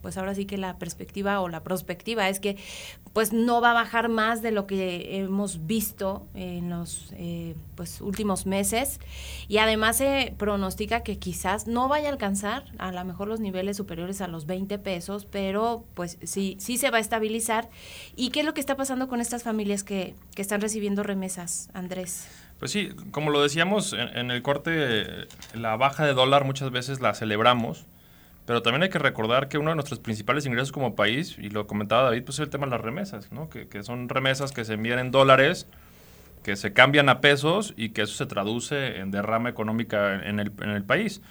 pues 0.00 0.16
ahora 0.16 0.34
sí 0.34 0.46
que 0.46 0.56
la 0.56 0.78
perspectiva 0.78 1.42
o 1.42 1.50
la 1.50 1.62
prospectiva 1.62 2.30
es 2.30 2.40
que 2.40 2.56
pues 3.14 3.32
no 3.32 3.60
va 3.60 3.70
a 3.70 3.74
bajar 3.74 4.08
más 4.08 4.42
de 4.42 4.50
lo 4.50 4.66
que 4.66 5.20
hemos 5.20 5.66
visto 5.66 6.26
en 6.34 6.68
los 6.68 7.12
eh, 7.12 7.54
pues 7.76 8.00
últimos 8.00 8.44
meses 8.44 8.98
y 9.46 9.58
además 9.58 9.98
se 9.98 10.34
pronostica 10.36 11.04
que 11.04 11.16
quizás 11.20 11.68
no 11.68 11.88
vaya 11.88 12.08
a 12.08 12.12
alcanzar 12.12 12.64
a 12.76 12.90
lo 12.90 13.04
mejor 13.04 13.28
los 13.28 13.38
niveles 13.38 13.76
superiores 13.76 14.20
a 14.20 14.26
los 14.26 14.46
20 14.46 14.80
pesos, 14.80 15.26
pero 15.26 15.84
pues 15.94 16.18
sí, 16.24 16.56
sí 16.58 16.76
se 16.76 16.90
va 16.90 16.98
a 16.98 17.00
estabilizar. 17.00 17.70
¿Y 18.16 18.30
qué 18.30 18.40
es 18.40 18.46
lo 18.46 18.52
que 18.52 18.60
está 18.60 18.76
pasando 18.76 19.06
con 19.06 19.20
estas 19.20 19.44
familias 19.44 19.84
que, 19.84 20.16
están 20.36 20.60
recibiendo 20.60 21.04
remesas, 21.04 21.70
Andrés? 21.72 22.26
Pues 22.58 22.72
sí, 22.72 22.90
como 23.12 23.30
lo 23.30 23.40
decíamos 23.40 23.92
en, 23.92 24.08
en 24.16 24.30
el 24.32 24.42
corte, 24.42 25.28
la 25.54 25.76
baja 25.76 26.04
de 26.04 26.14
dólar 26.14 26.44
muchas 26.44 26.72
veces 26.72 27.00
la 27.00 27.14
celebramos, 27.14 27.86
pero 28.46 28.62
también 28.62 28.82
hay 28.82 28.90
que 28.90 28.98
recordar 28.98 29.48
que 29.48 29.58
uno 29.58 29.70
de 29.70 29.76
nuestros 29.76 30.00
principales 30.00 30.46
ingresos 30.46 30.72
como 30.72 30.94
país, 30.94 31.36
y 31.38 31.50
lo 31.50 31.66
comentaba 31.66 32.02
David, 32.04 32.24
pues 32.24 32.38
es 32.38 32.44
el 32.44 32.50
tema 32.50 32.66
de 32.66 32.72
las 32.72 32.80
remesas, 32.80 33.32
¿no? 33.32 33.48
que, 33.48 33.68
que 33.68 33.82
son 33.82 34.08
remesas 34.08 34.52
que 34.52 34.64
se 34.64 34.74
envían 34.74 34.98
en 34.98 35.10
dólares, 35.10 35.66
que 36.42 36.56
se 36.56 36.72
cambian 36.72 37.08
a 37.08 37.20
pesos 37.20 37.72
y 37.76 37.90
que 37.90 38.02
eso 38.02 38.14
se 38.14 38.26
traduce 38.26 38.98
en 38.98 39.10
derrama 39.10 39.48
económica 39.48 40.14
en 40.28 40.40
el, 40.40 40.52
en 40.60 40.70
el 40.70 40.84
país. 40.84 41.22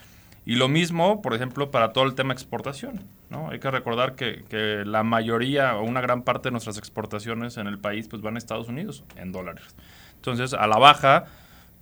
Y 0.46 0.56
lo 0.56 0.68
mismo, 0.68 1.22
por 1.22 1.34
ejemplo, 1.34 1.72
para 1.72 1.94
todo 1.94 2.04
el 2.04 2.16
tema 2.16 2.34
exportación. 2.34 3.02
¿no? 3.30 3.50
Hay 3.50 3.60
que 3.60 3.72
recordar 3.72 4.16
que, 4.16 4.44
que, 4.50 4.84
la 4.86 5.04
mayoría 5.04 5.78
o 5.78 5.84
una 5.84 6.02
gran 6.02 6.24
parte 6.24 6.50
de 6.50 6.52
nuestras 6.52 6.78
exportaciones 6.78 7.58
en 7.58 7.68
el 7.68 7.80
país 7.80 8.08
pues, 8.08 8.22
van 8.22 8.36
a 8.36 8.40
Estados 8.40 8.68
Unidos 8.68 9.04
en 9.16 9.32
dólares. 9.32 9.64
Entonces, 10.16 10.54
a 10.54 10.68
la 10.68 10.78
baja, 10.78 11.26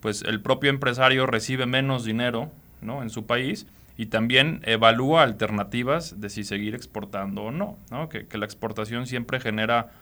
pues 0.00 0.22
el 0.22 0.40
propio 0.40 0.70
empresario 0.70 1.26
recibe 1.26 1.66
menos 1.66 2.04
dinero 2.04 2.50
¿no? 2.82 3.02
en 3.02 3.10
su 3.10 3.26
país 3.26 3.66
y 4.02 4.06
también 4.06 4.62
evalúa 4.64 5.22
alternativas 5.22 6.20
de 6.20 6.28
si 6.28 6.42
seguir 6.42 6.74
exportando 6.74 7.42
o 7.44 7.50
no, 7.52 7.78
¿no? 7.92 8.08
Que, 8.08 8.26
la 8.36 8.44
exportación 8.44 9.06
siempre 9.06 9.38
genera 9.38 9.92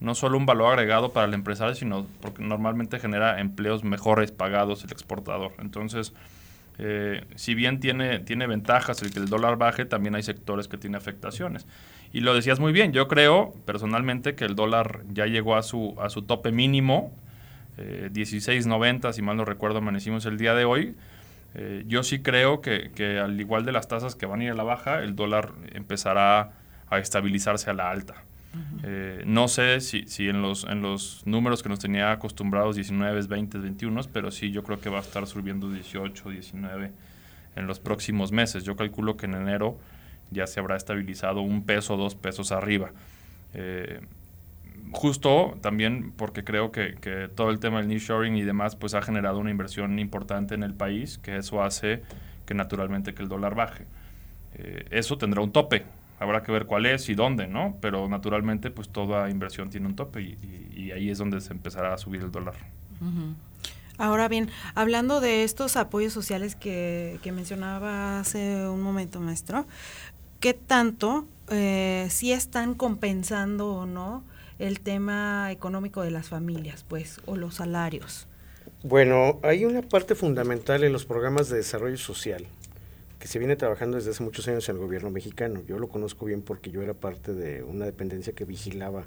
no 0.00 0.14
solo 0.14 0.38
un 0.38 0.46
valor 0.46 0.72
agregado 0.72 1.12
para 1.12 1.26
el 1.26 1.34
empresario, 1.34 1.74
sino 1.74 2.06
porque 2.22 2.42
normalmente 2.42 2.98
genera 2.98 3.38
empleos 3.38 3.84
mejores 3.84 4.32
pagados 4.32 4.82
el 4.84 4.92
exportador. 4.92 5.52
Entonces, 5.58 6.14
eh, 6.78 7.26
si 7.34 7.54
bien 7.54 7.80
tiene, 7.80 8.20
tiene 8.20 8.46
ventajas 8.46 9.02
el 9.02 9.12
que 9.12 9.18
el 9.18 9.28
dólar 9.28 9.58
baje, 9.58 9.84
también 9.84 10.14
hay 10.14 10.22
sectores 10.22 10.66
que 10.66 10.78
tienen 10.78 10.96
afectaciones. 10.96 11.66
Y 12.14 12.20
lo 12.20 12.34
decías 12.34 12.60
muy 12.60 12.72
bien, 12.72 12.94
yo 12.94 13.08
creo 13.08 13.52
personalmente 13.66 14.36
que 14.36 14.46
el 14.46 14.54
dólar 14.54 15.02
ya 15.12 15.26
llegó 15.26 15.54
a 15.54 15.62
su, 15.62 15.96
a 16.00 16.08
su 16.08 16.22
tope 16.22 16.50
mínimo, 16.50 17.12
eh, 17.76 18.08
16.90, 18.10 19.12
si 19.12 19.20
mal 19.20 19.36
no 19.36 19.44
recuerdo, 19.44 19.80
amanecimos 19.80 20.24
el 20.24 20.38
día 20.38 20.54
de 20.54 20.64
hoy. 20.64 20.96
Eh, 21.54 21.84
yo 21.86 22.02
sí 22.02 22.20
creo 22.20 22.60
que, 22.60 22.90
que, 22.94 23.18
al 23.18 23.40
igual 23.40 23.64
de 23.64 23.72
las 23.72 23.88
tasas 23.88 24.14
que 24.14 24.26
van 24.26 24.40
a 24.40 24.44
ir 24.44 24.50
a 24.50 24.54
la 24.54 24.62
baja, 24.62 25.02
el 25.02 25.16
dólar 25.16 25.52
empezará 25.72 26.52
a 26.88 26.98
estabilizarse 26.98 27.70
a 27.70 27.74
la 27.74 27.90
alta. 27.90 28.14
Uh 28.52 28.58
-huh. 28.58 28.80
eh, 28.84 29.22
no 29.26 29.46
sé 29.46 29.80
si, 29.80 30.06
si 30.06 30.28
en, 30.28 30.42
los, 30.42 30.64
en 30.64 30.82
los 30.82 31.22
números 31.24 31.62
que 31.62 31.68
nos 31.68 31.78
tenía 31.78 32.10
acostumbrados, 32.10 32.74
19, 32.74 33.26
20, 33.28 33.58
21, 33.58 34.00
pero 34.12 34.30
sí 34.30 34.50
yo 34.50 34.62
creo 34.64 34.80
que 34.80 34.90
va 34.90 34.98
a 34.98 35.02
estar 35.02 35.26
subiendo 35.26 35.70
18, 35.70 36.30
19 36.30 36.90
en 37.56 37.66
los 37.66 37.78
próximos 37.78 38.32
meses. 38.32 38.64
Yo 38.64 38.76
calculo 38.76 39.16
que 39.16 39.26
en 39.26 39.34
enero 39.34 39.78
ya 40.30 40.46
se 40.46 40.60
habrá 40.60 40.76
estabilizado 40.76 41.40
un 41.42 41.64
peso, 41.64 41.96
dos 41.96 42.14
pesos 42.14 42.52
arriba. 42.52 42.92
Eh, 43.54 44.00
justo 44.92 45.56
también 45.60 46.12
porque 46.16 46.44
creo 46.44 46.72
que, 46.72 46.94
que, 47.00 47.28
todo 47.28 47.50
el 47.50 47.60
tema 47.60 47.78
del 47.78 47.88
nearshoring 47.88 48.36
y 48.36 48.42
demás 48.42 48.76
pues 48.76 48.94
ha 48.94 49.02
generado 49.02 49.38
una 49.38 49.50
inversión 49.50 49.98
importante 49.98 50.54
en 50.54 50.62
el 50.62 50.74
país, 50.74 51.18
que 51.18 51.36
eso 51.36 51.62
hace 51.62 52.02
que 52.46 52.54
naturalmente 52.54 53.14
que 53.14 53.22
el 53.22 53.28
dólar 53.28 53.54
baje. 53.54 53.86
Eh, 54.54 54.86
eso 54.90 55.16
tendrá 55.18 55.40
un 55.40 55.52
tope, 55.52 55.84
habrá 56.18 56.42
que 56.42 56.52
ver 56.52 56.66
cuál 56.66 56.86
es 56.86 57.08
y 57.08 57.14
dónde, 57.14 57.46
¿no? 57.46 57.76
Pero 57.80 58.08
naturalmente 58.08 58.70
pues 58.70 58.88
toda 58.88 59.30
inversión 59.30 59.70
tiene 59.70 59.86
un 59.86 59.96
tope 59.96 60.22
y, 60.22 60.90
ahí 60.92 61.08
es 61.08 61.18
donde 61.18 61.40
se 61.40 61.52
empezará 61.52 61.94
a 61.94 61.98
subir 61.98 62.22
el 62.22 62.32
dólar. 62.32 62.54
Ahora 63.96 64.26
bien, 64.26 64.50
hablando 64.74 65.20
de 65.20 65.44
estos 65.44 65.76
apoyos 65.76 66.12
sociales 66.12 66.56
que, 66.56 67.20
que 67.22 67.30
mencionaba 67.30 68.18
hace 68.18 68.66
un 68.66 68.82
momento, 68.82 69.20
maestro, 69.20 69.66
¿qué 70.40 70.52
tanto 70.52 71.28
eh, 71.50 72.08
si 72.10 72.32
están 72.32 72.74
compensando 72.74 73.68
o 73.68 73.86
no 73.86 74.24
el 74.60 74.80
tema 74.80 75.50
económico 75.50 76.02
de 76.02 76.10
las 76.10 76.28
familias, 76.28 76.84
pues, 76.86 77.20
o 77.26 77.36
los 77.36 77.56
salarios? 77.56 78.28
Bueno, 78.82 79.40
hay 79.42 79.64
una 79.64 79.82
parte 79.82 80.14
fundamental 80.14 80.84
en 80.84 80.92
los 80.92 81.04
programas 81.04 81.48
de 81.48 81.56
desarrollo 81.56 81.98
social 81.98 82.46
que 83.18 83.26
se 83.26 83.38
viene 83.38 83.56
trabajando 83.56 83.96
desde 83.96 84.10
hace 84.10 84.22
muchos 84.22 84.48
años 84.48 84.68
en 84.68 84.76
el 84.76 84.82
gobierno 84.82 85.10
mexicano. 85.10 85.62
Yo 85.66 85.78
lo 85.78 85.88
conozco 85.88 86.24
bien 86.24 86.40
porque 86.40 86.70
yo 86.70 86.80
era 86.82 86.94
parte 86.94 87.34
de 87.34 87.62
una 87.62 87.84
dependencia 87.84 88.32
que 88.32 88.46
vigilaba 88.46 89.06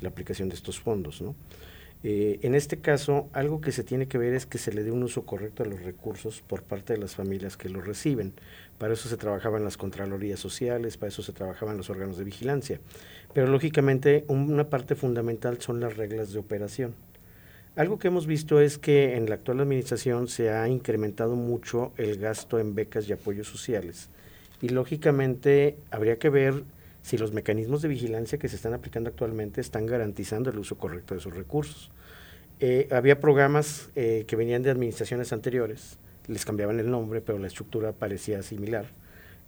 la 0.00 0.10
aplicación 0.10 0.50
de 0.50 0.54
estos 0.54 0.78
fondos, 0.78 1.22
¿no? 1.22 1.34
Eh, 2.08 2.38
en 2.42 2.54
este 2.54 2.76
caso, 2.76 3.28
algo 3.32 3.60
que 3.60 3.72
se 3.72 3.82
tiene 3.82 4.06
que 4.06 4.16
ver 4.16 4.32
es 4.32 4.46
que 4.46 4.58
se 4.58 4.72
le 4.72 4.84
dé 4.84 4.92
un 4.92 5.02
uso 5.02 5.26
correcto 5.26 5.64
a 5.64 5.66
los 5.66 5.82
recursos 5.82 6.40
por 6.46 6.62
parte 6.62 6.92
de 6.92 7.00
las 7.00 7.16
familias 7.16 7.56
que 7.56 7.68
los 7.68 7.84
reciben. 7.84 8.32
Para 8.78 8.94
eso 8.94 9.08
se 9.08 9.16
trabajaban 9.16 9.64
las 9.64 9.76
contralorías 9.76 10.38
sociales, 10.38 10.98
para 10.98 11.08
eso 11.08 11.24
se 11.24 11.32
trabajaban 11.32 11.76
los 11.76 11.90
órganos 11.90 12.16
de 12.16 12.22
vigilancia. 12.22 12.78
Pero 13.34 13.48
lógicamente 13.48 14.24
una 14.28 14.70
parte 14.70 14.94
fundamental 14.94 15.60
son 15.60 15.80
las 15.80 15.96
reglas 15.96 16.32
de 16.32 16.38
operación. 16.38 16.94
Algo 17.74 17.98
que 17.98 18.06
hemos 18.06 18.28
visto 18.28 18.60
es 18.60 18.78
que 18.78 19.16
en 19.16 19.28
la 19.28 19.34
actual 19.34 19.58
administración 19.58 20.28
se 20.28 20.50
ha 20.50 20.68
incrementado 20.68 21.34
mucho 21.34 21.90
el 21.96 22.18
gasto 22.18 22.60
en 22.60 22.76
becas 22.76 23.08
y 23.08 23.14
apoyos 23.14 23.48
sociales. 23.48 24.10
Y 24.62 24.68
lógicamente 24.68 25.76
habría 25.90 26.20
que 26.20 26.30
ver 26.30 26.62
si 27.02 27.18
los 27.18 27.32
mecanismos 27.32 27.82
de 27.82 27.88
vigilancia 27.88 28.38
que 28.38 28.48
se 28.48 28.54
están 28.54 28.74
aplicando 28.74 29.10
actualmente 29.10 29.60
están 29.60 29.86
garantizando 29.86 30.50
el 30.50 30.58
uso 30.58 30.78
correcto 30.78 31.14
de 31.14 31.18
esos 31.18 31.34
recursos. 31.34 31.90
Eh, 32.58 32.88
había 32.90 33.20
programas 33.20 33.90
eh, 33.96 34.24
que 34.26 34.34
venían 34.34 34.62
de 34.62 34.70
administraciones 34.70 35.32
anteriores, 35.32 35.98
les 36.26 36.44
cambiaban 36.44 36.80
el 36.80 36.90
nombre, 36.90 37.20
pero 37.20 37.38
la 37.38 37.48
estructura 37.48 37.92
parecía 37.92 38.42
similar, 38.42 38.86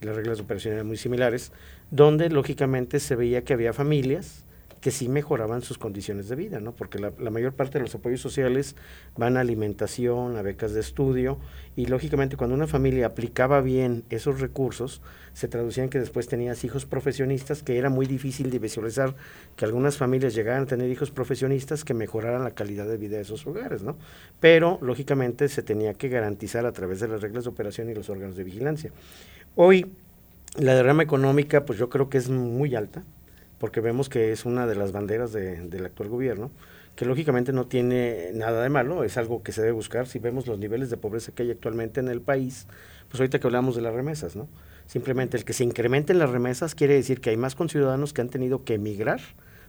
las 0.02 0.14
reglas 0.14 0.38
de 0.38 0.44
operación 0.44 0.74
eran 0.74 0.86
muy 0.86 0.98
similares, 0.98 1.52
donde 1.90 2.28
lógicamente 2.28 3.00
se 3.00 3.16
veía 3.16 3.44
que 3.44 3.54
había 3.54 3.72
familias 3.72 4.44
que 4.80 4.90
sí 4.90 5.08
mejoraban 5.08 5.62
sus 5.62 5.78
condiciones 5.78 6.28
de 6.28 6.36
vida, 6.36 6.60
¿no? 6.60 6.72
Porque 6.72 6.98
la, 6.98 7.10
mayor 7.30 7.52
parte 7.52 7.78
de 7.78 7.84
los 7.84 7.94
apoyos 7.94 8.20
sociales 8.20 8.76
van 9.16 9.36
a 9.36 9.40
alimentación, 9.40 10.36
a 10.36 10.42
becas 10.42 10.72
de 10.72 10.80
estudio, 10.80 11.38
y 11.76 11.86
lógicamente 11.86 12.36
cuando 12.36 12.54
una 12.54 12.66
familia 12.66 13.06
aplicaba 13.06 13.60
bien 13.60 14.04
esos 14.10 14.40
recursos, 14.40 15.02
se 15.32 15.48
traducían 15.48 15.88
que 15.88 15.98
después 15.98 16.26
tenías 16.28 16.64
hijos 16.64 16.86
profesionistas, 16.86 17.62
que 17.62 17.78
era 17.78 17.90
muy 17.90 18.06
difícil 18.06 18.50
de 18.50 18.58
visualizar 18.58 19.14
que 19.56 19.64
algunas 19.64 19.96
familias 19.96 20.34
llegaran 20.34 20.64
a 20.64 20.66
tener 20.66 20.90
hijos 20.90 21.10
profesionistas 21.10 21.84
que 21.84 21.94
mejoraran 21.94 22.44
la 22.44 22.52
calidad 22.52 22.86
de 22.86 22.96
vida 22.96 23.16
de 23.16 23.22
esos 23.22 23.46
hogares, 23.46 23.82
¿no? 23.82 23.96
Pero 24.40 24.78
lógicamente 24.82 25.48
se 25.48 25.62
tenía 25.62 25.94
que 25.94 26.08
garantizar 26.08 26.66
a 26.66 26.72
través 26.72 27.00
de 27.00 27.08
las 27.08 27.20
reglas 27.20 27.44
de 27.44 27.50
operación 27.50 27.90
y 27.90 27.94
los 27.94 28.10
órganos 28.10 28.36
de 28.36 28.44
vigilancia. 28.44 28.92
Hoy 29.54 29.86
la 30.56 30.74
derrama 30.74 31.02
económica, 31.02 31.64
pues 31.64 31.78
yo 31.78 31.88
creo 31.88 32.08
que 32.08 32.18
es 32.18 32.28
muy 32.30 32.74
alta, 32.74 33.04
porque 33.58 33.80
vemos 33.80 34.08
que 34.08 34.32
es 34.32 34.44
una 34.44 34.66
de 34.66 34.74
las 34.74 34.92
banderas 34.92 35.32
del 35.32 35.84
actual 35.84 36.08
gobierno, 36.08 36.50
que 36.96 37.04
lógicamente 37.04 37.52
no 37.52 37.66
tiene 37.66 38.30
nada 38.34 38.62
de 38.62 38.68
malo, 38.70 39.04
es 39.04 39.16
algo 39.16 39.42
que 39.42 39.52
se 39.52 39.60
debe 39.60 39.72
buscar. 39.72 40.06
Si 40.06 40.18
vemos 40.18 40.46
los 40.46 40.58
niveles 40.58 40.90
de 40.90 40.96
pobreza 40.96 41.32
que 41.32 41.44
hay 41.44 41.50
actualmente 41.50 42.00
en 42.00 42.08
el 42.08 42.20
país, 42.20 42.66
pues 43.08 43.20
ahorita 43.20 43.38
que 43.38 43.46
hablamos 43.46 43.76
de 43.76 43.82
las 43.82 43.94
remesas, 43.94 44.34
¿no? 44.34 44.48
Simplemente 44.86 45.36
el 45.36 45.44
que 45.44 45.52
se 45.52 45.64
incrementen 45.64 46.18
las 46.18 46.30
remesas 46.30 46.74
quiere 46.74 46.94
decir 46.94 47.20
que 47.20 47.30
hay 47.30 47.36
más 47.36 47.54
conciudadanos 47.54 48.12
que 48.12 48.20
han 48.20 48.30
tenido 48.30 48.64
que 48.64 48.74
emigrar 48.74 49.20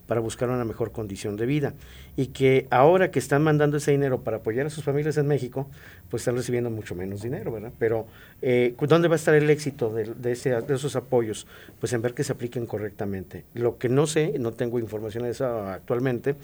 para 0.10 0.22
buscar 0.22 0.50
una 0.50 0.66
mejor 0.66 0.92
condición 0.92 1.38
de 1.38 1.46
vida. 1.46 1.76
Y 2.18 2.28
que 2.28 2.66
ahora 2.72 3.12
que 3.12 3.20
están 3.20 3.44
mandando 3.44 3.78
ese 3.78 3.92
dinero 3.92 4.24
para 4.24 4.38
apoyar 4.38 4.66
a 4.66 4.72
sus 4.72 4.84
familias 4.84 5.18
en 5.18 5.28
México, 5.28 5.70
pues 6.10 6.22
están 6.22 6.36
recibiendo 6.36 6.72
mucho 6.72 6.96
menos 6.96 7.22
dinero, 7.22 7.52
¿verdad? 7.52 7.72
Pero 7.78 8.08
eh, 8.42 8.74
¿dónde 8.88 9.08
va 9.08 9.14
a 9.14 9.18
estar 9.18 9.36
el 9.36 9.48
éxito 9.52 9.94
de, 9.94 10.32
esos 10.32 10.96
apoyos? 10.96 11.46
Pues 11.80 11.94
en 11.94 12.02
ver 12.02 12.16
que 12.16 12.24
se 12.24 12.34
apliquen 12.34 12.66
correctamente. 12.66 13.46
Lo 13.54 13.78
que 13.78 13.88
no 13.88 14.08
sé, 14.08 14.34
no 14.40 14.52
tengo 14.52 14.80
información 14.80 15.26
de 15.26 15.30
eso 15.30 15.46
actualmente, 15.46 16.36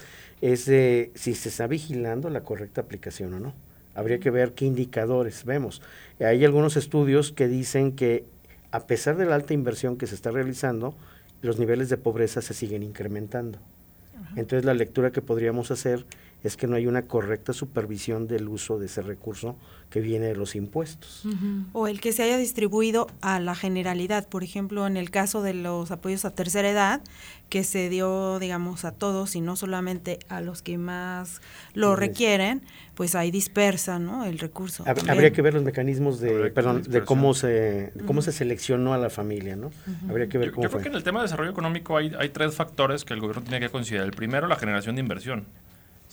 es 0.41 0.65
si 1.15 1.33
se 1.33 1.49
está 1.49 1.65
vigilando 1.65 2.29
la 2.29 2.41
correcta 2.41 2.81
aplicación 2.81 3.33
o 3.33 3.39
no. 3.39 3.53
Habría 3.95 4.19
que 4.19 4.29
ver 4.29 4.51
qué 4.51 4.65
indicadores 4.65 5.43
vemos. 5.43 5.81
Hay 6.19 6.45
algunos 6.45 6.77
estudios 6.77 7.31
que 7.31 7.47
dicen 7.47 7.93
que 7.93 8.25
a 8.69 8.85
pesar 8.85 9.17
de 9.17 9.25
la 9.25 9.33
alta 9.33 9.55
inversión 9.55 9.97
que 9.97 10.05
se 10.05 10.13
está 10.13 10.29
realizando, 10.29 10.93
los 11.45 11.59
niveles 11.59 11.89
de 11.89 11.97
pobreza 11.97 12.41
se 12.41 12.53
siguen 12.53 12.83
incrementando. 12.83 13.59
Entonces 14.35 14.65
la 14.65 14.73
lectura 14.73 15.11
que 15.11 15.21
podríamos 15.21 15.71
hacer 15.71 16.05
es 16.45 16.57
que 16.57 16.67
no 16.67 16.75
hay 16.75 16.85
una 16.85 17.07
correcta 17.07 17.53
supervisión 17.53 18.27
del 18.27 18.47
uso 18.47 18.77
de 18.77 18.85
ese 18.85 19.01
recurso 19.01 19.57
que 19.89 19.99
viene 19.99 20.27
de 20.27 20.35
los 20.35 20.55
impuestos. 20.55 21.23
O 21.73 21.87
el 21.87 21.99
que 22.01 22.13
se 22.13 22.21
haya 22.21 22.37
distribuido 22.37 23.07
a 23.21 23.39
la 23.39 23.55
generalidad, 23.55 24.27
por 24.27 24.43
ejemplo, 24.43 24.85
en 24.85 24.95
el 24.95 25.09
caso 25.09 25.41
de 25.41 25.55
los 25.55 25.89
apoyos 25.89 26.23
a 26.23 26.31
tercera 26.31 26.69
edad, 26.69 27.01
que 27.49 27.63
se 27.63 27.89
dio, 27.89 28.37
digamos, 28.37 28.85
a 28.85 28.91
todos 28.91 29.35
y 29.35 29.41
no 29.41 29.55
solamente 29.55 30.19
a 30.29 30.39
los 30.41 30.61
que 30.61 30.77
más 30.77 31.41
lo 31.73 31.95
requieren, 31.95 32.61
pues 32.93 33.15
ahí 33.15 33.31
dispersa, 33.31 33.97
¿no? 33.97 34.25
El 34.25 34.37
recurso. 34.37 34.83
Habría 34.85 35.31
que 35.31 35.41
ver 35.41 35.55
los 35.55 35.63
mecanismos 35.63 36.19
de, 36.19 36.51
perdón, 36.51 36.83
de 36.83 37.03
cómo 37.03 37.33
se 37.33 37.91
cómo 38.05 38.21
se 38.21 38.31
seleccionó 38.31 38.93
a 38.93 38.99
la 38.99 39.09
familia, 39.09 39.55
¿no? 39.55 39.71
Habría 40.07 40.27
que 40.27 40.37
ver 40.37 40.51
cómo 40.51 40.63
yo, 40.63 40.69
creo 40.69 40.81
que 40.83 40.89
en 40.89 40.95
el 40.95 41.03
tema 41.03 41.21
de 41.21 41.23
desarrollo 41.23 41.51
económico 41.51 41.97
hay, 41.97 42.11
hay 42.19 42.29
tres 42.29 42.53
factores 42.53 43.03
que 43.03 43.15
el 43.15 43.19
gobierno 43.19 43.41
tiene 43.41 43.59
que 43.59 43.69
considerar. 43.69 44.05
El 44.05 44.13
primero, 44.13 44.47
la 44.47 44.57
generación 44.57 44.95
de 44.95 45.01
inversión. 45.01 45.45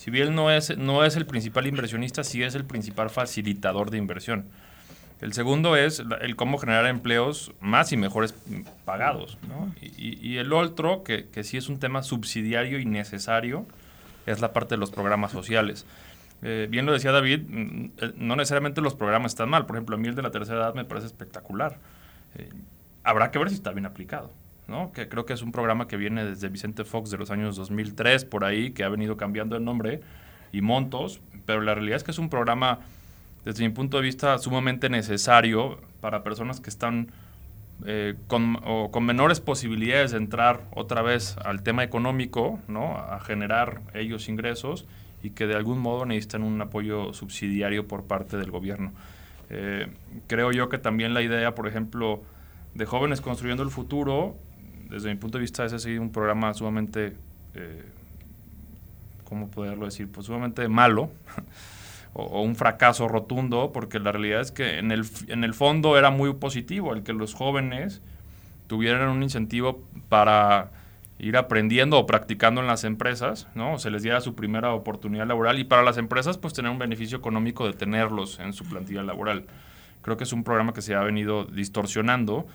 Si 0.03 0.11
bien 0.11 0.35
no 0.35 0.51
es, 0.51 0.77
no 0.77 1.05
es 1.05 1.15
el 1.15 1.25
principal 1.25 1.65
inversionista, 1.65 2.25
sí 2.25 2.43
es 2.43 2.55
el 2.55 2.65
principal 2.65 3.09
facilitador 3.09 3.89
de 3.89 3.97
inversión. 3.97 4.43
El 5.21 5.31
segundo 5.31 5.77
es 5.77 6.03
el 6.19 6.35
cómo 6.35 6.57
generar 6.57 6.87
empleos 6.87 7.53
más 7.61 7.93
y 7.93 7.95
mejores 7.95 8.35
pagados. 8.83 9.37
Y, 9.81 10.35
el 10.35 10.51
otro, 10.51 11.03
que, 11.05 11.29
que, 11.29 11.45
sí 11.45 11.55
es 11.55 11.69
un 11.69 11.79
tema 11.79 12.03
subsidiario 12.03 12.79
y 12.79 12.85
necesario, 12.85 13.65
es 14.25 14.41
la 14.41 14.51
parte 14.51 14.75
de 14.75 14.79
los 14.79 14.91
programas 14.91 15.31
sociales. 15.31 15.85
Eh, 16.41 16.67
bien 16.69 16.85
lo 16.85 16.91
decía 16.91 17.13
David, 17.13 17.43
mm, 17.47 17.85
eh, 17.99 18.13
no 18.17 18.35
necesariamente 18.35 18.81
los 18.81 18.95
programas 18.95 19.31
están 19.31 19.47
mal. 19.47 19.65
Por 19.65 19.77
ejemplo, 19.77 19.95
a 19.95 19.99
mí 19.99 20.09
el 20.09 20.15
de 20.15 20.21
la 20.21 20.31
tercera 20.31 20.57
edad 20.57 20.75
me 20.75 20.83
parece 20.83 21.07
espectacular. 21.07 21.77
Eh, 22.35 22.49
habrá 23.05 23.31
que 23.31 23.39
ver 23.39 23.47
si 23.47 23.55
está 23.55 23.71
bien 23.71 23.85
aplicado 23.85 24.31
que 24.93 25.09
creo 25.09 25.25
que 25.25 25.33
es 25.33 25.41
un 25.41 25.51
programa 25.51 25.87
que 25.87 25.97
viene 25.97 26.25
desde 26.25 26.49
Vicente 26.49 26.83
Fox 26.83 27.09
de 27.11 27.17
los 27.17 27.31
años 27.31 27.55
2003 27.55 28.25
por 28.25 28.43
ahí, 28.43 28.71
que 28.71 28.83
ha 28.83 28.89
venido 28.89 29.17
cambiando 29.17 29.55
el 29.55 29.63
nombre 29.63 30.01
y 30.51 30.61
montos, 30.61 31.19
pero 31.45 31.61
la 31.61 31.75
realidad 31.75 31.97
es 31.97 32.03
que 32.03 32.11
es 32.11 32.17
un 32.17 32.29
programa, 32.29 32.79
desde 33.45 33.63
mi 33.67 33.73
punto 33.73 33.97
de 33.97 34.03
vista, 34.03 34.37
sumamente 34.37 34.89
necesario 34.89 35.79
para 36.01 36.23
personas 36.23 36.59
que 36.59 36.69
están 36.69 37.11
eh, 37.85 38.15
con, 38.27 38.55
con, 38.91 39.03
menores 39.03 39.41
posibilidades 39.41 40.11
de 40.11 40.17
entrar 40.17 40.61
otra 40.71 41.01
vez 41.01 41.35
al 41.43 41.63
tema 41.63 41.83
económico, 41.83 42.59
¿no? 42.67 42.97
a 42.97 43.19
generar 43.19 43.81
ellos 43.93 44.29
ingresos 44.29 44.85
y 45.21 45.31
que 45.31 45.47
de 45.47 45.55
algún 45.55 45.79
modo 45.79 46.05
necesitan 46.05 46.43
un 46.43 46.61
apoyo 46.61 47.13
subsidiario 47.13 47.87
por 47.87 48.05
parte 48.05 48.37
del 48.37 48.51
gobierno. 48.51 48.93
Eh, 49.49 49.87
creo 50.27 50.51
yo 50.51 50.69
que 50.69 50.77
también 50.77 51.13
la 51.13 51.21
idea, 51.21 51.55
por 51.55 51.67
ejemplo, 51.67 52.21
de 52.73 52.85
jóvenes 52.85 53.21
construyendo 53.21 53.63
el 53.63 53.69
futuro 53.69 54.35
desde 54.93 55.09
mi 55.09 55.15
punto 55.15 55.39
de 55.39 55.41
vista, 55.41 55.65
ese 55.65 55.75
ha 55.75 55.79
sido 55.79 56.03
un 56.03 56.11
programa 56.11 56.53
sumamente, 56.53 57.15
eh, 57.55 57.83
¿cómo 59.23 59.49
poderlo 59.49 59.85
decir? 59.85 60.07
Pues 60.07 60.27
sumamente 60.27 60.67
malo 60.67 61.09
o, 62.13 62.43
un 62.43 62.55
fracaso 62.55 63.07
rotundo, 63.07 63.71
porque 63.73 63.99
la 63.99 64.11
realidad 64.11 64.41
es 64.41 64.51
que 64.51 64.77
en 64.77 64.91
el, 64.91 65.03
en 65.29 65.43
el 65.43 65.55
fondo 65.55 65.97
era 65.97 66.11
muy 66.11 66.31
positivo 66.35 66.93
el 66.93 67.01
que 67.01 67.11
los 67.11 67.33
jóvenes 67.33 68.03
tuvieran 68.67 69.09
un 69.09 69.23
incentivo 69.23 69.83
para 70.09 70.69
ir 71.17 71.37
aprendiendo 71.37 71.97
o 71.97 72.05
practicando 72.05 72.61
en 72.61 72.67
las 72.67 72.83
empresas, 72.83 73.47
¿no? 73.55 73.79
Se 73.79 73.89
les 73.89 74.03
diera 74.03 74.21
su 74.21 74.35
primera 74.35 74.73
oportunidad 74.73 75.25
laboral 75.25 75.57
y 75.57 75.63
para 75.63 75.81
las 75.81 75.97
empresas 75.97 76.37
pues 76.37 76.53
tener 76.53 76.69
un 76.69 76.77
beneficio 76.77 77.17
económico 77.17 77.65
de 77.65 77.73
tenerlos 77.73 78.39
en 78.39 78.53
su 78.53 78.63
plantilla 78.65 79.01
laboral. 79.01 79.45
Creo 80.03 80.17
que 80.17 80.23
es 80.23 80.33
un 80.33 80.43
programa 80.43 80.73
que 80.73 80.83
se 80.83 80.93
ha 80.93 81.01
venido 81.01 81.45
distorsionando 81.45 82.45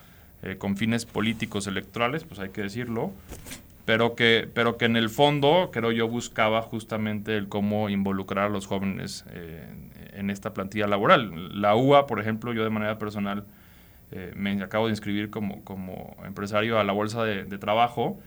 eh, 0.43 0.57
con 0.57 0.76
fines 0.76 1.05
políticos 1.05 1.66
electorales, 1.66 2.24
pues 2.24 2.39
hay 2.41 2.51
que 2.51 2.62
decirlo, 2.62 3.12
pero 3.84 4.14
que, 4.14 4.49
pero 4.53 4.76
que 4.76 4.84
en 4.84 4.97
el 4.97 5.11
fondo, 5.11 5.70
creo 5.72 5.93
yo, 5.93 6.09
buscaba 6.09 6.62
justamente 6.62 7.36
el 7.36 7.49
cómo 7.49 7.89
involucrar 7.89 8.47
a 8.47 8.49
los 8.49 8.66
jóvenes 8.66 9.24
eh, 9.30 9.66
en 10.12 10.30
esta 10.30 10.55
plantilla 10.55 10.86
laboral. 10.86 11.61
La 11.61 11.74
UA, 11.74 12.07
por 12.07 12.20
ejemplo, 12.20 12.53
yo 12.53 12.62
de 12.64 12.70
manera 12.70 12.99
personal 12.99 13.47
eh, 14.12 14.32
me 14.36 14.62
acabo 14.62 14.86
de 14.86 14.93
inscribir 14.93 15.30
como, 15.30 15.64
como 15.64 16.16
empresario 16.24 16.78
a 16.78 16.84
la 16.84 16.93
bolsa 16.93 17.24
de, 17.24 17.59
trabajo. 17.59 18.20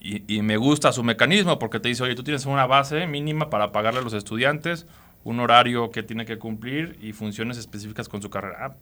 Y, 0.00 0.22
y, 0.34 0.42
me 0.42 0.56
gusta 0.56 0.92
su 0.92 1.04
mecanismo 1.04 1.58
porque 1.58 1.78
te 1.78 1.88
dice, 1.88 2.02
oye, 2.02 2.14
tú 2.14 2.24
tienes 2.24 2.44
una 2.46 2.66
base 2.66 3.06
mínima 3.06 3.50
para 3.50 3.70
pagarle 3.70 4.00
a 4.00 4.02
los 4.02 4.14
estudiantes, 4.14 4.86
un 5.24 5.40
horario 5.40 5.90
que 5.90 6.02
tiene 6.02 6.26
que 6.26 6.38
cumplir 6.38 6.98
y 7.00 7.12
funciones 7.12 7.56
específicas 7.56 8.08
con 8.08 8.20
su 8.20 8.30
carrera. 8.30 8.76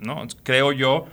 ¿no? 0.00 0.26
Creo 0.42 0.72
yo 0.72 1.06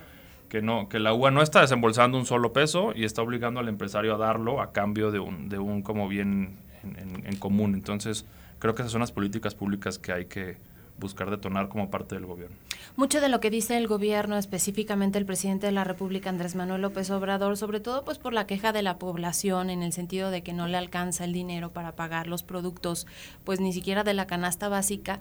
que 0.54 0.62
no 0.62 0.88
que 0.88 1.00
la 1.00 1.12
UA 1.12 1.32
no 1.32 1.42
está 1.42 1.62
desembolsando 1.62 2.16
un 2.16 2.26
solo 2.26 2.52
peso 2.52 2.92
y 2.94 3.02
está 3.04 3.22
obligando 3.22 3.58
al 3.58 3.68
empresario 3.68 4.14
a 4.14 4.18
darlo 4.18 4.60
a 4.60 4.70
cambio 4.72 5.10
de 5.10 5.18
un, 5.18 5.48
de 5.48 5.58
un 5.58 5.82
como 5.82 6.06
bien 6.06 6.58
en, 6.84 7.34
común. 7.38 7.74
Entonces, 7.74 8.24
creo 8.60 8.72
que 8.76 8.82
esas 8.82 8.92
son 8.92 9.00
las 9.00 9.10
políticas 9.10 9.56
públicas 9.56 9.98
que 9.98 10.12
hay 10.12 10.26
que 10.26 10.58
buscar 10.98 11.30
detonar 11.30 11.68
como 11.68 11.90
parte 11.90 12.14
del 12.14 12.26
gobierno. 12.26 12.56
Mucho 12.96 13.20
de 13.20 13.28
lo 13.28 13.40
que 13.40 13.50
dice 13.50 13.76
el 13.76 13.88
gobierno, 13.88 14.38
específicamente 14.38 15.18
el 15.18 15.26
presidente 15.26 15.66
de 15.66 15.72
la 15.72 15.82
República, 15.82 16.30
Andrés 16.30 16.54
Manuel 16.54 16.82
López 16.82 17.10
Obrador, 17.10 17.56
sobre 17.56 17.80
todo 17.80 18.04
pues 18.04 18.18
por 18.18 18.32
la 18.32 18.46
queja 18.46 18.72
de 18.72 18.82
la 18.82 18.98
población 18.98 19.70
en 19.70 19.82
el 19.82 19.92
sentido 19.92 20.30
de 20.30 20.42
que 20.42 20.52
no 20.52 20.68
le 20.68 20.76
alcanza 20.76 21.24
el 21.24 21.32
dinero 21.32 21.72
para 21.72 21.96
pagar 21.96 22.28
los 22.28 22.44
productos, 22.44 23.06
pues 23.42 23.60
ni 23.60 23.72
siquiera 23.72 24.04
de 24.04 24.14
la 24.14 24.26
canasta 24.26 24.68
básica, 24.68 25.18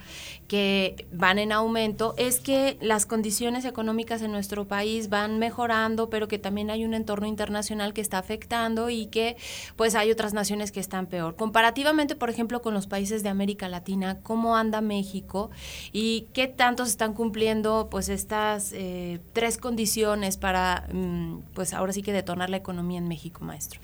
que 0.48 1.08
van 1.12 1.40
en 1.40 1.52
aumento, 1.52 2.14
es 2.18 2.40
que 2.40 2.78
las 2.80 3.08
condiciones 3.08 3.66
económicas 3.66 4.22
en 4.22 4.32
nuestro 4.32 4.68
país 4.68 5.10
van 5.10 5.40
mejorando, 5.40 6.10
pero 6.10 6.28
que 6.28 6.38
también 6.38 6.70
hay 6.70 6.86
un 6.86 6.94
entorno 6.94 7.26
internacional 7.26 7.94
que 7.94 8.02
está 8.02 8.20
afectando 8.20 8.92
y 8.92 9.08
que 9.08 9.36
pues 9.76 9.96
hay 9.96 10.12
otras 10.12 10.34
naciones 10.34 10.72
que 10.72 10.80
están 10.80 11.08
peor. 11.08 11.36
Comparativamente, 11.36 12.16
por 12.16 12.30
ejemplo, 12.30 12.62
con 12.62 12.76
los 12.76 12.86
países 12.86 13.24
de 13.24 13.30
América 13.30 13.68
Latina, 13.68 14.20
¿cómo 14.22 14.56
anda 14.56 14.82
México? 14.82 15.50
Y 15.92 16.28
qué 16.34 16.48
tanto 16.48 16.86
se 16.86 16.92
están 16.92 17.14
cumpliendo 17.14 17.88
pues 17.90 18.10
estas 18.10 18.72
eh, 18.74 19.20
tres 19.34 19.58
condiciones 19.58 20.38
para 20.38 20.88
mm, 20.92 21.40
pues 21.54 21.74
ahora 21.74 21.94
sí 21.94 22.02
que 22.02 22.14
detonar 22.14 22.50
la 22.50 22.58
economía 22.58 22.98
en 22.98 23.08
México, 23.08 23.44
maestro. 23.44 23.80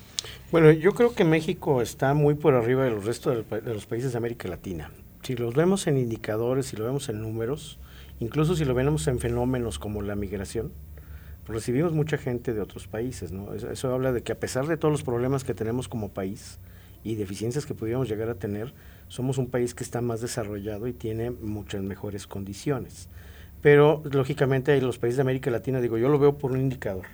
Bueno, 0.51 0.71
yo 0.71 0.93
creo 0.93 1.13
que 1.13 1.23
México 1.23 1.81
está 1.81 2.13
muy 2.13 2.35
por 2.35 2.53
arriba 2.53 2.83
de 2.83 2.91
los 2.91 3.05
restos 3.05 3.45
de 3.49 3.73
los 3.73 3.85
países 3.85 4.11
de 4.11 4.17
América 4.17 4.47
Latina. 4.47 4.91
Si 5.23 5.35
los 5.35 5.53
vemos 5.53 5.87
en 5.87 5.97
indicadores, 5.97 6.67
si 6.67 6.77
lo 6.77 6.85
vemos 6.85 7.09
en 7.09 7.21
números, 7.21 7.77
incluso 8.19 8.55
si 8.55 8.65
lo 8.65 8.73
vemos 8.73 9.07
en 9.07 9.19
fenómenos 9.19 9.79
como 9.79 10.01
la 10.01 10.15
migración, 10.15 10.71
recibimos 11.47 11.93
mucha 11.93 12.17
gente 12.17 12.53
de 12.53 12.61
otros 12.61 12.87
países, 12.87 13.31
¿no? 13.31 13.53
Eso 13.53 13.93
habla 13.93 14.11
de 14.11 14.23
que 14.23 14.31
a 14.31 14.39
pesar 14.39 14.67
de 14.67 14.77
todos 14.77 14.91
los 14.91 15.03
problemas 15.03 15.43
que 15.43 15.53
tenemos 15.53 15.87
como 15.87 16.09
país 16.09 16.59
y 17.03 17.15
deficiencias 17.15 17.65
que 17.65 17.73
pudiéramos 17.73 18.09
llegar 18.09 18.29
a 18.29 18.35
tener, 18.35 18.73
somos 19.07 19.37
un 19.37 19.47
país 19.47 19.73
que 19.73 19.83
está 19.83 20.01
más 20.01 20.21
desarrollado 20.21 20.87
y 20.87 20.93
tiene 20.93 21.31
muchas 21.31 21.81
mejores 21.81 22.27
condiciones. 22.27 23.09
Pero 23.61 24.01
lógicamente 24.11 24.75
en 24.75 24.85
los 24.85 24.99
países 24.99 25.17
de 25.17 25.21
América 25.21 25.51
Latina, 25.51 25.81
digo, 25.81 25.97
yo 25.97 26.09
lo 26.09 26.19
veo 26.19 26.37
por 26.37 26.51
un 26.51 26.59
indicador. 26.59 27.05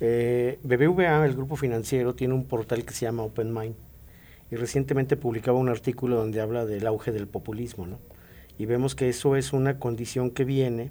Eh, 0.00 0.58
BBVA, 0.62 1.24
el 1.24 1.34
grupo 1.34 1.56
financiero, 1.56 2.14
tiene 2.14 2.34
un 2.34 2.44
portal 2.44 2.84
que 2.84 2.92
se 2.92 3.06
llama 3.06 3.22
Open 3.22 3.52
Mind 3.52 3.74
y 4.50 4.56
recientemente 4.56 5.16
publicaba 5.16 5.58
un 5.58 5.68
artículo 5.68 6.16
donde 6.16 6.40
habla 6.40 6.66
del 6.66 6.86
auge 6.86 7.10
del 7.10 7.26
populismo, 7.26 7.86
¿no? 7.86 7.98
Y 8.58 8.66
vemos 8.66 8.94
que 8.94 9.08
eso 9.08 9.34
es 9.36 9.52
una 9.52 9.78
condición 9.78 10.30
que 10.30 10.44
viene, 10.44 10.90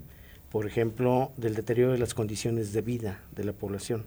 por 0.50 0.66
ejemplo, 0.66 1.32
del 1.38 1.54
deterioro 1.54 1.92
de 1.92 2.00
las 2.00 2.14
condiciones 2.14 2.74
de 2.74 2.82
vida 2.82 3.22
de 3.36 3.44
la 3.44 3.54
población. 3.54 4.06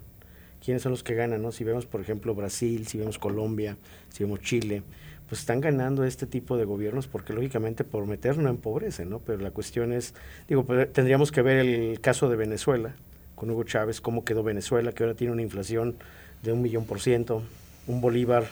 ¿Quiénes 0.64 0.82
son 0.82 0.92
los 0.92 1.02
que 1.02 1.14
ganan, 1.14 1.42
no? 1.42 1.52
Si 1.52 1.62
vemos, 1.62 1.84
por 1.84 2.00
ejemplo, 2.00 2.34
Brasil, 2.34 2.86
si 2.86 2.96
vemos 2.96 3.18
Colombia, 3.18 3.76
si 4.08 4.24
vemos 4.24 4.40
Chile, 4.40 4.82
pues 5.28 5.40
están 5.40 5.60
ganando 5.60 6.04
este 6.04 6.26
tipo 6.26 6.56
de 6.56 6.64
gobiernos 6.64 7.06
porque 7.06 7.32
lógicamente 7.32 7.84
por 7.84 8.06
meter 8.06 8.38
no 8.38 8.48
empobrece, 8.48 9.04
¿no? 9.04 9.18
Pero 9.18 9.38
la 9.40 9.50
cuestión 9.50 9.92
es, 9.92 10.14
digo, 10.48 10.64
pues, 10.64 10.90
tendríamos 10.92 11.32
que 11.32 11.42
ver 11.42 11.58
el 11.58 12.00
caso 12.00 12.30
de 12.30 12.36
Venezuela, 12.36 12.94
con 13.34 13.50
Hugo 13.50 13.64
Chávez, 13.64 14.00
cómo 14.00 14.24
quedó 14.24 14.42
Venezuela, 14.42 14.92
que 14.92 15.02
ahora 15.02 15.14
tiene 15.14 15.32
una 15.32 15.42
inflación 15.42 15.96
de 16.42 16.52
un 16.52 16.62
millón 16.62 16.86
por 16.86 17.00
ciento, 17.00 17.42
un 17.86 18.00
bolívar 18.00 18.44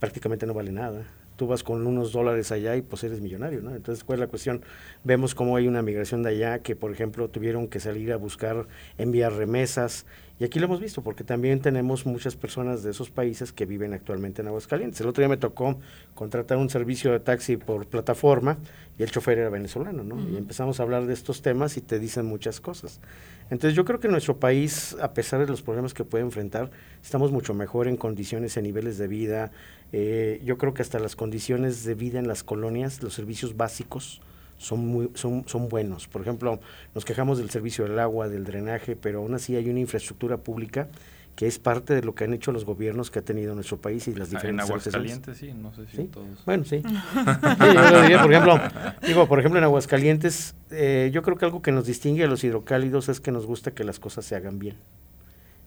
prácticamente 0.00 0.46
no 0.46 0.54
vale 0.54 0.72
nada. 0.72 1.04
Tú 1.36 1.46
vas 1.46 1.62
con 1.62 1.86
unos 1.86 2.12
dólares 2.12 2.50
allá 2.50 2.76
y 2.76 2.82
pues 2.82 3.04
eres 3.04 3.20
millonario, 3.20 3.60
¿no? 3.60 3.74
Entonces, 3.74 4.04
¿cuál 4.04 4.18
es 4.18 4.20
la 4.20 4.26
cuestión? 4.26 4.62
Vemos 5.04 5.34
cómo 5.34 5.56
hay 5.56 5.68
una 5.68 5.82
migración 5.82 6.22
de 6.22 6.30
allá 6.30 6.60
que, 6.60 6.74
por 6.74 6.92
ejemplo, 6.92 7.28
tuvieron 7.28 7.68
que 7.68 7.78
salir 7.78 8.10
a 8.12 8.16
buscar 8.16 8.66
enviar 8.96 9.34
remesas 9.34 10.06
y 10.38 10.44
aquí 10.44 10.58
lo 10.58 10.66
hemos 10.66 10.80
visto, 10.80 11.02
porque 11.02 11.24
también 11.24 11.60
tenemos 11.60 12.04
muchas 12.04 12.36
personas 12.36 12.82
de 12.82 12.90
esos 12.90 13.10
países 13.10 13.52
que 13.52 13.64
viven 13.64 13.94
actualmente 13.94 14.42
en 14.42 14.48
Aguascalientes. 14.48 15.00
El 15.00 15.08
otro 15.08 15.22
día 15.22 15.28
me 15.28 15.38
tocó 15.38 15.78
contratar 16.14 16.58
un 16.58 16.68
servicio 16.68 17.10
de 17.12 17.20
taxi 17.20 17.56
por 17.56 17.86
plataforma 17.86 18.58
y 18.98 19.02
el 19.02 19.10
chofer 19.10 19.38
era 19.38 19.48
venezolano, 19.48 20.04
¿no? 20.04 20.18
Y 20.30 20.36
empezamos 20.36 20.78
a 20.78 20.82
hablar 20.82 21.06
de 21.06 21.14
estos 21.14 21.40
temas 21.40 21.78
y 21.78 21.80
te 21.80 21.98
dicen 21.98 22.26
muchas 22.26 22.60
cosas. 22.60 23.00
Entonces 23.48 23.74
yo 23.74 23.86
creo 23.86 23.98
que 23.98 24.08
nuestro 24.08 24.36
país, 24.36 24.94
a 25.00 25.14
pesar 25.14 25.40
de 25.40 25.46
los 25.46 25.62
problemas 25.62 25.94
que 25.94 26.04
puede 26.04 26.24
enfrentar, 26.24 26.70
estamos 27.02 27.32
mucho 27.32 27.54
mejor 27.54 27.88
en 27.88 27.96
condiciones, 27.96 28.58
en 28.58 28.64
niveles 28.64 28.98
de 28.98 29.08
vida. 29.08 29.52
Eh, 29.92 30.42
yo 30.44 30.58
creo 30.58 30.74
que 30.74 30.82
hasta 30.82 30.98
las 30.98 31.16
condiciones 31.16 31.84
de 31.84 31.94
vida 31.94 32.18
en 32.18 32.28
las 32.28 32.44
colonias, 32.44 33.02
los 33.02 33.14
servicios 33.14 33.56
básicos, 33.56 34.20
son, 34.58 34.86
muy, 34.86 35.10
son, 35.14 35.44
son 35.46 35.68
buenos. 35.68 36.08
Por 36.08 36.22
ejemplo, 36.22 36.60
nos 36.94 37.04
quejamos 37.04 37.38
del 37.38 37.50
servicio 37.50 37.84
del 37.84 37.98
agua, 37.98 38.28
del 38.28 38.44
drenaje, 38.44 38.96
pero 38.96 39.18
aún 39.18 39.34
así 39.34 39.56
hay 39.56 39.68
una 39.68 39.80
infraestructura 39.80 40.38
pública 40.38 40.88
que 41.36 41.46
es 41.46 41.58
parte 41.58 41.94
de 41.94 42.02
lo 42.02 42.14
que 42.14 42.24
han 42.24 42.32
hecho 42.32 42.50
los 42.50 42.64
gobiernos 42.64 43.10
que 43.10 43.18
ha 43.18 43.22
tenido 43.22 43.54
nuestro 43.54 43.76
país 43.76 44.08
y 44.08 44.14
las 44.14 44.30
diferentes 44.30 44.64
En 44.64 44.70
Aguascalientes, 44.70 45.36
sí, 45.36 45.52
no 45.52 45.72
sé 45.74 45.86
si 45.86 46.04
todos. 46.04 46.44
Bueno, 46.46 46.64
sí. 46.66 46.82
yo 46.82 47.90
lo 47.90 48.02
diría, 48.02 48.22
por 48.22 48.32
ejemplo, 48.32 48.60
digo, 49.06 49.28
por 49.28 49.38
ejemplo, 49.38 49.58
en 49.58 49.64
Aguascalientes, 49.64 50.54
eh, 50.70 51.10
yo 51.12 51.22
creo 51.22 51.36
que 51.36 51.44
algo 51.44 51.60
que 51.60 51.72
nos 51.72 51.86
distingue 51.86 52.24
a 52.24 52.26
los 52.26 52.42
hidrocálidos 52.42 53.10
es 53.10 53.20
que 53.20 53.30
nos 53.32 53.44
gusta 53.44 53.72
que 53.72 53.84
las 53.84 54.00
cosas 54.00 54.24
se 54.24 54.34
hagan 54.34 54.58
bien. 54.58 54.76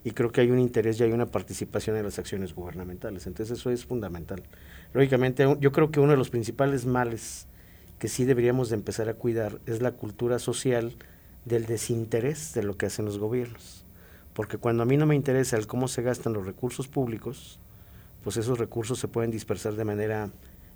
Y 0.04 0.12
creo 0.12 0.32
que 0.32 0.42
hay 0.42 0.50
un 0.50 0.60
interés 0.60 1.00
y 1.00 1.04
hay 1.04 1.12
una 1.12 1.28
participación 1.28 1.96
en 1.98 2.04
las 2.04 2.18
acciones 2.18 2.56
gubernamentales. 2.56 3.28
Entonces, 3.28 3.60
eso 3.60 3.70
es 3.70 3.86
fundamental. 3.86 4.42
Lógicamente, 4.94 5.46
yo 5.60 5.72
creo 5.72 5.92
que 5.92 6.00
uno 6.00 6.12
de 6.12 6.18
los 6.18 6.30
principales 6.30 6.86
males 6.86 7.48
que 8.00 8.08
sí 8.08 8.26
deberíamos 8.26 8.70
de 8.70 8.76
empezar 8.76 9.10
a 9.10 9.14
cuidar 9.14 9.60
es 9.66 9.82
la 9.82 9.92
cultura 9.92 10.40
social 10.40 10.96
del 11.46 11.66
desinterés 11.66 12.54
de 12.54 12.64
lo 12.64 12.78
que 12.78 12.86
hacen 12.86 13.06
los 13.06 13.20
gobiernos. 13.20 13.86
Porque 14.34 14.58
cuando 14.58 14.84
a 14.84 14.86
mí 14.86 14.96
no 14.96 15.06
me 15.06 15.16
interesa 15.16 15.58
el 15.58 15.68
cómo 15.68 15.90
se 15.90 16.02
gastan 16.02 16.34
los 16.34 16.46
recursos 16.46 16.88
públicos, 16.88 17.60
pues 18.24 18.38
esos 18.38 18.58
recursos 18.58 19.00
se 19.00 19.10
pueden 19.10 19.32
dispersar 19.32 19.74
de 19.74 19.84
manera 19.84 20.30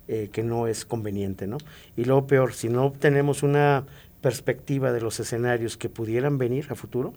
eh, 0.06 0.28
que 0.32 0.42
no 0.42 0.66
es 0.66 0.84
conveniente, 0.84 1.46
¿no? 1.46 1.56
Y 1.96 2.04
luego 2.04 2.26
peor, 2.26 2.52
si 2.52 2.68
no 2.68 2.92
tenemos 2.92 3.42
una 3.42 3.86
perspectiva 4.20 4.92
de 4.92 5.00
los 5.00 5.18
escenarios 5.18 5.78
que 5.78 5.88
pudieran 5.88 6.36
venir 6.36 6.66
a 6.70 6.74
futuro, 6.74 7.14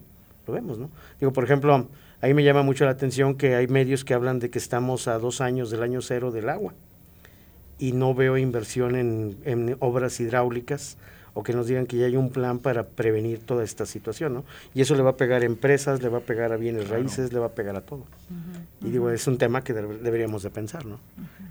lo 0.48 0.54
vemos, 0.54 0.80
¿no? 0.80 0.90
Digo, 1.20 1.34
por 1.34 1.44
ejemplo, 1.44 1.90
ahí 2.22 2.34
me 2.34 2.46
llama 2.46 2.64
mucho 2.64 2.86
la 2.86 2.92
atención 2.92 3.36
que 3.36 3.56
hay 3.56 3.68
medios 3.68 4.06
que 4.06 4.14
hablan 4.14 4.40
de 4.40 4.50
que 4.50 4.60
estamos 4.60 5.10
a 5.10 5.20
dos 5.20 5.42
años 5.42 5.70
del 5.70 5.84
año 5.84 6.02
cero 6.02 6.32
del 6.32 6.48
agua 6.48 6.74
y 7.80 7.92
no 7.92 8.14
veo 8.14 8.38
inversión 8.38 8.96
en, 8.96 9.78
obras 9.80 10.20
hidráulicas 10.20 10.98
o 11.34 11.44
que 11.44 11.54
nos 11.54 11.68
digan 11.68 11.86
que 11.86 11.98
ya 11.98 12.08
hay 12.08 12.16
un 12.16 12.32
plan 12.32 12.58
para 12.58 12.88
prevenir 12.88 13.40
toda 13.40 13.64
esta 13.64 13.86
situación, 13.86 14.34
¿no? 14.34 14.44
Y 14.74 14.82
eso 14.82 14.96
le 14.96 15.04
va 15.04 15.12
a 15.12 15.18
pegar 15.18 15.44
a 15.44 15.46
empresas, 15.46 16.02
le 16.02 16.10
va 16.10 16.18
a 16.18 16.22
pegar 16.22 16.52
a 16.52 16.58
bienes 16.58 16.90
raíces, 16.90 17.32
le 17.32 17.38
va 17.38 17.48
a 17.48 17.52
pegar 17.52 17.76
a 17.76 17.82
todo. 17.82 18.06
y 18.82 18.90
digo, 18.90 19.12
es 19.12 19.28
un 19.28 19.38
tema 19.38 19.64
que 19.64 19.74
deberíamos 19.74 20.42
de 20.42 20.50
pensar, 20.50 20.86
¿no? 20.88 21.00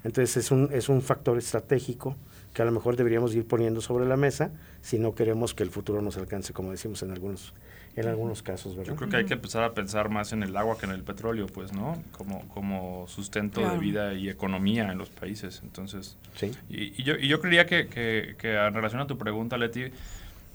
Entonces 0.02 0.36
es 0.38 0.50
un, 0.50 0.70
es 0.72 0.88
un 0.88 1.02
factor 1.02 1.38
estratégico 1.38 2.16
que 2.52 2.62
a 2.62 2.64
lo 2.64 2.72
mejor 2.72 2.96
deberíamos 2.96 3.34
ir 3.34 3.46
poniendo 3.46 3.80
sobre 3.80 4.06
la 4.06 4.16
mesa 4.16 4.50
si 4.82 4.98
no 4.98 5.14
queremos 5.14 5.54
que 5.54 5.62
el 5.62 5.70
futuro 5.70 6.02
nos 6.02 6.16
alcance, 6.16 6.52
como 6.52 6.72
decimos 6.72 7.02
en 7.02 7.12
algunos 7.12 7.54
en 7.96 8.08
algunos 8.08 8.42
casos, 8.42 8.76
¿verdad? 8.76 8.92
Yo 8.92 8.96
creo 8.96 9.08
que 9.08 9.16
hay 9.16 9.24
que 9.24 9.34
empezar 9.34 9.64
a 9.64 9.72
pensar 9.72 10.10
más 10.10 10.34
en 10.34 10.42
el 10.42 10.54
agua 10.56 10.76
que 10.78 10.84
en 10.84 10.92
el 10.92 11.02
petróleo, 11.02 11.46
pues, 11.46 11.72
¿no? 11.72 12.02
Como, 12.12 12.46
como 12.48 13.06
sustento 13.08 13.66
de 13.66 13.78
vida 13.78 14.12
y 14.12 14.28
economía 14.28 14.92
en 14.92 14.98
los 14.98 15.08
países. 15.08 15.62
Entonces, 15.64 16.18
sí. 16.34 16.52
Y, 16.68 17.02
yo, 17.02 17.14
y 17.14 17.26
yo 17.26 17.40
creería 17.40 17.64
que, 17.64 17.88
que, 17.88 18.36
que, 18.38 18.54
en 18.54 18.74
relación 18.74 19.00
a 19.00 19.06
tu 19.06 19.16
pregunta, 19.16 19.56
Leti, 19.56 19.84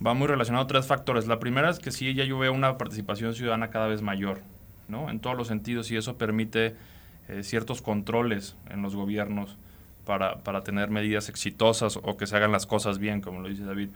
va 0.06 0.14
muy 0.14 0.28
relacionado 0.28 0.66
a 0.66 0.68
tres 0.68 0.86
factores. 0.86 1.26
La 1.28 1.40
primera 1.40 1.72
es 1.72 1.80
que 1.80 1.90
sí, 1.92 2.14
ya 2.14 2.26
yo 2.26 2.38
veo 2.38 2.54
una 2.54 2.78
participación 2.78 3.34
ciudadana 3.34 3.72
cada 3.72 3.88
vez 3.88 4.04
mayor, 4.04 4.42
¿no? 4.88 5.10
En 5.10 5.20
todos 5.20 5.36
los 5.36 5.48
sentidos, 5.48 5.90
y 5.90 5.98
eso 5.98 6.20
permite 6.20 6.76
eh, 7.28 7.42
ciertos 7.42 7.82
controles 7.82 8.56
en 8.70 8.84
los 8.84 8.96
gobiernos 8.96 9.58
para, 10.06 10.44
para 10.44 10.64
tener 10.64 10.92
medidas 10.92 11.28
exitosas 11.28 11.98
o 11.98 12.18
que 12.18 12.28
se 12.28 12.36
hagan 12.36 12.52
las 12.52 12.68
cosas 12.68 13.00
bien, 13.00 13.20
como 13.20 13.42
lo 13.42 13.50
dice 13.50 13.64
David. 13.64 13.90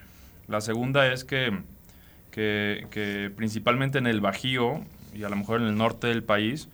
La 0.48 0.62
segunda 0.62 1.12
es 1.12 1.24
que 1.26 1.60
que, 2.36 3.32
principalmente 3.36 3.98
en 3.98 4.08
el 4.08 4.20
Bajío 4.20 4.82
y 5.14 5.24
a 5.24 5.30
lo 5.30 5.38
mejor 5.38 5.62
en 5.62 5.68
el 5.68 5.78
norte 5.78 6.08
del 6.08 6.24
país, 6.24 6.68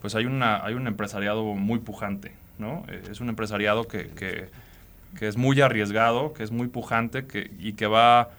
pues 0.00 0.14
hay, 0.14 0.26
una, 0.26 0.64
hay 0.64 0.74
un 0.74 0.86
empresariado 0.86 1.42
muy 1.42 1.80
pujante, 1.80 2.32
¿no? 2.58 2.84
Eh, 2.88 3.02
es 3.10 3.20
un 3.20 3.28
empresariado 3.28 3.88
que, 3.88 4.10
que, 4.10 4.48
es 5.20 5.36
muy 5.36 5.60
arriesgado, 5.60 6.32
que 6.32 6.44
es 6.44 6.52
muy 6.52 6.68
pujante 6.68 7.26
que, 7.26 7.50
y 7.58 7.72
que 7.72 7.88
va, 7.88 8.30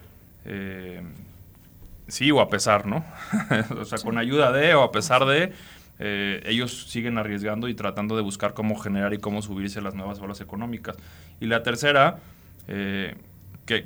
eh, 0.46 1.02
sí 2.08 2.30
o 2.30 2.40
a 2.40 2.48
pesar, 2.48 2.86
¿no? 2.86 3.04
o 3.78 3.84
sea, 3.84 3.98
con 3.98 4.16
ayuda 4.16 4.50
de 4.50 4.74
o 4.74 4.82
a 4.82 4.90
pesar 4.90 5.26
de, 5.26 5.52
eh, 5.98 6.42
ellos 6.46 6.84
siguen 6.88 7.18
arriesgando 7.18 7.68
y 7.68 7.74
tratando 7.74 8.16
de 8.16 8.22
buscar 8.22 8.54
cómo 8.54 8.76
generar 8.76 9.12
y 9.12 9.18
cómo 9.18 9.42
subirse 9.42 9.82
las 9.82 9.94
nuevas 9.94 10.18
olas 10.20 10.40
económicas. 10.40 10.96
Y 11.40 11.46
la 11.46 11.62
tercera, 11.62 12.20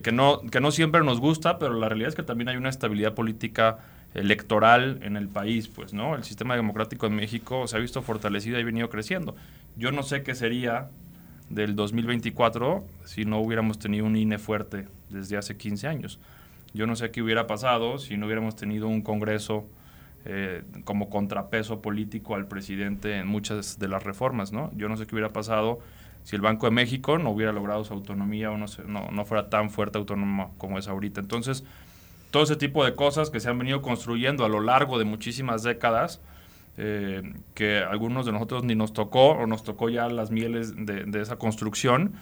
que, 0.03 0.13
no, 0.13 0.41
que 0.41 0.61
no 0.61 0.71
siempre 0.71 1.03
nos 1.05 1.21
gusta, 1.21 1.59
pero 1.59 1.75
la 1.75 1.89
realidad 1.89 2.09
es 2.09 2.15
que 2.15 2.23
también 2.23 2.49
hay 2.49 2.57
una 2.57 2.71
estabilidad 2.71 3.15
política 3.15 3.79
electoral 4.15 5.01
en 5.03 5.17
el 5.17 5.29
país, 5.29 5.69
pues, 5.69 5.93
¿no? 5.93 6.15
El 6.15 6.25
sistema 6.25 6.57
democrático 6.57 7.07
en 7.07 7.17
México 7.17 7.67
se 7.67 7.77
ha 7.77 7.81
visto 7.81 8.01
fortalecido 8.01 8.59
y 8.59 8.63
ha 8.63 8.65
venido 8.65 8.89
creciendo. 8.89 9.35
Yo 9.77 9.93
no 9.93 10.03
sé 10.03 10.23
qué 10.23 10.35
sería 10.35 10.89
del 11.51 11.77
2024 11.77 12.85
si 13.05 13.25
no 13.25 13.41
hubiéramos 13.41 13.79
tenido 13.79 14.07
un 14.07 14.17
INE 14.17 14.39
fuerte 14.39 14.89
desde 15.11 15.37
hace 15.37 15.57
15 15.57 15.89
años. 15.89 16.21
Yo 16.73 16.87
no 16.87 16.97
sé 16.97 17.11
qué 17.11 17.23
hubiera 17.23 17.47
pasado 17.47 17.99
si 17.99 18.17
no 18.17 18.27
hubiéramos 18.27 18.57
tenido 18.57 18.89
un 18.89 19.03
Congreso 19.03 19.67
eh, 20.25 20.63
como 20.85 21.11
contrapeso 21.11 21.83
político 21.83 22.35
al 22.35 22.49
presidente 22.49 23.19
en 23.19 23.27
muchas 23.27 23.79
de 23.79 23.89
las 23.89 24.05
reformas, 24.05 24.53
¿no? 24.53 24.73
Yo 24.75 24.89
no 24.89 24.97
sé 24.97 25.07
qué 25.07 25.15
hubiera 25.15 25.33
pasado 25.33 25.81
si 26.25 26.37
el 26.37 26.43
Banco 26.43 26.67
de 26.67 26.73
México 26.73 27.19
no 27.19 27.31
hubiera 27.31 27.53
logrado 27.53 27.85
su 27.85 27.93
autonomía 27.93 28.51
o 28.51 28.59
no, 28.59 28.67
no, 28.87 29.09
no 29.11 29.25
fuera 29.25 29.49
tan 29.49 29.71
fuerte 29.71 29.99
autónomo 29.99 30.55
como 30.59 30.79
es 30.79 30.89
ahorita. 30.89 31.21
Entonces, 31.21 31.65
todo 32.35 32.43
ese 32.43 32.57
tipo 32.57 32.85
de 32.85 32.97
cosas 32.97 33.31
que 33.31 33.39
se 33.39 33.49
han 33.49 33.59
venido 33.59 33.81
construyendo 33.81 34.45
a 34.45 34.49
lo 34.49 34.61
largo 34.61 34.99
de 34.99 35.05
muchísimas 35.05 35.63
décadas, 35.63 36.21
eh, 36.77 37.23
que 37.55 37.79
algunos 37.79 38.27
de 38.27 38.33
nosotros 38.33 38.65
ni 38.65 38.75
nos 38.75 38.93
tocó 38.93 39.31
o 39.31 39.47
nos 39.47 39.63
tocó 39.63 39.89
ya 39.89 40.09
las 40.09 40.33
mieles 40.33 40.75
de, 40.75 41.21
esa 41.21 41.37
construcción, 41.37 42.15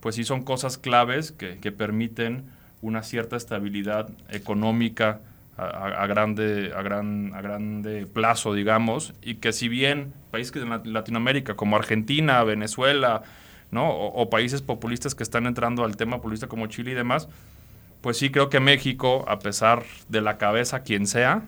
pues 0.00 0.16
sí 0.16 0.24
son 0.24 0.42
cosas 0.42 0.76
claves 0.76 1.30
que, 1.30 1.70
permiten 1.70 2.46
una 2.82 3.04
cierta 3.04 3.36
estabilidad 3.36 4.08
económica 4.30 5.20
a, 5.56 6.04
grande, 6.06 6.72
a, 6.74 6.82
gran, 6.82 7.32
a 7.34 7.40
grande 7.40 8.06
plazo, 8.06 8.54
digamos, 8.54 9.14
y 9.22 9.34
que 9.34 9.52
si 9.52 9.68
bien 9.68 10.14
países 10.32 10.52
de 10.52 10.90
Latinoamérica 10.90 11.54
como 11.54 11.76
Argentina, 11.76 12.42
Venezuela, 12.42 13.22
¿no? 13.70 13.90
O, 13.90 14.30
países 14.30 14.62
populistas 14.62 15.14
que 15.14 15.22
están 15.22 15.46
entrando 15.46 15.84
al 15.84 15.96
tema 15.96 16.16
populista 16.16 16.48
como 16.48 16.66
Chile 16.66 16.92
y 16.92 16.94
demás, 16.94 17.28
pues 18.00 18.16
sí 18.16 18.30
creo 18.30 18.48
que 18.48 18.60
México, 18.60 19.24
a 19.28 19.38
pesar 19.38 19.84
de 20.08 20.20
la 20.20 20.38
cabeza 20.38 20.82
quien 20.82 21.06
sea, 21.06 21.42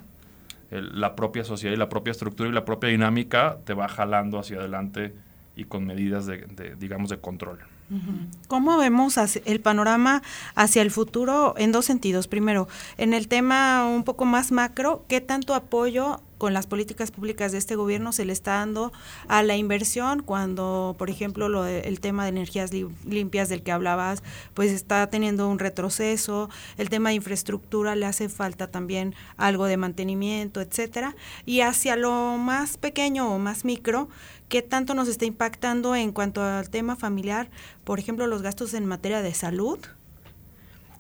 la 0.71 1.15
propia 1.17 1.45
sociedad 1.45 1.75
y 1.75 1.79
la 1.79 1.89
propia 1.89 2.13
estructura 2.13 2.49
y 2.49 2.53
la 2.53 2.65
propia 2.65 2.91
dinámica 2.91 3.59
te 3.65 3.75
va 3.75 3.89
jalando 3.89 4.39
hacia 4.39 4.59
adelante 4.59 5.15
y 5.55 5.65
con 5.65 5.85
medidas 5.87 6.27
de, 6.27 6.77
digamos, 6.79 7.11
de 7.11 7.19
control. 7.19 7.59
¿Cómo 8.49 8.79
vemos 8.79 9.19
el 9.45 9.61
panorama 9.61 10.23
hacia 10.55 10.81
el 10.81 10.91
futuro 10.91 11.55
en 11.59 11.73
dos 11.73 11.85
sentidos? 11.85 12.27
Primero, 12.27 12.67
en 12.97 13.13
el 13.13 13.29
tema 13.29 13.87
un 13.87 14.05
poco 14.05 14.25
más 14.25 14.51
macro, 14.51 15.05
¿qué 15.09 15.21
tanto 15.21 15.55
apoyo 15.55 16.21
con 16.43 16.55
las 16.55 16.67
políticas 16.67 17.13
públicas 17.13 17.53
de 17.53 17.59
este 17.59 17.77
gobierno 17.77 18.11
se 18.11 18.25
le 18.25 18.33
está 18.33 18.55
dando 18.55 18.93
a 19.29 19.45
la 19.45 19.57
inversión 19.57 20.25
cuando, 20.25 20.97
por 20.99 21.09
ejemplo, 21.09 21.49
lo 21.49 21.65
el 21.67 22.01
tema 22.01 22.25
de 22.25 22.31
energías 22.31 22.73
limpias 23.07 23.49
del 23.49 23.63
que 23.63 23.71
hablabas, 23.71 24.25
pues 24.53 24.73
está 24.73 25.07
teniendo 25.07 25.49
un 25.49 25.61
retroceso, 25.61 26.51
el 26.79 26.89
tema 26.89 27.11
de 27.11 27.15
infraestructura 27.15 27.95
le 27.95 28.07
hace 28.07 28.29
falta 28.29 28.67
también 28.67 29.15
algo 29.37 29.67
de 29.67 29.77
mantenimiento, 29.77 30.61
etcétera, 30.61 31.15
y 31.47 31.61
hacia 31.61 31.95
lo 31.95 32.39
más 32.39 32.77
pequeño 32.77 33.33
o 33.33 33.39
más 33.39 33.65
micro, 33.65 34.09
¿qué 34.53 34.61
tanto 34.61 34.93
nos 34.93 35.09
está 35.09 35.25
impactando 35.25 35.97
en 35.97 36.13
cuanto 36.13 36.43
al 36.43 36.69
tema 36.69 36.95
familiar, 36.95 37.49
por 37.85 37.99
ejemplo, 37.99 38.27
los 38.27 38.43
gastos 38.43 38.75
en 38.75 38.85
materia 38.85 39.23
de 39.23 39.33
salud? 39.33 39.79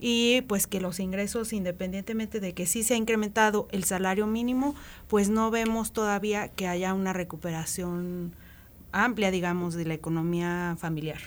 y 0.04 0.40
pues 0.48 0.66
que 0.66 0.80
los 0.80 0.98
ingresos, 0.98 1.52
independientemente 1.52 2.40
de 2.40 2.54
que 2.54 2.66
sí 2.66 2.82
se 2.82 2.94
ha 2.94 2.96
incrementado 2.96 3.68
el 3.70 3.84
salario 3.84 4.26
mínimo, 4.26 4.74
pues 5.06 5.28
no 5.28 5.52
vemos 5.52 5.92
todavía 5.92 6.48
que 6.48 6.66
haya 6.66 6.92
una 6.92 7.12
recuperación 7.12 8.32
amplia, 8.90 9.30
digamos, 9.30 9.74
de 9.74 9.84
la 9.84 9.94
economía 9.94 10.74
familiar. 10.76 11.20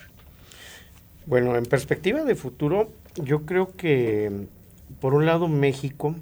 Bueno, 1.26 1.55
en 1.55 1.65
perspectiva 1.65 2.26
de 2.26 2.36
futuro, 2.36 2.89
yo 3.15 3.45
creo 3.45 3.73
que, 3.78 4.47
por 4.99 5.13
un 5.13 5.26
lado, 5.26 5.47
México, 5.47 6.13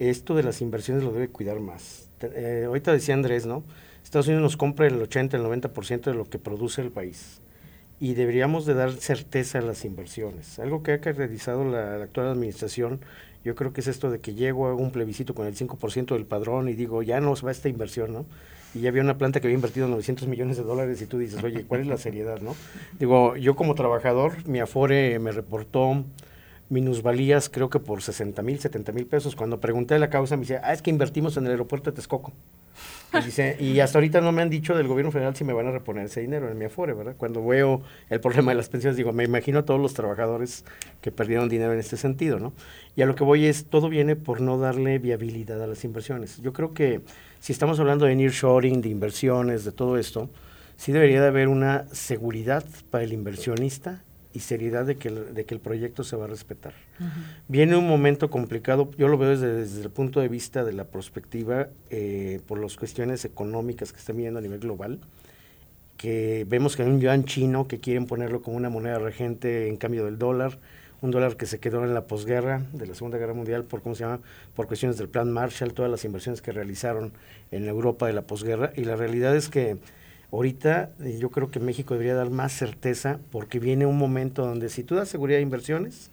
esto 0.00 0.34
de 0.34 0.42
las 0.42 0.60
inversiones 0.62 1.04
lo 1.04 1.12
debe 1.12 1.28
cuidar 1.28 1.60
más. 1.60 2.08
Eh, 2.22 2.64
ahorita 2.66 2.92
decía 2.92 3.14
Andrés, 3.14 3.46
¿no? 3.46 3.62
Estados 4.06 4.28
Unidos 4.28 4.42
nos 4.44 4.56
compra 4.56 4.86
el 4.86 5.02
80, 5.02 5.36
el 5.36 5.42
90% 5.42 6.02
de 6.02 6.14
lo 6.14 6.26
que 6.26 6.38
produce 6.38 6.80
el 6.80 6.92
país 6.92 7.40
y 7.98 8.14
deberíamos 8.14 8.64
de 8.64 8.74
dar 8.74 8.92
certeza 8.92 9.58
a 9.58 9.62
las 9.62 9.84
inversiones. 9.84 10.60
Algo 10.60 10.84
que 10.84 10.92
ha 10.92 11.00
caracterizado 11.00 11.64
la, 11.64 11.96
actual 12.04 12.28
administración, 12.28 13.00
yo 13.44 13.56
creo 13.56 13.72
que 13.72 13.80
es 13.80 13.88
esto 13.88 14.08
de 14.08 14.20
que 14.20 14.34
llego 14.34 14.68
a 14.68 14.74
un 14.76 14.92
plebiscito 14.92 15.34
con 15.34 15.48
el 15.48 15.56
5% 15.56 16.14
del 16.14 16.24
padrón 16.24 16.68
y 16.68 16.74
digo, 16.74 17.02
ya 17.02 17.20
nos 17.20 17.44
va 17.44 17.50
esta 17.50 17.68
inversión, 17.68 18.12
¿no? 18.12 18.26
Y 18.76 18.82
ya 18.82 18.90
había 18.90 19.02
una 19.02 19.18
planta 19.18 19.40
que 19.40 19.48
había 19.48 19.56
invertido 19.56 19.88
900 19.88 20.28
millones 20.28 20.56
de 20.56 20.62
dólares 20.62 21.02
y 21.02 21.06
tú 21.06 21.18
dices, 21.18 21.42
oye, 21.42 21.64
¿cuál 21.64 21.80
es 21.80 21.88
la 21.88 21.96
seriedad, 21.96 22.40
no? 22.40 22.54
Digo, 23.00 23.36
yo 23.36 23.56
como 23.56 23.74
trabajador, 23.74 24.46
mi 24.46 24.60
Afore 24.60 25.18
me 25.18 25.32
reportó 25.32 26.04
minusvalías 26.68 27.48
creo 27.48 27.70
que 27.70 27.80
por 27.80 28.02
60 28.02 28.40
mil, 28.42 28.60
70 28.60 28.92
mil 28.92 29.06
pesos. 29.06 29.34
Cuando 29.34 29.58
pregunté 29.58 29.98
la 29.98 30.10
causa 30.10 30.36
me 30.36 30.42
dice, 30.42 30.60
ah, 30.62 30.72
es 30.72 30.80
que 30.80 30.90
invertimos 30.90 31.36
en 31.36 31.46
el 31.46 31.50
aeropuerto 31.50 31.90
de 31.90 31.96
Texcoco. 31.96 32.32
Y, 33.14 33.24
dice, 33.24 33.56
y 33.60 33.80
hasta 33.80 33.98
ahorita 33.98 34.20
no 34.20 34.32
me 34.32 34.42
han 34.42 34.50
dicho 34.50 34.76
del 34.76 34.88
gobierno 34.88 35.12
federal 35.12 35.34
si 35.34 35.44
me 35.44 35.52
van 35.52 35.66
a 35.66 35.70
reponer 35.70 36.06
ese 36.06 36.20
dinero 36.20 36.50
en 36.50 36.58
mi 36.58 36.66
afore, 36.66 36.92
¿verdad? 36.92 37.14
Cuando 37.16 37.44
veo 37.44 37.82
el 38.10 38.20
problema 38.20 38.50
de 38.50 38.56
las 38.56 38.68
pensiones, 38.68 38.96
digo, 38.96 39.12
me 39.12 39.24
imagino 39.24 39.60
a 39.60 39.64
todos 39.64 39.80
los 39.80 39.94
trabajadores 39.94 40.64
que 41.00 41.12
perdieron 41.12 41.48
dinero 41.48 41.72
en 41.72 41.78
este 41.78 41.96
sentido, 41.96 42.38
¿no? 42.38 42.52
Y 42.94 43.02
a 43.02 43.06
lo 43.06 43.14
que 43.14 43.24
voy 43.24 43.46
es, 43.46 43.66
todo 43.66 43.88
viene 43.88 44.16
por 44.16 44.40
no 44.40 44.58
darle 44.58 44.98
viabilidad 44.98 45.62
a 45.62 45.66
las 45.66 45.84
inversiones. 45.84 46.40
Yo 46.42 46.52
creo 46.52 46.74
que 46.74 47.00
si 47.40 47.52
estamos 47.52 47.78
hablando 47.80 48.06
de 48.06 48.16
nearshoring, 48.16 48.80
de 48.80 48.88
inversiones, 48.88 49.64
de 49.64 49.72
todo 49.72 49.98
esto, 49.98 50.28
sí 50.76 50.92
debería 50.92 51.20
de 51.22 51.28
haber 51.28 51.48
una 51.48 51.86
seguridad 51.92 52.64
para 52.90 53.04
el 53.04 53.12
inversionista 53.12 54.02
y 54.34 54.40
seriedad 54.40 54.84
de 54.84 54.96
que 54.96 55.10
de 55.10 55.44
que 55.44 55.54
el 55.54 55.60
proyecto 55.60 56.04
se 56.04 56.16
va 56.16 56.24
a 56.24 56.28
respetar. 56.28 56.74
Viene 57.48 57.76
un 57.76 57.86
momento 57.86 58.30
complicado, 58.30 58.90
yo 58.96 59.08
lo 59.08 59.18
veo 59.18 59.36
desde, 59.36 59.82
el 59.82 59.90
punto 59.90 60.20
de 60.20 60.28
vista 60.28 60.64
de 60.64 60.72
la 60.72 60.84
perspectiva 60.84 61.68
eh, 61.90 62.40
por 62.46 62.58
las 62.58 62.76
cuestiones 62.76 63.24
económicas 63.24 63.92
que 63.92 63.98
están 63.98 64.16
viendo 64.16 64.38
a 64.38 64.42
nivel 64.42 64.60
global, 64.60 64.98
que 65.96 66.46
vemos 66.48 66.76
que 66.76 66.82
hay 66.82 66.88
un 66.88 67.00
yuan 67.00 67.24
chino 67.24 67.68
que 67.68 67.80
quieren 67.80 68.06
ponerlo 68.06 68.42
como 68.42 68.56
una 68.56 68.68
moneda 68.68 68.98
regente 68.98 69.68
en 69.68 69.76
cambio 69.76 70.04
del 70.04 70.18
dólar, 70.18 70.58
un 71.02 71.10
dólar 71.10 71.36
que 71.36 71.46
se 71.46 71.60
quedó 71.60 71.84
en 71.84 71.94
la 71.94 72.06
posguerra 72.06 72.62
de 72.72 72.86
la 72.86 72.94
Segunda 72.94 73.18
Guerra 73.18 73.34
Mundial 73.34 73.64
por 73.64 73.82
cómo 73.82 73.94
se 73.94 74.04
llama, 74.04 74.20
por 74.54 74.66
cuestiones 74.66 74.96
del 74.96 75.08
Plan 75.08 75.30
Marshall, 75.30 75.74
todas 75.74 75.90
las 75.90 76.04
inversiones 76.04 76.40
que 76.40 76.52
realizaron 76.52 77.12
en 77.50 77.68
Europa 77.68 78.06
de 78.06 78.14
la 78.14 78.22
posguerra. 78.22 78.72
Y 78.76 78.84
la 78.84 78.96
realidad 78.96 79.36
es 79.36 79.48
que 79.48 79.76
Ahorita 80.32 80.90
eh, 81.00 81.18
yo 81.18 81.30
creo 81.30 81.50
que 81.50 81.60
México 81.60 81.94
debería 81.94 82.14
dar 82.14 82.30
más 82.30 82.52
certeza 82.52 83.20
porque 83.30 83.58
viene 83.58 83.86
un 83.86 83.96
momento 83.96 84.44
donde 84.44 84.68
si 84.68 84.82
tú 84.82 84.94
das 84.94 85.08
seguridad 85.08 85.38
de 85.38 85.42
inversiones, 85.42 86.10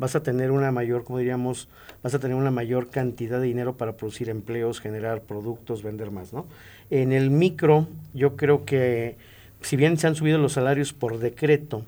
vas 0.00 0.16
a 0.16 0.22
tener 0.22 0.50
una 0.50 0.72
mayor, 0.72 1.04
como 1.04 1.18
diríamos, 1.18 1.68
vas 2.02 2.14
a 2.14 2.18
tener 2.18 2.34
una 2.34 2.50
mayor 2.50 2.88
cantidad 2.88 3.38
de 3.38 3.46
dinero 3.46 3.76
para 3.76 3.98
producir 3.98 4.30
empleos, 4.30 4.80
generar 4.80 5.20
productos, 5.20 5.82
vender 5.82 6.10
más, 6.10 6.32
¿no? 6.32 6.46
En 6.88 7.12
el 7.12 7.30
micro, 7.30 7.86
yo 8.14 8.34
creo 8.34 8.64
que 8.64 9.18
si 9.60 9.76
bien 9.76 9.98
se 9.98 10.06
han 10.06 10.14
subido 10.14 10.38
los 10.38 10.54
salarios 10.54 10.94
por 10.94 11.18
decreto, 11.18 11.84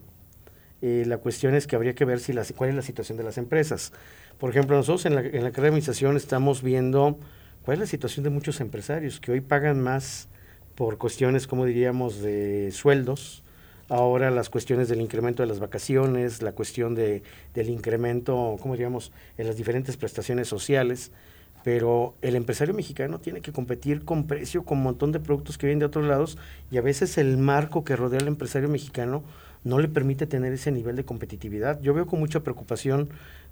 eh, 0.83 1.05
la 1.07 1.17
cuestión 1.17 1.55
es 1.55 1.67
que 1.67 1.75
habría 1.75 1.95
que 1.95 2.05
ver 2.05 2.21
si 2.21 2.35
la, 2.35 2.45
cuál 2.55 2.69
es 2.69 2.77
la 2.77 2.83
situación 2.83 3.17
de 3.17 3.25
las 3.25 3.39
empresas. 3.39 3.95
Por 4.39 4.51
ejemplo, 4.51 4.77
nosotros 4.77 5.07
en 5.07 5.15
la, 5.15 5.23
en 5.23 5.43
la 5.43 5.51
carrera 5.51 5.63
de 5.63 5.69
administración 5.69 6.17
estamos 6.19 6.63
viendo 6.63 7.19
cuál 7.65 7.77
es 7.77 7.81
la 7.81 7.87
situación 7.87 8.25
de 8.25 8.31
muchos 8.31 8.61
empresarios 8.61 9.21
que 9.21 9.33
hoy 9.33 9.41
pagan 9.41 9.81
más 9.81 10.29
por 10.75 10.99
cuestiones, 10.99 11.47
como 11.47 11.65
diríamos, 11.65 12.21
de 12.21 12.73
sueldos, 12.73 13.43
ahora 13.89 14.31
las 14.31 14.49
cuestiones 14.49 14.89
del 14.89 15.01
incremento 15.01 15.43
de 15.43 15.49
las 15.49 15.61
vacaciones, 15.61 16.43
la 16.43 16.53
cuestión 16.53 16.95
de, 16.95 17.23
del 17.55 17.71
incremento, 17.71 18.57
como 18.61 18.75
diríamos, 18.75 19.13
en 19.39 19.47
las 19.47 19.57
diferentes 19.57 19.97
prestaciones 19.97 20.49
sociales, 20.49 21.11
pero 21.65 22.15
el 22.23 22.35
empresario 22.35 22.75
mexicano 22.75 23.21
tiene 23.21 23.41
que 23.41 23.53
competir 23.53 24.05
con 24.05 24.27
precio, 24.27 24.65
con 24.65 24.79
un 24.79 24.85
montón 24.85 25.13
de 25.13 25.21
productos 25.21 25.59
que 25.59 25.67
vienen 25.67 25.81
de 25.81 25.87
otros 25.87 26.07
lados, 26.07 26.39
y 26.71 26.79
a 26.79 26.83
veces 26.83 27.19
el 27.19 27.39
marco 27.39 27.85
que 27.85 27.97
rodea 27.97 28.21
al 28.21 28.29
empresario 28.29 28.69
mexicano 28.69 29.23
no 29.65 29.79
le 29.79 29.89
permite 29.89 30.27
tener 30.27 30.53
ese 30.53 30.73
nivel 30.73 30.97
de 30.97 31.05
competitividad. 31.05 31.81
Yo 31.81 31.95
veo 31.95 32.07
con 32.07 32.19
mucha 32.19 32.41
preocupación 32.41 33.11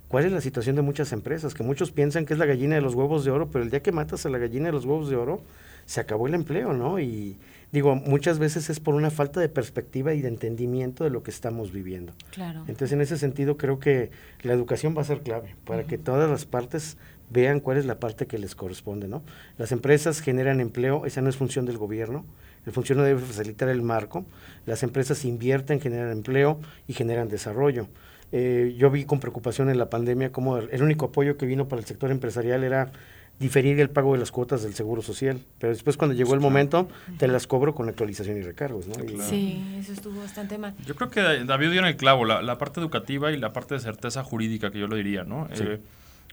cuál 0.08 0.24
es 0.24 0.32
la 0.32 0.40
situación 0.40 0.74
de 0.74 0.82
muchas 0.82 1.12
empresas, 1.12 1.54
que 1.54 1.62
muchos 1.62 1.92
piensan 1.92 2.26
que 2.26 2.32
es 2.32 2.38
la 2.38 2.46
gallina 2.46 2.74
de 2.74 2.80
los 2.80 2.96
huevos 2.96 3.24
de 3.24 3.30
oro, 3.30 3.50
pero 3.50 3.62
el 3.62 3.70
día 3.70 3.80
que 3.80 3.92
matas 3.92 4.26
a 4.26 4.28
la 4.28 4.38
gallina 4.38 4.66
de 4.66 4.72
los 4.72 4.84
huevos 4.84 5.08
de 5.08 5.14
oro, 5.14 5.42
se 5.86 6.00
acabó 6.00 6.26
el 6.26 6.34
empleo, 6.34 6.72
¿no? 6.72 7.00
Y 7.00 7.36
digo, 7.72 7.94
muchas 7.94 8.38
veces 8.38 8.70
es 8.70 8.80
por 8.80 8.94
una 8.94 9.10
falta 9.10 9.40
de 9.40 9.48
perspectiva 9.48 10.14
y 10.14 10.22
de 10.22 10.28
entendimiento 10.28 11.04
de 11.04 11.10
lo 11.10 11.22
que 11.22 11.30
estamos 11.30 11.72
viviendo. 11.72 12.12
Claro. 12.32 12.60
Entonces, 12.66 12.92
en 12.92 13.00
ese 13.00 13.18
sentido, 13.18 13.56
creo 13.56 13.78
que 13.78 14.10
la 14.42 14.52
educación 14.52 14.96
va 14.96 15.02
a 15.02 15.04
ser 15.04 15.20
clave 15.20 15.56
para 15.64 15.84
que 15.84 15.98
todas 15.98 16.30
las 16.30 16.46
partes 16.46 16.96
vean 17.30 17.60
cuál 17.60 17.78
es 17.78 17.86
la 17.86 18.00
parte 18.00 18.26
que 18.26 18.38
les 18.38 18.54
corresponde, 18.54 19.08
¿no? 19.08 19.22
Las 19.56 19.72
empresas 19.72 20.20
generan 20.20 20.60
empleo, 20.60 21.06
esa 21.06 21.22
no 21.22 21.30
es 21.30 21.36
función 21.36 21.64
del 21.64 21.78
gobierno, 21.78 22.24
el 22.66 22.72
funcionario 22.72 23.14
debe 23.14 23.26
facilitar 23.26 23.68
el 23.68 23.82
marco, 23.82 24.26
las 24.66 24.82
empresas 24.82 25.24
invierten, 25.24 25.80
generan 25.80 26.10
empleo 26.10 26.60
y 26.88 26.92
generan 26.92 27.28
desarrollo. 27.28 27.88
Eh, 28.32 28.74
yo 28.76 28.90
vi 28.90 29.04
con 29.04 29.18
preocupación 29.18 29.70
en 29.70 29.78
la 29.78 29.90
pandemia 29.90 30.30
como 30.30 30.58
el 30.58 30.82
único 30.82 31.06
apoyo 31.06 31.36
que 31.36 31.46
vino 31.46 31.66
para 31.66 31.80
el 31.80 31.86
sector 31.86 32.10
empresarial 32.10 32.62
era 32.62 32.92
diferir 33.40 33.80
el 33.80 33.88
pago 33.88 34.12
de 34.12 34.18
las 34.18 34.30
cuotas 34.30 34.62
del 34.62 34.74
Seguro 34.74 35.00
Social. 35.00 35.40
Pero 35.58 35.72
después 35.72 35.96
cuando 35.96 36.14
llegó 36.14 36.34
el 36.34 36.40
momento, 36.40 36.88
te 37.18 37.26
las 37.26 37.46
cobro 37.46 37.74
con 37.74 37.88
actualización 37.88 38.36
y 38.36 38.42
recargos. 38.42 38.86
¿no? 38.86 38.94
Sí, 39.24 39.76
eso 39.78 39.92
estuvo 39.92 40.20
bastante 40.20 40.58
mal. 40.58 40.74
Yo 40.86 40.94
creo 40.94 41.10
que 41.10 41.44
David 41.44 41.70
dio 41.70 41.80
en 41.80 41.86
el 41.86 41.96
clavo, 41.96 42.26
la, 42.26 42.58
parte 42.58 42.80
educativa 42.80 43.32
y 43.32 43.38
la 43.38 43.52
parte 43.52 43.74
de 43.74 43.80
certeza 43.80 44.22
jurídica, 44.22 44.70
que 44.70 44.78
yo 44.78 44.86
lo 44.86 44.96
diría. 44.96 45.24
¿no? 45.24 45.48
Eh, 45.52 45.80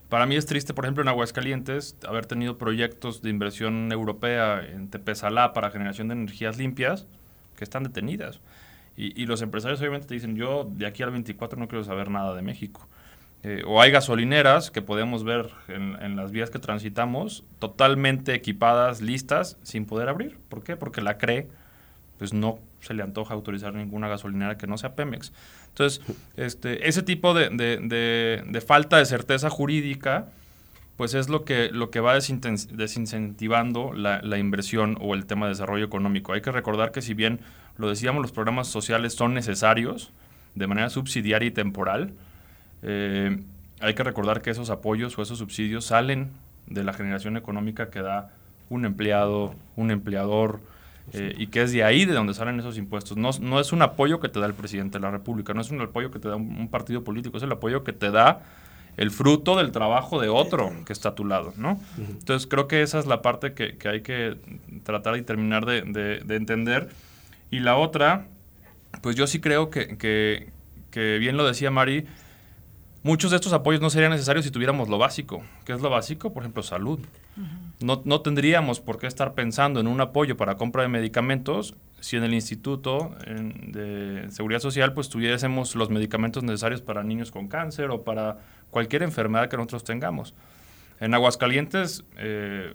para 0.09 0.25
mí 0.25 0.35
es 0.35 0.45
triste, 0.45 0.73
por 0.73 0.83
ejemplo, 0.83 1.01
en 1.01 1.07
Aguascalientes, 1.07 1.95
haber 2.05 2.25
tenido 2.25 2.57
proyectos 2.57 3.21
de 3.21 3.29
inversión 3.29 3.89
europea 3.93 4.61
en 4.61 4.89
Tepesalá 4.89 5.53
para 5.53 5.71
generación 5.71 6.09
de 6.09 6.15
energías 6.15 6.57
limpias 6.57 7.07
que 7.55 7.63
están 7.63 7.83
detenidas. 7.83 8.41
Y, 8.97 9.21
y 9.21 9.27
los 9.27 9.41
empresarios 9.41 9.79
obviamente 9.79 10.07
te 10.07 10.13
dicen, 10.13 10.35
yo 10.35 10.69
de 10.69 10.85
aquí 10.85 11.03
al 11.03 11.11
24 11.11 11.57
no 11.57 11.69
quiero 11.69 11.85
saber 11.85 12.09
nada 12.09 12.35
de 12.35 12.41
México. 12.41 12.85
Eh, 13.43 13.63
o 13.65 13.81
hay 13.81 13.91
gasolineras 13.91 14.71
que 14.71 14.81
podemos 14.81 15.23
ver 15.23 15.51
en, 15.67 16.15
las 16.15 16.31
vías 16.31 16.49
que 16.49 16.59
transitamos 16.59 17.43
totalmente 17.59 18.33
equipadas, 18.33 19.01
listas, 19.01 19.57
sin 19.63 19.85
poder 19.85 20.09
abrir. 20.09 20.37
¿Por 20.49 20.63
qué? 20.63 20.75
Porque 20.75 21.01
la 21.01 21.17
CRE 21.17 21.47
pues 22.17 22.33
no 22.33 22.59
se 22.81 22.95
le 22.95 23.03
antoja 23.03 23.35
autorizar 23.35 23.73
ninguna 23.73 24.07
gasolinera 24.07 24.57
que 24.57 24.65
no 24.65 24.77
sea 24.77 24.95
Pemex. 24.95 25.31
Entonces, 25.69 26.01
este, 26.35 26.87
ese 26.87 27.03
tipo 27.03 27.35
de, 27.35 27.49
de, 27.49 28.61
falta 28.61 28.97
de 28.97 29.05
certeza 29.05 29.51
jurídica, 29.51 30.29
pues 30.95 31.13
es 31.13 31.29
lo 31.29 31.45
que, 31.45 31.69
lo 31.71 31.91
que 31.91 31.99
va 31.99 32.15
desincentivando 32.15 33.93
la, 33.93 34.19
la, 34.23 34.39
inversión 34.39 34.97
o 34.99 35.13
el 35.13 35.27
tema 35.27 35.45
de 35.45 35.51
desarrollo 35.51 35.85
económico. 35.85 36.33
Hay 36.33 36.41
que 36.41 36.51
recordar 36.51 36.91
que 36.91 37.03
si 37.03 37.13
bien 37.13 37.39
lo 37.77 37.87
decíamos, 37.87 38.23
los 38.23 38.31
programas 38.31 38.67
sociales 38.67 39.13
son 39.13 39.35
necesarios 39.35 40.11
de 40.55 40.65
manera 40.65 40.89
subsidiaria 40.89 41.47
y 41.47 41.51
temporal, 41.51 42.13
eh, 42.83 43.43
hay 43.79 43.93
que 43.93 44.03
recordar 44.03 44.41
que 44.41 44.49
esos 44.49 44.69
apoyos 44.69 45.17
o 45.17 45.21
esos 45.21 45.37
subsidios 45.37 45.85
salen 45.85 46.31
de 46.67 46.83
la 46.83 46.93
generación 46.93 47.37
económica 47.37 47.89
que 47.89 48.01
da 48.01 48.31
un 48.69 48.85
empleado, 48.85 49.55
un 49.75 49.91
empleador, 49.91 50.59
eh, 51.13 51.33
y 51.37 51.47
que 51.47 51.61
es 51.61 51.71
de 51.71 51.83
ahí 51.83 52.03
de 52.03 52.13
donde 52.13 52.33
salen 52.33 52.59
esos 52.59 52.77
impuestos. 52.77 53.15
No, 53.15 53.29
no, 53.39 53.59
es 53.59 53.71
un 53.71 53.81
apoyo 53.81 54.19
que 54.19 54.27
te 54.27 54.39
da 54.39 54.45
el 54.45 54.53
presidente 54.53 54.97
de 54.97 55.03
la 55.03 55.11
República, 55.11 55.53
no 55.53 55.61
es 55.61 55.71
un 55.71 55.79
apoyo 55.81 56.11
que 56.11 56.19
te 56.19 56.27
da 56.27 56.35
un, 56.35 56.67
partido 56.67 57.03
político, 57.03 57.37
es 57.37 57.43
el 57.43 57.51
apoyo 57.51 57.83
que 57.83 57.93
te 57.93 58.11
da 58.11 58.41
el 58.97 59.11
fruto 59.11 59.55
del 59.55 59.71
trabajo 59.71 60.19
de 60.19 60.27
otro 60.27 60.73
que 60.85 60.91
está 60.91 61.09
a 61.09 61.15
tu 61.15 61.23
lado, 61.23 61.53
¿no? 61.55 61.79
Entonces 61.97 62.47
creo 62.47 62.67
que 62.67 62.81
esa 62.81 62.99
es 62.99 63.05
la 63.05 63.21
parte 63.21 63.53
que, 63.53 63.77
hay 63.87 64.01
que 64.01 64.37
tratar 64.83 65.15
y 65.17 65.21
terminar 65.21 65.65
de, 65.65 65.83
de, 65.83 66.35
entender. 66.35 66.89
Y 67.51 67.59
la 67.59 67.77
otra, 67.77 68.25
pues 69.01 69.15
yo 69.15 69.27
sí 69.27 69.39
creo 69.39 69.69
que, 69.69 69.97
que, 69.97 70.49
que 70.91 71.19
bien 71.19 71.37
lo 71.37 71.47
decía 71.47 71.71
Mari, 71.71 72.05
Muchos 73.03 73.31
de 73.31 73.37
estos 73.37 73.53
apoyos 73.53 73.81
no 73.81 73.89
serían 73.89 74.11
necesarios 74.11 74.45
si 74.45 74.51
tuviéramos 74.51 74.89
lo 74.89 74.97
básico. 74.97 75.41
¿Qué 75.65 75.73
es 75.73 75.81
lo 75.81 75.89
básico? 75.89 76.33
Por 76.33 76.43
ejemplo, 76.43 76.63
salud. 76.63 76.99
no, 77.79 78.01
no, 78.05 78.21
tendríamos 78.21 78.79
por 78.79 78.97
qué 78.97 79.07
estar 79.07 79.33
pensando 79.33 79.79
en 79.79 79.87
un 79.87 80.01
apoyo 80.01 80.35
para 80.35 80.57
compra 80.57 80.81
de 80.81 80.89
medicamentos 80.89 81.75
si 81.99 82.17
en 82.17 82.23
el 82.23 82.33
Instituto 82.33 83.15
de 83.25 84.27
Seguridad 84.29 84.59
Social 84.59 84.93
pues 84.93 85.09
tuviésemos 85.09 85.75
los 85.75 85.89
medicamentos 85.89 86.43
necesarios 86.43 86.81
para 86.81 87.03
niños 87.03 87.31
con 87.31 87.47
cáncer 87.47 87.89
o 87.91 88.03
para 88.03 88.37
cualquier 88.71 89.03
enfermedad 89.03 89.49
que 89.49 89.57
nosotros 89.57 89.83
tengamos. 89.83 90.33
En 90.99 91.13
Aguascalientes, 91.13 92.03
eh, 92.17 92.73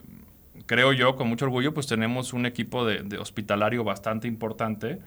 creo 0.67 0.93
yo, 0.93 1.17
con 1.17 1.29
mucho 1.29 1.45
orgullo, 1.45 1.75
pues 1.75 1.87
tenemos 1.87 2.33
un 2.33 2.47
equipo 2.47 2.87
de 2.87 3.19
hospitalario 3.19 3.85
bastante 3.85 4.29
importante 4.29 5.01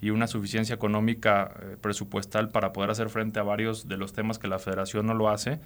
y 0.00 0.10
una 0.10 0.26
suficiencia 0.26 0.74
económica 0.74 1.52
eh, 1.60 1.76
presupuestal 1.80 2.48
para 2.48 2.72
poder 2.72 2.90
hacer 2.90 3.10
frente 3.10 3.38
a 3.38 3.42
varios 3.42 3.88
de 3.88 3.96
los 3.96 4.12
temas 4.12 4.38
que 4.38 4.48
la 4.48 4.58
federación 4.58 5.06
no 5.06 5.14
lo 5.14 5.28
hace, 5.28 5.60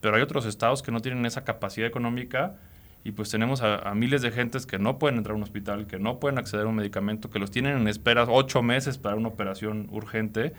pero 0.00 0.16
hay 0.16 0.22
otros 0.22 0.46
estados 0.46 0.82
que 0.82 0.92
no 0.92 1.00
tienen 1.00 1.26
esa 1.26 1.44
capacidad 1.44 1.86
económica 1.86 2.56
y 3.02 3.12
pues 3.12 3.30
tenemos 3.30 3.62
a, 3.62 3.94
miles 3.94 4.22
de 4.22 4.30
gentes 4.30 4.66
que 4.66 4.78
no 4.78 4.98
pueden 4.98 5.18
entrar 5.18 5.32
a 5.32 5.36
un 5.36 5.42
hospital, 5.42 5.86
que 5.86 5.98
no 5.98 6.20
pueden 6.20 6.38
acceder 6.38 6.66
a 6.66 6.68
un 6.68 6.76
medicamento, 6.76 7.30
que 7.30 7.38
los 7.38 7.50
tienen 7.50 7.78
en 7.78 7.88
espera 7.88 8.24
ocho 8.28 8.62
meses 8.62 8.98
para 8.98 9.16
una 9.16 9.28
operación 9.28 9.88
urgente 9.90 10.52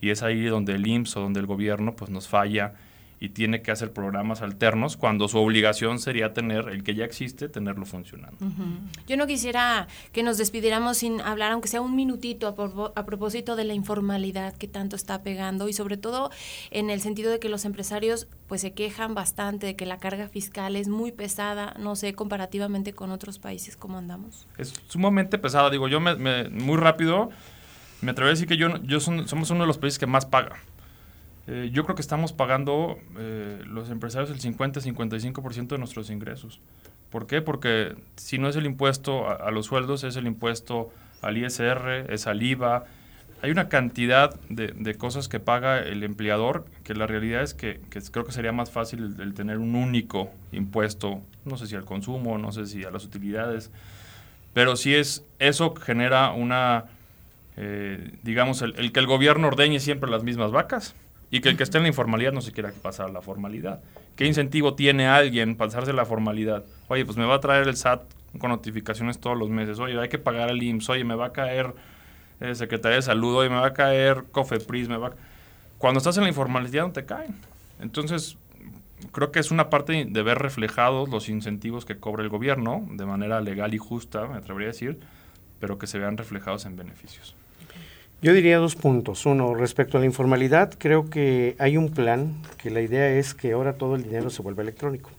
y 0.00 0.10
es 0.10 0.22
ahí 0.22 0.44
donde 0.44 0.74
el 0.74 0.86
IMSS 0.86 1.16
o 1.16 1.20
donde 1.20 1.40
el 1.40 1.46
gobierno 1.46 1.96
pues 1.96 2.10
nos 2.10 2.28
falla 2.28 2.74
y 3.18 3.30
tiene 3.30 3.62
que 3.62 3.70
hacer 3.70 3.92
programas 3.92 4.42
alternos 4.42 4.96
cuando 4.96 5.28
su 5.28 5.38
obligación 5.38 5.98
sería 5.98 6.34
tener 6.34 6.68
el 6.68 6.82
que 6.82 6.94
ya 6.94 7.04
existe, 7.04 7.48
tenerlo 7.48 7.86
funcionando. 7.86 8.36
Yo 9.06 9.16
no 9.16 9.26
quisiera 9.26 9.88
que 10.12 10.22
nos 10.22 10.36
despidiéramos 10.36 10.98
sin 10.98 11.20
hablar, 11.20 11.52
aunque 11.52 11.68
sea 11.68 11.80
un 11.80 11.96
minutito, 11.96 12.48
a, 12.94 13.06
propósito 13.06 13.56
de 13.56 13.64
la 13.64 13.74
informalidad 13.74 14.54
que 14.54 14.68
tanto 14.68 14.96
está 14.96 15.22
pegando 15.22 15.68
y 15.68 15.72
sobre 15.72 15.96
todo 15.96 16.30
en 16.70 16.90
el 16.90 17.00
sentido 17.00 17.30
de 17.30 17.38
que 17.38 17.48
los 17.48 17.64
empresarios 17.64 18.28
pues 18.46 18.60
se 18.60 18.72
quejan 18.74 19.14
bastante 19.14 19.66
de 19.66 19.76
que 19.76 19.86
la 19.86 19.98
carga 19.98 20.28
fiscal 20.28 20.76
es 20.76 20.88
muy 20.88 21.10
pesada, 21.10 21.74
no 21.78 21.96
sé, 21.96 22.12
comparativamente 22.14 22.92
con 22.92 23.10
otros 23.10 23.38
países, 23.38 23.76
¿cómo 23.76 23.98
andamos? 23.98 24.46
Es 24.58 24.74
sumamente 24.88 25.38
pesada, 25.38 25.70
digo, 25.70 25.88
yo 25.88 26.00
me, 26.00 26.48
muy 26.50 26.76
rápido 26.76 27.30
me 28.02 28.10
atrevo 28.10 28.28
a 28.28 28.30
decir 28.30 28.46
que 28.46 28.56
yo, 28.56 28.76
yo 28.82 29.00
somos 29.00 29.50
uno 29.50 29.60
de 29.60 29.66
los 29.66 29.78
países 29.78 29.98
que 29.98 30.06
más 30.06 30.26
paga. 30.26 30.56
Eh, 31.48 31.70
yo 31.72 31.84
creo 31.84 31.94
que 31.94 32.02
estamos 32.02 32.32
pagando 32.32 32.98
eh, 33.18 33.62
los 33.66 33.90
empresarios 33.90 34.30
el 34.30 34.40
50-55% 34.40 35.68
de 35.68 35.78
nuestros 35.78 36.10
ingresos. 36.10 36.60
¿Por 37.10 37.26
qué? 37.26 37.40
Porque 37.40 37.94
si 38.16 38.38
no 38.38 38.48
es 38.48 38.56
el 38.56 38.66
impuesto 38.66 39.28
a, 39.28 39.50
los 39.52 39.66
sueldos, 39.66 40.02
es 40.02 40.16
el 40.16 40.26
impuesto 40.26 40.90
al 41.22 41.38
ISR, 41.38 42.12
es 42.12 42.26
al 42.26 42.42
IVA. 42.42 42.84
Hay 43.42 43.52
una 43.52 43.68
cantidad 43.68 44.34
de, 44.48 44.94
cosas 44.96 45.28
que 45.28 45.38
paga 45.38 45.78
el 45.78 46.02
empleador 46.02 46.66
que 46.82 46.94
la 46.94 47.06
realidad 47.06 47.42
es 47.42 47.54
que, 47.54 47.80
creo 48.10 48.24
que 48.24 48.32
sería 48.32 48.50
más 48.50 48.72
fácil 48.72 49.14
el, 49.20 49.34
tener 49.34 49.58
un 49.58 49.76
único 49.76 50.30
impuesto, 50.50 51.22
no 51.44 51.56
sé 51.56 51.68
si 51.68 51.76
al 51.76 51.84
consumo, 51.84 52.38
no 52.38 52.50
sé 52.50 52.66
si 52.66 52.82
a 52.82 52.90
las 52.90 53.04
utilidades, 53.04 53.70
pero 54.52 54.74
si 54.74 54.94
es 54.94 55.24
eso 55.38 55.74
genera 55.74 56.32
una, 56.32 56.86
eh, 57.56 58.12
digamos, 58.22 58.62
el 58.62 58.90
que 58.90 59.00
el 59.00 59.06
gobierno 59.06 59.48
ordeñe 59.48 59.80
siempre 59.80 60.10
las 60.10 60.24
mismas 60.24 60.50
vacas 60.50 60.96
y 61.30 61.40
que 61.40 61.48
el 61.48 61.56
que 61.56 61.62
esté 61.62 61.78
en 61.78 61.84
la 61.84 61.88
informalidad 61.88 62.32
no 62.32 62.40
se 62.40 62.52
quiera 62.52 62.72
pasar 62.82 63.10
a 63.10 63.12
la 63.12 63.20
formalidad. 63.20 63.80
¿Qué 64.14 64.26
incentivo 64.26 64.74
tiene 64.74 65.06
alguien 65.06 65.56
pasarse 65.56 65.90
a 65.90 65.94
la 65.94 66.04
formalidad? 66.04 66.64
Oye, 66.88 67.04
pues 67.04 67.16
me 67.16 67.24
va 67.24 67.36
a 67.36 67.40
traer 67.40 67.66
el 67.66 67.76
SAT 67.76 68.02
con 68.38 68.50
notificaciones 68.50 69.18
todos 69.18 69.36
los 69.36 69.48
meses. 69.48 69.78
Oye, 69.78 69.98
hay 69.98 70.08
que 70.08 70.18
pagar 70.18 70.50
el 70.50 70.62
IMSS. 70.62 70.90
Oye, 70.90 71.04
me 71.04 71.14
va 71.14 71.26
a 71.26 71.32
caer 71.32 71.74
eh, 72.40 72.54
Secretaría 72.54 72.96
de 72.96 73.02
Salud. 73.02 73.36
Oye, 73.36 73.48
me 73.48 73.56
va 73.56 73.66
a 73.66 73.74
caer 73.74 74.24
COFEPRIS. 74.30 74.88
Me 74.88 74.96
va 74.96 75.12
Cuando 75.78 75.98
estás 75.98 76.16
en 76.16 76.24
la 76.24 76.28
informalidad 76.28 76.86
no 76.86 76.92
te 76.92 77.04
caen. 77.04 77.34
Entonces, 77.80 78.38
creo 79.12 79.32
que 79.32 79.40
es 79.40 79.50
una 79.50 79.70
parte 79.70 80.06
de 80.08 80.22
ver 80.22 80.38
reflejados 80.38 81.08
los 81.08 81.28
incentivos 81.28 81.84
que 81.84 81.98
cobra 81.98 82.22
el 82.22 82.28
gobierno 82.28 82.86
de 82.90 83.06
manera 83.06 83.40
legal 83.40 83.74
y 83.74 83.78
justa, 83.78 84.26
me 84.26 84.36
atrevería 84.36 84.68
a 84.68 84.72
decir, 84.72 85.00
pero 85.60 85.78
que 85.78 85.86
se 85.86 85.98
vean 85.98 86.16
reflejados 86.16 86.66
en 86.66 86.76
beneficios. 86.76 87.34
Yo 88.22 88.32
diría 88.32 88.56
dos 88.56 88.76
puntos. 88.76 89.26
Uno, 89.26 89.54
respecto 89.54 89.98
a 89.98 90.00
la 90.00 90.06
informalidad, 90.06 90.72
creo 90.78 91.10
que 91.10 91.54
hay 91.58 91.76
un 91.76 91.90
plan 91.90 92.34
que 92.56 92.70
la 92.70 92.80
idea 92.80 93.10
es 93.10 93.34
que 93.34 93.52
ahora 93.52 93.74
todo 93.74 93.94
el 93.94 94.04
dinero 94.04 94.30
se 94.30 94.40
vuelva 94.40 94.62
electrónico. 94.62 95.10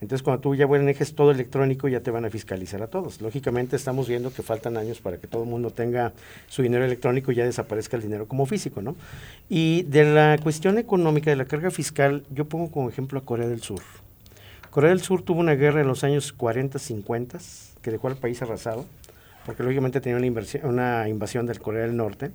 Entonces, 0.00 0.22
cuando 0.22 0.40
tú 0.40 0.54
ya 0.54 0.66
manejes 0.66 1.14
todo 1.14 1.30
electrónico, 1.30 1.86
ya 1.86 2.00
te 2.00 2.10
van 2.10 2.24
a 2.24 2.30
fiscalizar 2.30 2.80
a 2.82 2.86
todos. 2.86 3.20
Lógicamente, 3.20 3.76
estamos 3.76 4.08
viendo 4.08 4.32
que 4.32 4.42
faltan 4.42 4.78
años 4.78 5.00
para 5.00 5.18
que 5.18 5.26
todo 5.26 5.42
el 5.42 5.50
mundo 5.50 5.68
tenga 5.70 6.14
su 6.48 6.62
dinero 6.62 6.84
electrónico 6.86 7.30
y 7.30 7.34
ya 7.34 7.44
desaparezca 7.44 7.96
el 7.98 8.02
dinero 8.02 8.26
como 8.26 8.46
físico, 8.46 8.80
¿no? 8.80 8.96
Y 9.50 9.82
de 9.82 10.04
la 10.04 10.38
cuestión 10.42 10.78
económica, 10.78 11.28
de 11.30 11.36
la 11.36 11.44
carga 11.44 11.70
fiscal, 11.70 12.24
yo 12.30 12.46
pongo 12.46 12.70
como 12.70 12.88
ejemplo 12.88 13.18
a 13.18 13.24
Corea 13.24 13.48
del 13.48 13.60
Sur. 13.60 13.82
Corea 14.70 14.90
del 14.90 15.02
Sur 15.02 15.22
tuvo 15.22 15.40
una 15.40 15.54
guerra 15.54 15.82
en 15.82 15.88
los 15.88 16.04
años 16.04 16.32
40, 16.32 16.78
50, 16.78 17.38
que 17.82 17.90
dejó 17.90 18.08
al 18.08 18.16
país 18.16 18.40
arrasado 18.40 18.86
porque 19.44 19.62
lógicamente 19.62 20.00
tenía 20.00 20.18
una, 20.62 21.08
invasión 21.08 21.46
del 21.46 21.60
Corea 21.60 21.82
del 21.82 21.96
Norte, 21.96 22.30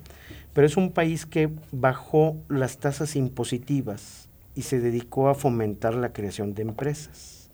pero 0.52 0.66
es 0.66 0.76
un 0.76 0.92
país 0.92 1.26
que 1.26 1.50
bajó 1.72 2.36
las 2.48 2.78
tasas 2.78 3.16
impositivas 3.16 4.28
y 4.54 4.62
se 4.62 4.80
dedicó 4.80 5.28
a 5.28 5.34
fomentar 5.34 5.94
la 5.94 6.12
creación 6.12 6.54
de 6.54 6.62
empresas. 6.62 7.50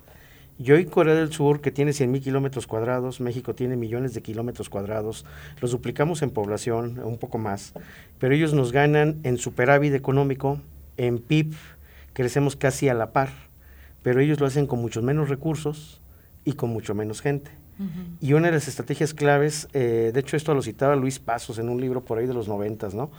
Y 0.58 0.72
hoy 0.72 0.86
Corea 0.86 1.14
del 1.14 1.32
Sur, 1.32 1.60
que 1.60 1.70
tiene 1.70 1.92
100 1.92 2.10
mil 2.10 2.22
kilómetros 2.22 2.66
cuadrados, 2.66 3.20
México 3.20 3.54
tiene 3.54 3.76
millones 3.76 4.14
de 4.14 4.22
kilómetros 4.22 4.70
cuadrados, 4.70 5.26
los 5.60 5.70
duplicamos 5.70 6.22
en 6.22 6.30
población, 6.30 6.98
un 7.04 7.18
poco 7.18 7.36
más, 7.36 7.74
pero 8.18 8.34
ellos 8.34 8.54
nos 8.54 8.72
ganan 8.72 9.20
en 9.22 9.36
superávit 9.36 9.92
económico, 9.92 10.60
en 10.96 11.18
PIB, 11.18 11.54
crecemos 12.14 12.56
casi 12.56 12.88
a 12.88 12.94
la 12.94 13.12
par, 13.12 13.28
pero 14.02 14.20
ellos 14.20 14.40
lo 14.40 14.46
hacen 14.46 14.66
con 14.66 14.80
muchos 14.80 15.04
menos 15.04 15.28
recursos 15.28 16.00
y 16.44 16.52
con 16.52 16.70
mucho 16.70 16.94
menos 16.94 17.20
gente. 17.20 17.50
Y 18.20 18.32
una 18.32 18.46
de 18.46 18.54
las 18.54 18.68
estrategias 18.68 19.12
claves, 19.12 19.68
eh, 19.72 20.10
de 20.12 20.20
hecho 20.20 20.36
esto 20.36 20.54
lo 20.54 20.62
citaba 20.62 20.96
Luis 20.96 21.18
Pasos 21.18 21.58
en 21.58 21.68
un 21.68 21.80
libro 21.80 22.04
por 22.04 22.18
ahí 22.18 22.26
de 22.26 22.34
los 22.34 22.48
noventas, 22.48 22.94
¿no? 22.94 23.10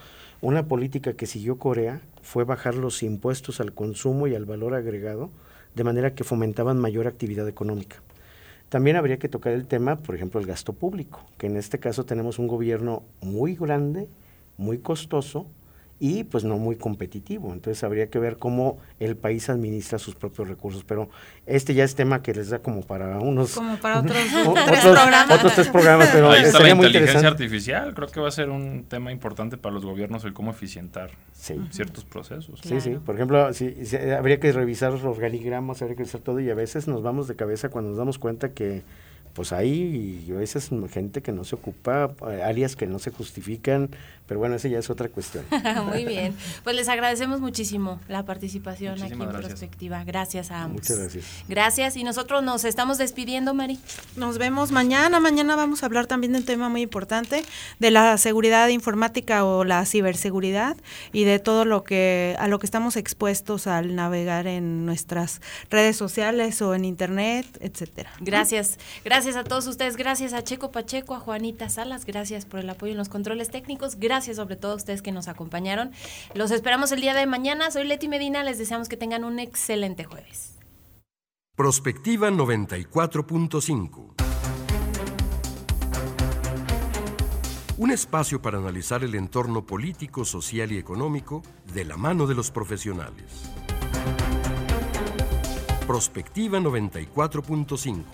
Una 0.41 0.67
política 0.67 1.13
que 1.13 1.25
siguió 1.25 1.57
Corea 1.57 2.01
fue 2.21 2.43
bajar 2.43 2.75
los 2.75 3.03
impuestos 3.03 3.59
al 3.59 3.73
consumo 3.73 4.27
y 4.27 4.35
al 4.35 4.45
valor 4.45 4.73
agregado, 4.73 5.29
de 5.75 5.83
manera 5.83 6.15
que 6.15 6.23
fomentaban 6.23 6.79
mayor 6.79 7.07
actividad 7.07 7.47
económica. 7.47 7.97
También 8.69 8.97
habría 8.97 9.17
que 9.17 9.29
tocar 9.29 9.53
el 9.53 9.65
tema, 9.65 9.97
por 9.97 10.15
ejemplo, 10.15 10.39
el 10.39 10.45
gasto 10.45 10.73
público, 10.73 11.25
que 11.37 11.47
en 11.47 11.55
este 11.55 11.79
caso 11.79 12.05
tenemos 12.05 12.37
un 12.37 12.47
gobierno 12.47 13.03
muy 13.21 13.55
grande, 13.55 14.09
muy 14.57 14.79
costoso, 14.79 15.47
y 15.99 16.23
pues 16.23 16.43
no 16.43 16.57
muy 16.57 16.75
competitivo. 16.75 17.51
Entonces 17.53 17.83
habría 17.83 18.09
que 18.09 18.19
ver 18.19 18.37
cómo 18.37 18.79
el 18.99 19.15
país 19.15 19.49
administra 19.49 19.97
sus 19.97 20.15
propios 20.15 20.47
recursos. 20.47 20.83
Pero 20.83 21.09
este 21.45 21.73
ya 21.73 21.83
es 21.83 21.95
tema 21.95 22.21
que 22.21 22.33
les 22.33 22.49
da 22.49 22.59
como 22.59 22.81
para 22.81 23.19
unos... 23.19 23.53
Como 23.53 23.77
para 23.77 23.99
otros, 23.99 24.15
tres 24.65 24.79
programas. 24.81 25.31
Otros 25.31 25.53
tres 25.55 25.67
programas, 25.69 26.09
pero 26.11 26.29
Ahí 26.29 26.43
está 26.43 26.59
la 26.59 26.69
inteligencia 26.69 27.27
artificial. 27.27 27.93
Creo 27.93 28.07
que 28.07 28.19
va 28.19 28.27
a 28.27 28.31
ser 28.31 28.49
un 28.49 28.83
tema 28.83 29.11
importante 29.11 29.57
para 29.57 29.73
los 29.73 29.85
gobiernos 29.85 30.23
el 30.25 30.33
cómo 30.33 30.51
eficientar 30.51 31.09
ciertos 31.33 32.05
procesos. 32.05 32.59
Sí, 32.63 32.81
sí. 32.81 32.97
Por 33.03 33.15
ejemplo, 33.15 33.53
si, 33.53 33.75
habría 34.17 34.39
que 34.39 34.51
revisar 34.51 34.91
los 34.91 35.03
organigramas, 35.03 35.81
habría 35.81 35.95
que 35.95 36.03
revisar 36.03 36.21
todo 36.21 36.39
y 36.39 36.49
a 36.49 36.55
veces 36.55 36.87
nos 36.87 37.01
vamos 37.01 37.27
de 37.27 37.35
cabeza 37.35 37.69
cuando 37.69 37.89
nos 37.89 37.97
damos 37.97 38.19
cuenta 38.19 38.49
que 38.49 38.83
pues 39.37 39.53
hay 39.53 40.27
a 40.31 40.39
veces 40.39 40.71
gente 40.91 41.21
que 41.21 41.31
no 41.31 41.43
se 41.43 41.53
ocupa, 41.53 42.11
áreas 42.43 42.75
que 42.75 42.87
no 42.87 42.97
se 42.97 43.11
justifican, 43.11 43.91
pero 44.27 44.39
bueno, 44.39 44.55
esa 44.55 44.67
ya 44.67 44.79
es 44.79 44.89
otra 44.89 45.09
cuestión. 45.09 45.45
Muy 45.85 46.05
bien, 46.05 46.35
pues 46.63 46.75
les 46.75 46.89
agradecemos 46.89 47.39
muchísimo 47.39 47.99
la 48.07 48.25
participación 48.25 48.99
aquí 49.01 49.13
en 49.13 49.29
Prospectiva. 49.29 50.03
Gracias 50.03 50.49
a 50.49 50.63
ambos. 50.63 50.81
Muchas 50.81 50.97
gracias. 50.97 51.25
Gracias 51.47 51.97
y 51.97 52.03
nosotros 52.03 52.43
nos 52.43 52.65
estamos 52.65 52.97
despidiendo, 52.97 53.53
Mari. 53.53 53.77
Nos 54.15 54.39
vemos 54.39 54.71
mañana. 54.71 55.19
Mañana 55.19 55.55
vamos 55.55 55.83
a 55.83 55.85
hablar 55.85 56.07
también 56.07 56.33
de 56.33 56.39
un 56.39 56.45
tema 56.45 56.67
muy 56.67 56.81
importante, 56.81 57.43
de 57.77 57.91
la 57.91 58.17
seguridad 58.17 58.67
informática 58.69 59.45
o 59.45 59.63
la 59.63 59.85
ciberseguridad 59.85 60.77
y 61.13 61.25
de 61.25 61.37
todo 61.37 61.63
lo 61.63 61.83
que 61.83 62.35
a 62.39 62.47
lo 62.47 62.57
que 62.57 62.65
estamos 62.65 62.97
expuestos 62.97 63.67
al 63.67 63.95
navegar 63.95 64.47
en 64.47 64.87
nuestras 64.87 65.41
redes 65.69 65.95
sociales 65.95 66.59
o 66.63 66.73
en 66.73 66.85
internet, 66.85 67.45
etcétera. 67.61 68.11
Gracias. 68.19 68.79
Gracias 69.27 69.45
a 69.45 69.49
todos 69.49 69.67
ustedes. 69.67 69.97
Gracias 69.97 70.31
a 70.31 70.41
Checo 70.41 70.71
Pacheco, 70.71 71.13
a 71.13 71.19
Juanita 71.19 71.67
Salas. 71.67 72.05
Gracias 72.05 72.45
por 72.45 72.61
el 72.61 72.69
apoyo 72.69 72.93
en 72.93 72.97
los 72.97 73.09
controles 73.09 73.49
técnicos. 73.49 73.97
Gracias 73.99 74.37
sobre 74.37 74.55
todo 74.55 74.71
a 74.71 74.75
ustedes 74.75 75.01
que 75.01 75.11
nos 75.11 75.27
acompañaron. 75.27 75.91
Los 76.33 76.51
esperamos 76.51 76.93
el 76.93 77.01
día 77.01 77.13
de 77.13 77.25
mañana. 77.25 77.69
Soy 77.69 77.85
Leti 77.85 78.07
Medina. 78.07 78.41
Les 78.45 78.57
deseamos 78.57 78.87
que 78.87 78.95
tengan 78.95 79.25
un 79.25 79.39
excelente 79.39 80.05
jueves. 80.05 80.57
Prospectiva 81.57 82.29
94.5. 82.29 84.13
Un 87.79 87.91
espacio 87.91 88.41
para 88.41 88.59
analizar 88.59 89.03
el 89.03 89.13
entorno 89.13 89.65
político, 89.65 90.23
social 90.23 90.71
y 90.71 90.77
económico 90.77 91.43
de 91.73 91.83
la 91.83 91.97
mano 91.97 92.27
de 92.27 92.35
los 92.35 92.49
profesionales. 92.49 93.43
Prospectiva 95.85 96.59
94.5. 96.59 98.05